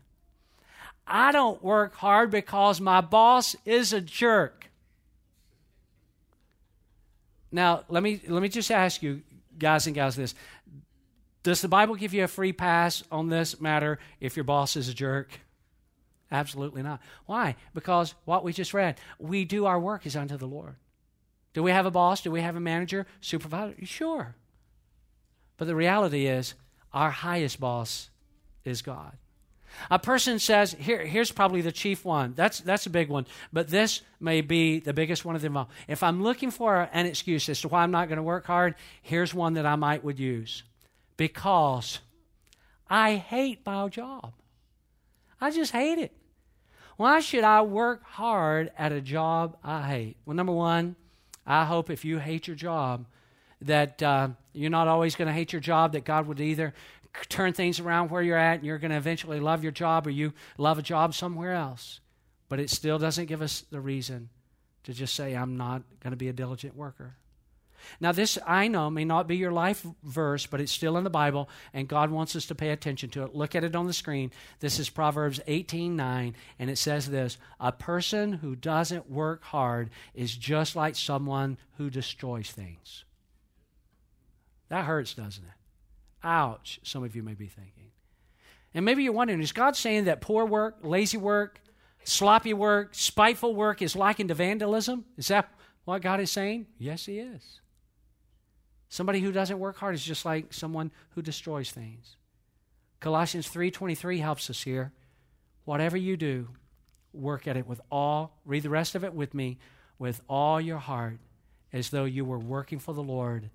I 1.05 1.31
don't 1.31 1.63
work 1.63 1.93
hard 1.93 2.31
because 2.31 2.81
my 2.81 2.99
boss 3.01 3.55
is 3.63 3.93
a 3.93 4.01
jerk. 4.01 4.71
Now, 7.51 7.83
let 7.89 8.01
me 8.01 8.19
let 8.27 8.41
me 8.41 8.49
just 8.49 8.71
ask 8.71 9.03
you 9.03 9.21
guys 9.55 9.85
and 9.85 9.93
gals 9.93 10.15
this. 10.15 10.33
Does 11.43 11.61
the 11.61 11.67
Bible 11.67 11.93
give 11.93 12.15
you 12.15 12.23
a 12.23 12.27
free 12.27 12.51
pass 12.51 13.03
on 13.11 13.29
this 13.29 13.61
matter 13.61 13.99
if 14.19 14.35
your 14.35 14.45
boss 14.45 14.75
is 14.75 14.89
a 14.89 14.95
jerk? 14.95 15.41
Absolutely 16.31 16.81
not. 16.81 17.01
Why? 17.27 17.55
Because 17.75 18.15
what 18.25 18.43
we 18.43 18.51
just 18.51 18.73
read, 18.73 18.99
we 19.19 19.45
do 19.45 19.67
our 19.67 19.79
work 19.79 20.07
is 20.07 20.15
unto 20.15 20.37
the 20.37 20.47
Lord. 20.47 20.77
Do 21.53 21.61
we 21.61 21.69
have 21.69 21.85
a 21.85 21.91
boss? 21.91 22.21
Do 22.21 22.31
we 22.31 22.41
have 22.41 22.55
a 22.55 22.59
manager, 22.59 23.05
supervisor? 23.21 23.75
Sure. 23.85 24.33
But 25.57 25.65
the 25.65 25.75
reality 25.75 26.27
is, 26.27 26.53
our 26.93 27.11
highest 27.11 27.59
boss 27.59 28.09
is 28.63 28.81
God. 28.81 29.13
A 29.91 29.99
person 29.99 30.39
says, 30.39 30.73
here, 30.79 31.05
here's 31.05 31.31
probably 31.31 31.61
the 31.61 31.71
chief 31.71 32.05
one. 32.05 32.33
That's, 32.35 32.59
that's 32.61 32.85
a 32.85 32.89
big 32.89 33.09
one. 33.09 33.25
But 33.51 33.67
this 33.67 34.01
may 34.19 34.41
be 34.41 34.79
the 34.79 34.93
biggest 34.93 35.25
one 35.25 35.35
of 35.35 35.41
them 35.41 35.57
all. 35.57 35.69
If 35.87 36.03
I'm 36.03 36.23
looking 36.23 36.51
for 36.51 36.89
an 36.93 37.05
excuse 37.05 37.49
as 37.49 37.61
to 37.61 37.67
why 37.67 37.83
I'm 37.83 37.91
not 37.91 38.07
going 38.07 38.17
to 38.17 38.23
work 38.23 38.45
hard, 38.45 38.75
here's 39.01 39.33
one 39.33 39.55
that 39.55 39.65
I 39.65 39.75
might 39.75 40.03
would 40.03 40.19
use. 40.19 40.63
Because 41.17 41.99
I 42.89 43.15
hate 43.15 43.65
my 43.65 43.87
job. 43.89 44.33
I 45.41 45.51
just 45.51 45.71
hate 45.71 45.99
it. 45.99 46.13
Why 46.97 47.19
should 47.19 47.43
I 47.43 47.61
work 47.61 48.03
hard 48.03 48.71
at 48.77 48.93
a 48.93 49.01
job 49.01 49.57
I 49.63 49.81
hate? 49.81 50.17
Well, 50.25 50.35
number 50.35 50.53
one, 50.53 50.95
I 51.45 51.65
hope 51.65 51.89
if 51.89 52.05
you 52.05 52.19
hate 52.19 52.47
your 52.47 52.55
job, 52.55 53.05
that 53.61 54.01
uh, 54.01 54.29
you're 54.53 54.69
not 54.69 54.87
always 54.87 55.15
going 55.15 55.27
to 55.27 55.33
hate 55.33 55.53
your 55.53 55.59
job, 55.59 55.93
that 55.93 56.05
God 56.05 56.27
would 56.27 56.39
either 56.39 56.73
turn 57.29 57.53
things 57.53 57.79
around 57.79 58.09
where 58.09 58.21
you're 58.21 58.37
at 58.37 58.55
and 58.55 58.65
you're 58.65 58.77
going 58.77 58.91
to 58.91 58.97
eventually 58.97 59.39
love 59.39 59.63
your 59.63 59.71
job 59.71 60.05
or 60.07 60.09
you 60.09 60.33
love 60.57 60.77
a 60.77 60.81
job 60.81 61.13
somewhere 61.13 61.53
else. 61.53 61.99
But 62.49 62.59
it 62.59 62.69
still 62.69 62.99
doesn't 62.99 63.25
give 63.25 63.41
us 63.41 63.61
the 63.71 63.79
reason 63.79 64.29
to 64.83 64.93
just 64.93 65.15
say, 65.15 65.33
I'm 65.33 65.57
not 65.57 65.81
going 66.01 66.11
to 66.11 66.17
be 66.17 66.29
a 66.29 66.33
diligent 66.33 66.75
worker. 66.75 67.15
Now, 67.99 68.11
this 68.11 68.37
I 68.45 68.67
know 68.67 68.89
may 68.89 69.05
not 69.05 69.27
be 69.27 69.37
your 69.37 69.51
life 69.51 69.85
verse, 70.03 70.45
but 70.45 70.61
it's 70.61 70.71
still 70.71 70.97
in 70.97 71.03
the 71.03 71.09
Bible, 71.09 71.49
and 71.73 71.87
God 71.87 72.09
wants 72.09 72.35
us 72.35 72.45
to 72.47 72.55
pay 72.55 72.69
attention 72.69 73.09
to 73.11 73.23
it. 73.23 73.35
Look 73.35 73.55
at 73.55 73.63
it 73.63 73.75
on 73.75 73.85
the 73.85 73.93
screen. 73.93 74.31
This 74.59 74.79
is 74.79 74.89
Proverbs 74.89 75.39
18 75.47 75.95
9, 75.95 76.35
and 76.59 76.69
it 76.69 76.77
says 76.77 77.09
this 77.09 77.37
A 77.59 77.71
person 77.71 78.33
who 78.33 78.55
doesn't 78.55 79.09
work 79.09 79.43
hard 79.43 79.89
is 80.13 80.35
just 80.35 80.75
like 80.75 80.95
someone 80.95 81.57
who 81.77 81.89
destroys 81.89 82.49
things. 82.49 83.04
That 84.69 84.85
hurts, 84.85 85.13
doesn't 85.13 85.43
it? 85.43 85.49
Ouch, 86.23 86.79
some 86.83 87.03
of 87.03 87.15
you 87.15 87.23
may 87.23 87.33
be 87.33 87.47
thinking. 87.47 87.91
And 88.73 88.83
maybe 88.83 89.03
you're 89.03 89.13
wondering 89.13 89.41
is 89.41 89.51
God 89.51 89.75
saying 89.75 90.05
that 90.05 90.21
poor 90.21 90.45
work, 90.45 90.79
lazy 90.81 91.17
work, 91.17 91.61
sloppy 92.03 92.53
work, 92.53 92.93
spiteful 92.93 93.55
work 93.55 93.81
is 93.81 93.95
likened 93.95 94.29
to 94.29 94.35
vandalism? 94.35 95.05
Is 95.17 95.27
that 95.29 95.51
what 95.85 96.01
God 96.01 96.19
is 96.19 96.31
saying? 96.31 96.67
Yes, 96.77 97.05
He 97.05 97.19
is. 97.19 97.61
Somebody 98.89 99.19
who 99.19 99.31
doesn't 99.31 99.59
work 99.59 99.77
hard 99.77 99.95
is 99.95 100.03
just 100.03 100.25
like 100.25 100.53
someone 100.53 100.91
who 101.11 101.21
destroys 101.21 101.71
things. 101.71 102.17
Colossians 102.99 103.47
3:23 103.47 104.19
helps 104.19 104.49
us 104.49 104.63
here. 104.63 104.93
Whatever 105.63 105.97
you 105.97 106.17
do, 106.17 106.49
work 107.13 107.47
at 107.47 107.57
it 107.57 107.67
with 107.67 107.81
all, 107.91 108.39
read 108.45 108.63
the 108.63 108.69
rest 108.69 108.95
of 108.95 109.03
it 109.03 109.13
with 109.13 109.33
me, 109.33 109.57
with 109.97 110.21
all 110.27 110.59
your 110.59 110.77
heart, 110.77 111.19
as 111.71 111.89
though 111.89 112.05
you 112.05 112.25
were 112.25 112.39
working 112.39 112.79
for 112.79 112.93
the 112.93 113.03
Lord 113.03 113.49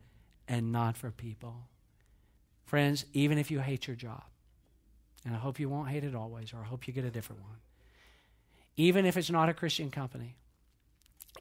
and 0.50 0.72
not 0.72 0.96
for 0.96 1.12
people. 1.12 1.68
Friends, 2.66 3.06
even 3.12 3.38
if 3.38 3.50
you 3.50 3.60
hate 3.60 3.86
your 3.86 3.96
job, 3.96 4.24
and 5.24 5.34
I 5.34 5.38
hope 5.38 5.60
you 5.60 5.68
won't 5.68 5.88
hate 5.88 6.04
it 6.04 6.14
always, 6.14 6.52
or 6.52 6.58
I 6.58 6.64
hope 6.64 6.88
you 6.88 6.92
get 6.92 7.04
a 7.04 7.10
different 7.10 7.42
one, 7.42 7.58
even 8.76 9.06
if 9.06 9.16
it's 9.16 9.30
not 9.30 9.48
a 9.48 9.54
Christian 9.54 9.90
company, 9.90 10.36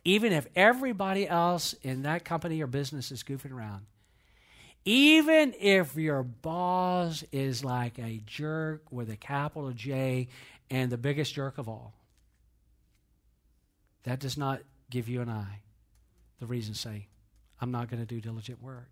even 0.06 0.32
if 0.32 0.48
everybody 0.56 1.28
else 1.28 1.74
in 1.82 2.04
that 2.04 2.24
company 2.24 2.62
or 2.62 2.68
business 2.68 3.12
is 3.12 3.24
goofing 3.24 3.52
around, 3.52 3.88
even 4.86 5.56
if 5.60 5.96
your 5.96 6.22
boss 6.22 7.24
is 7.32 7.64
like 7.64 7.98
a 7.98 8.22
jerk 8.26 8.92
with 8.92 9.10
a 9.10 9.18
capital 9.18 9.72
J 9.72 10.28
and 10.70 10.92
the 10.92 10.98
biggest 10.98 11.34
jerk 11.34 11.58
of 11.58 11.68
all, 11.68 11.94
that 14.04 14.20
does 14.20 14.38
not 14.38 14.62
give 14.92 15.10
you 15.10 15.22
and 15.22 15.32
I 15.32 15.62
the 16.40 16.46
reason 16.46 16.74
to 16.74 16.80
say, 16.80 17.08
I'm 17.60 17.72
not 17.72 17.90
going 17.90 18.02
to 18.02 18.06
do 18.06 18.22
diligent 18.22 18.62
work. 18.62 18.90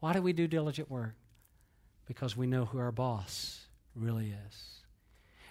Why 0.00 0.12
do 0.12 0.22
we 0.22 0.32
do 0.32 0.46
diligent 0.46 0.90
work? 0.90 1.14
Because 2.06 2.36
we 2.36 2.46
know 2.46 2.64
who 2.64 2.78
our 2.78 2.92
boss 2.92 3.66
really 3.94 4.34
is. 4.48 4.80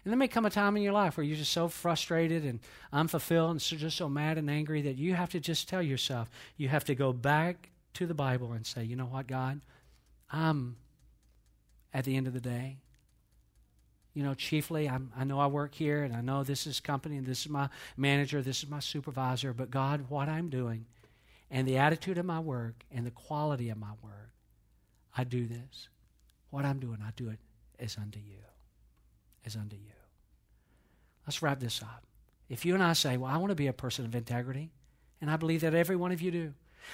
And 0.04 0.12
there 0.12 0.18
may 0.18 0.28
come 0.28 0.46
a 0.46 0.50
time 0.50 0.76
in 0.78 0.84
your 0.84 0.94
life 0.94 1.18
where 1.18 1.24
you're 1.24 1.38
just 1.38 1.52
so 1.52 1.68
frustrated 1.68 2.44
and 2.46 2.60
unfulfilled 2.92 3.52
and 3.52 3.62
so, 3.62 3.76
just 3.76 3.98
so 3.98 4.10
mad 4.10 4.38
and 4.38 4.50
angry 4.50 4.82
that 4.84 4.98
you 4.98 5.14
have 5.14 5.30
to 5.32 5.40
just 5.40 5.70
tell 5.70 5.82
yourself, 5.82 6.30
you 6.58 6.70
have 6.70 6.86
to 6.86 6.96
go 6.96 7.14
back 7.14 7.70
to 7.96 8.06
the 8.06 8.14
Bible 8.14 8.54
and 8.54 8.66
say, 8.66 8.84
you 8.84 8.96
know 8.96 9.06
what, 9.06 9.28
God? 9.28 9.62
I'm, 10.32 10.78
at 11.94 12.06
the 12.06 12.16
end 12.16 12.28
of 12.28 12.34
the 12.34 12.42
day, 12.42 12.78
you 14.14 14.24
know, 14.24 14.34
chiefly, 14.34 14.90
I'm, 14.90 15.12
i 15.16 15.24
know 15.24 15.40
I 15.40 15.48
work 15.48 15.76
here 15.76 16.04
and 16.04 16.16
I 16.16 16.22
know 16.22 16.44
this 16.44 16.66
is 16.66 16.80
company 16.80 17.18
and 17.18 17.26
this 17.26 17.42
is 17.42 17.50
my 17.50 17.70
manager, 17.96 18.42
this 18.42 18.64
is 18.64 18.70
my 18.70 18.80
supervisor, 18.80 19.54
but 19.54 19.70
God, 19.70 20.06
what 20.10 20.28
I'm 20.28 20.50
doing 20.50 20.86
and 21.52 21.68
the 21.68 21.78
attitude 21.78 22.18
of 22.18 22.26
my 22.26 22.40
work 22.40 22.84
and 22.92 23.06
the 23.06 23.12
quality 23.12 23.70
of 23.70 23.78
my 23.78 23.92
work, 24.02 24.32
I 25.20 25.26
do 25.26 25.46
this. 25.46 25.90
What 26.50 26.64
I'm 26.64 26.80
doing, 26.80 27.00
I 27.06 27.12
do 27.16 27.30
it 27.30 27.40
as 27.78 27.98
unto 27.98 28.20
you 28.20 28.38
is 29.44 29.56
unto 29.56 29.76
you. 29.76 29.92
Let's 31.28 31.42
wrap 31.42 31.60
this 31.60 31.82
up. 31.82 32.04
If 32.48 32.66
you 32.66 32.74
and 32.74 32.82
I 32.82 32.94
say, 32.94 33.18
Well, 33.18 33.32
I 33.32 33.38
want 33.38 33.52
to 33.52 33.56
be 33.56 33.68
a 33.68 33.74
person 33.74 34.06
of 34.06 34.16
integrity, 34.16 34.72
and 35.22 35.30
I 35.30 35.36
believe 35.36 35.62
that 35.62 35.76
every 35.76 35.98
one 35.98 36.14
of 36.14 36.22
you 36.22 36.32
do, 36.32 36.54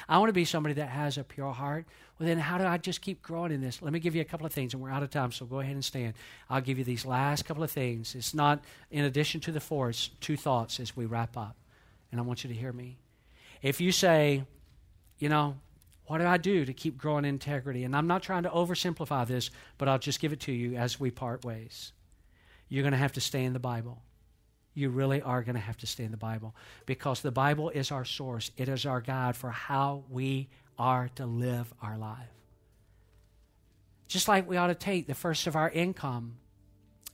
I 0.10 0.18
want 0.18 0.30
to 0.30 0.34
be 0.34 0.44
somebody 0.44 0.74
that 0.76 0.90
has 0.90 1.20
a 1.20 1.24
pure 1.24 1.54
heart. 1.54 1.86
Well, 2.18 2.28
then 2.28 2.40
how 2.40 2.58
do 2.58 2.66
I 2.66 2.78
just 2.78 3.02
keep 3.02 3.22
growing 3.22 3.52
in 3.52 3.62
this? 3.62 3.82
Let 3.82 3.94
me 3.94 4.00
give 4.00 4.16
you 4.16 4.22
a 4.22 4.26
couple 4.26 4.48
of 4.48 4.52
things, 4.52 4.74
and 4.74 4.82
we're 4.82 4.90
out 4.90 5.04
of 5.04 5.12
time, 5.12 5.32
so 5.32 5.46
go 5.46 5.60
ahead 5.60 5.76
and 5.76 5.86
stand. 5.86 6.16
I'll 6.50 6.62
give 6.62 6.80
you 6.80 6.84
these 6.84 7.06
last 7.06 7.46
couple 7.46 7.64
of 7.64 7.70
things. 7.70 8.16
It's 8.16 8.34
not 8.34 8.64
in 8.90 9.06
addition 9.06 9.40
to 9.42 9.52
the 9.52 9.60
four, 9.60 9.90
it's 9.90 10.08
two 10.20 10.36
thoughts 10.36 10.80
as 10.80 10.98
we 10.98 11.06
wrap 11.06 11.38
up. 11.38 11.56
And 12.12 12.20
I 12.20 12.24
want 12.24 12.44
you 12.44 12.48
to 12.48 12.56
hear 12.56 12.74
me. 12.74 12.98
If 13.62 13.80
you 13.80 13.92
say, 13.92 14.44
you 15.20 15.30
know, 15.30 15.58
what 16.08 16.20
do 16.20 16.26
I 16.26 16.38
do 16.38 16.66
to 16.66 16.74
keep 16.74 16.98
growing 16.98 17.26
integrity? 17.26 17.84
And 17.84 17.96
I'm 17.96 18.08
not 18.08 18.24
trying 18.24 18.44
to 18.44 18.50
oversimplify 18.50 19.26
this, 19.28 19.50
but 19.78 19.88
I'll 19.88 20.00
just 20.00 20.20
give 20.20 20.34
it 20.34 20.42
to 20.42 20.52
you 20.52 20.76
as 20.76 21.00
we 21.00 21.12
part 21.12 21.44
ways 21.44 21.92
you're 22.68 22.84
going 22.84 22.94
to 22.94 22.98
have 22.98 23.14
to 23.14 23.22
stay 23.22 23.44
in 23.44 23.54
the 23.54 23.60
Bible. 23.60 24.02
You 24.74 24.90
really 24.90 25.22
are 25.22 25.44
going 25.44 25.56
to 25.56 25.62
have 25.62 25.78
to 25.78 25.88
stay 25.88 26.04
in 26.04 26.12
the 26.12 26.18
Bible 26.18 26.56
because 26.86 27.22
the 27.22 27.32
Bible 27.32 27.70
is 27.70 27.92
our 27.92 28.06
source, 28.06 28.52
it 28.58 28.68
is 28.68 28.86
our 28.86 29.02
guide 29.02 29.36
for 29.36 29.50
how 29.50 30.04
we 30.10 30.50
are 30.78 31.10
to 31.16 31.26
live 31.26 31.74
our 31.82 31.98
life. 31.98 32.28
Just 34.08 34.28
like 34.28 34.48
we 34.48 34.58
ought 34.58 34.68
to 34.68 34.76
take 34.76 35.08
the 35.08 35.16
first 35.16 35.48
of 35.48 35.56
our 35.56 35.70
income 35.70 36.38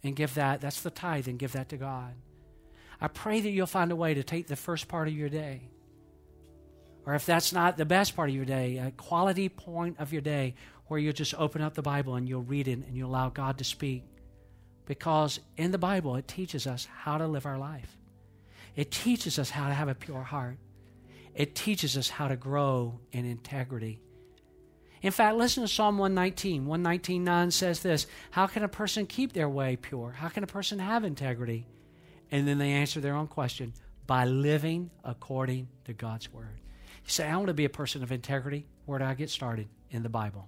and 0.03 0.15
give 0.15 0.33
that, 0.33 0.61
that's 0.61 0.81
the 0.81 0.89
tithe, 0.89 1.27
and 1.27 1.37
give 1.37 1.51
that 1.51 1.69
to 1.69 1.77
God. 1.77 2.13
I 2.99 3.07
pray 3.07 3.39
that 3.39 3.49
you'll 3.49 3.67
find 3.67 3.91
a 3.91 3.95
way 3.95 4.13
to 4.15 4.23
take 4.23 4.47
the 4.47 4.55
first 4.55 4.87
part 4.87 5.07
of 5.07 5.13
your 5.13 5.29
day, 5.29 5.69
or 7.05 7.15
if 7.15 7.25
that's 7.25 7.51
not 7.51 7.77
the 7.77 7.85
best 7.85 8.15
part 8.15 8.29
of 8.29 8.35
your 8.35 8.45
day, 8.45 8.77
a 8.77 8.91
quality 8.91 9.49
point 9.49 9.99
of 9.99 10.13
your 10.13 10.21
day 10.21 10.55
where 10.87 10.99
you'll 10.99 11.13
just 11.13 11.33
open 11.35 11.61
up 11.61 11.73
the 11.73 11.81
Bible 11.81 12.15
and 12.15 12.27
you'll 12.27 12.43
read 12.43 12.67
it 12.67 12.73
and 12.85 12.95
you'll 12.95 13.09
allow 13.09 13.29
God 13.29 13.57
to 13.57 13.63
speak 13.63 14.03
because 14.85 15.39
in 15.55 15.71
the 15.71 15.77
Bible, 15.77 16.15
it 16.15 16.27
teaches 16.27 16.67
us 16.67 16.85
how 16.85 17.17
to 17.17 17.27
live 17.27 17.45
our 17.45 17.57
life. 17.57 17.97
It 18.75 18.91
teaches 18.91 19.39
us 19.39 19.49
how 19.49 19.67
to 19.67 19.73
have 19.73 19.87
a 19.87 19.95
pure 19.95 20.23
heart. 20.23 20.57
It 21.33 21.55
teaches 21.55 21.97
us 21.97 22.09
how 22.09 22.27
to 22.27 22.35
grow 22.35 22.99
in 23.11 23.25
integrity. 23.25 24.01
In 25.01 25.11
fact, 25.11 25.37
listen 25.37 25.63
to 25.63 25.67
Psalm 25.67 25.97
119. 25.97 26.65
119.9 26.65 27.51
says 27.51 27.79
this 27.79 28.05
How 28.31 28.47
can 28.47 28.63
a 28.63 28.67
person 28.67 29.07
keep 29.07 29.33
their 29.33 29.49
way 29.49 29.75
pure? 29.75 30.11
How 30.11 30.29
can 30.29 30.43
a 30.43 30.47
person 30.47 30.79
have 30.79 31.03
integrity? 31.03 31.67
And 32.29 32.47
then 32.47 32.57
they 32.57 32.71
answer 32.71 32.99
their 32.99 33.15
own 33.15 33.27
question 33.27 33.73
by 34.07 34.25
living 34.25 34.91
according 35.03 35.69
to 35.85 35.93
God's 35.93 36.31
word. 36.31 36.59
You 37.03 37.09
say, 37.09 37.27
I 37.27 37.35
want 37.35 37.47
to 37.47 37.53
be 37.53 37.65
a 37.65 37.69
person 37.69 38.03
of 38.03 38.11
integrity. 38.11 38.67
Where 38.85 38.99
do 38.99 39.05
I 39.05 39.13
get 39.13 39.29
started? 39.29 39.67
In 39.89 40.03
the 40.03 40.09
Bible. 40.09 40.47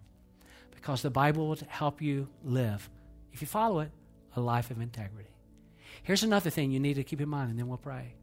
Because 0.74 1.02
the 1.02 1.10
Bible 1.10 1.48
will 1.48 1.58
help 1.68 2.02
you 2.02 2.28
live. 2.44 2.90
If 3.32 3.42
you 3.42 3.48
follow 3.48 3.80
it, 3.80 3.92
a 4.36 4.42
life 4.42 4.72
of 4.72 4.82
integrity. 4.82 5.30
Here's 6.04 6.24
another 6.24 6.50
thing 6.50 6.72
you 6.72 6.80
need 6.80 6.96
to 6.96 7.04
keep 7.04 7.22
in 7.22 7.30
mind, 7.30 7.50
and 7.50 7.60
then 7.60 7.68
we'll 7.68 7.78
pray. 7.78 8.16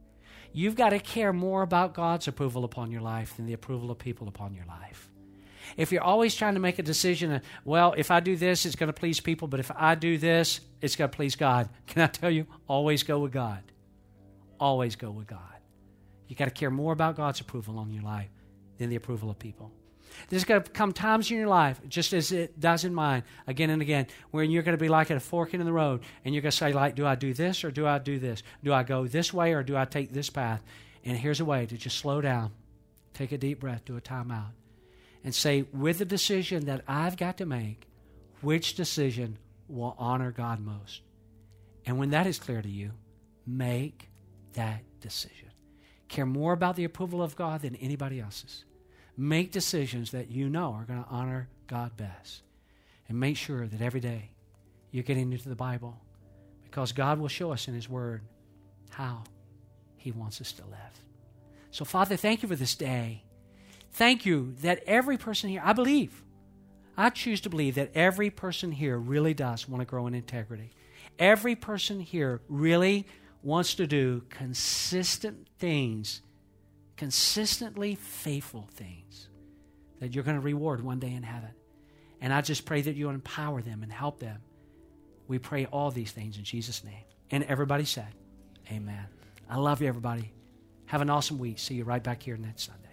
You've 0.53 0.75
got 0.75 0.91
to 0.91 0.99
care 0.99 1.33
more 1.33 1.63
about 1.63 1.95
God's 1.95 2.27
approval 2.27 2.65
upon 2.65 2.91
your 2.91 3.01
life 3.01 3.37
than 3.37 3.47
the 3.47 3.53
approval 3.53 3.91
of 3.91 3.99
people 3.99 4.29
upon 4.29 4.55
your 4.55 4.65
life. 4.67 5.11
If 5.77 5.93
you're 5.93 6.03
always 6.03 6.35
trying 6.35 6.55
to 6.55 6.61
make 6.61 6.79
a 6.79 6.83
decision, 6.83 7.31
uh, 7.31 7.41
well, 7.65 7.95
if 7.97 8.11
I 8.11 8.21
do 8.21 8.37
this, 8.37 8.67
it's 8.67 8.75
going 8.77 8.89
to 8.89 8.93
please 8.93 9.21
people, 9.21 9.47
but 9.47 9.61
if 9.61 9.71
I 9.75 9.95
do 9.95 10.19
this, 10.19 10.61
it's 10.81 10.97
going 10.97 11.11
to 11.11 11.17
please 11.17 11.37
God. 11.37 11.69
Can 11.87 12.03
I 12.03 12.07
tell 12.07 12.31
you? 12.31 12.47
Always 12.67 13.03
go 13.03 13.21
with 13.21 13.33
God. 13.33 13.63
Always 14.59 14.97
go 14.97 15.11
with 15.11 15.27
God. 15.27 15.50
You 16.31 16.37
got 16.37 16.45
to 16.45 16.53
care 16.53 16.71
more 16.71 16.93
about 16.93 17.17
God's 17.17 17.41
approval 17.41 17.77
on 17.77 17.91
your 17.91 18.05
life 18.05 18.29
than 18.79 18.89
the 18.89 18.95
approval 18.95 19.31
of 19.31 19.39
people. 19.41 19.73
There's 20.29 20.45
going 20.45 20.63
to 20.63 20.71
come 20.71 20.93
times 20.93 21.29
in 21.29 21.37
your 21.37 21.49
life, 21.49 21.81
just 21.89 22.13
as 22.13 22.31
it 22.31 22.61
does 22.61 22.85
in 22.85 22.95
mine, 22.95 23.25
again 23.49 23.69
and 23.69 23.83
again, 23.83 24.07
when 24.31 24.49
you're 24.53 24.63
going 24.63 24.79
to 24.79 24.81
be 24.81 24.89
like 24.89 25.11
at 25.11 25.17
a 25.17 25.21
fork 25.21 25.55
in 25.55 25.65
the 25.65 25.73
road, 25.73 26.03
and 26.25 26.33
you're 26.33 26.41
going 26.43 26.53
to 26.53 26.57
say, 26.57 26.73
like, 26.73 26.95
do 26.95 27.05
I 27.05 27.17
do 27.17 27.35
this 27.35 27.65
or 27.65 27.73
do 27.73 27.85
I 27.85 27.99
do 27.99 28.21
this? 28.21 28.45
Do 28.63 28.73
I 28.73 28.85
go 28.85 29.09
this 29.09 29.35
way 29.35 29.55
or 29.55 29.65
do 29.65 29.77
I 29.77 29.87
take 29.87 30.13
this 30.13 30.31
path? 30.31 30.63
And 31.05 31.17
here's 31.17 31.41
a 31.41 31.45
way 31.45 31.67
to 31.67 31.77
just 31.77 31.99
slow 31.99 32.21
down, 32.21 32.53
take 33.13 33.33
a 33.33 33.39
deep 33.39 33.59
breath, 33.59 33.85
do 33.85 33.97
a 33.97 34.01
timeout, 34.01 34.53
and 35.25 35.35
say, 35.35 35.65
with 35.73 35.99
the 35.99 36.05
decision 36.05 36.67
that 36.67 36.85
I've 36.87 37.17
got 37.17 37.39
to 37.39 37.45
make, 37.47 37.89
which 38.41 38.77
decision 38.77 39.37
will 39.67 39.97
honor 39.99 40.31
God 40.31 40.61
most? 40.61 41.03
And 41.87 41.99
when 41.99 42.11
that 42.11 42.29
is 42.29 42.39
clear 42.39 42.63
to 42.63 42.71
you, 42.71 42.93
make 43.49 44.11
that 44.53 44.83
decision. 45.01 45.50
Care 46.11 46.27
more 46.27 46.53
about 46.53 46.75
the 46.75 46.85
approval 46.85 47.23
of 47.23 47.37
God 47.37 47.63
than 47.63 47.77
anybody 47.77 48.21
else's. 48.21 48.65
Make 49.17 49.53
decisions 49.53 50.11
that 50.11 50.31
you 50.31 50.49
know 50.49 50.73
are 50.73 50.85
going 50.85 51.03
to 51.03 51.09
honor 51.09 51.49
God 51.69 51.97
best. 51.97 52.43
And 53.09 53.19
make 53.19 53.37
sure 53.37 53.67
that 53.67 53.81
every 53.81 54.01
day 54.01 54.31
you're 54.91 55.05
getting 55.05 55.33
into 55.33 55.49
the 55.49 55.55
Bible 55.55 56.01
because 56.65 56.93
God 56.93 57.19
will 57.19 57.29
show 57.29 57.53
us 57.53 57.69
in 57.69 57.75
His 57.75 57.89
Word 57.89 58.23
how 58.91 59.23
He 59.97 60.11
wants 60.11 60.41
us 60.41 60.53
to 60.53 60.63
live. 60.65 61.01
So, 61.71 61.85
Father, 61.85 62.17
thank 62.17 62.43
you 62.43 62.49
for 62.49 62.57
this 62.57 62.75
day. 62.75 63.23
Thank 63.93 64.27
you 64.27 64.55
that 64.63 64.83
every 64.87 65.17
person 65.17 65.49
here, 65.49 65.63
I 65.65 65.73
believe, 65.73 66.25
I 66.97 67.11
choose 67.11 67.41
to 67.43 67.51
believe 67.51 67.77
that 67.77 67.93
every 67.95 68.31
person 68.31 68.73
here 68.73 68.99
really 68.99 69.35
does 69.35 69.69
want 69.69 69.81
to 69.81 69.87
grow 69.87 70.09
in 70.09 70.15
integrity. 70.15 70.73
Every 71.21 71.55
person 71.55 72.01
here 72.01 72.41
really 72.49 73.07
wants 73.43 73.75
to 73.75 73.87
do 73.87 74.23
consistent 74.29 75.49
things 75.59 76.23
consistently 77.01 77.95
faithful 77.95 78.69
things 78.75 79.31
that 80.01 80.15
you're 80.15 80.23
going 80.23 80.37
to 80.37 80.43
reward 80.43 80.85
one 80.85 80.99
day 80.99 81.15
in 81.15 81.23
heaven. 81.23 81.49
And 82.21 82.31
I 82.31 82.43
just 82.43 82.67
pray 82.67 82.83
that 82.83 82.95
you 82.95 83.09
empower 83.09 83.63
them 83.63 83.83
and 83.83 83.91
help 83.91 84.21
them. 84.21 84.43
We 85.27 85.39
pray 85.39 85.65
all 85.65 85.91
these 85.91 86.13
things 86.13 86.37
in 86.37 86.45
Jesus' 86.45 86.85
name. 86.85 87.05
And 87.31 87.43
everybody 87.45 87.87
said, 87.87 88.09
Amen. 88.71 89.07
I 89.49 89.57
love 89.57 89.81
you, 89.81 89.89
everybody. 89.89 90.31
Have 90.85 91.01
an 91.01 91.09
awesome 91.09 91.39
week. 91.39 91.59
See 91.59 91.77
you 91.77 91.85
right 91.85 92.05
back 92.05 92.23
here 92.23 92.37
next 92.37 92.65
Sunday. 92.65 92.90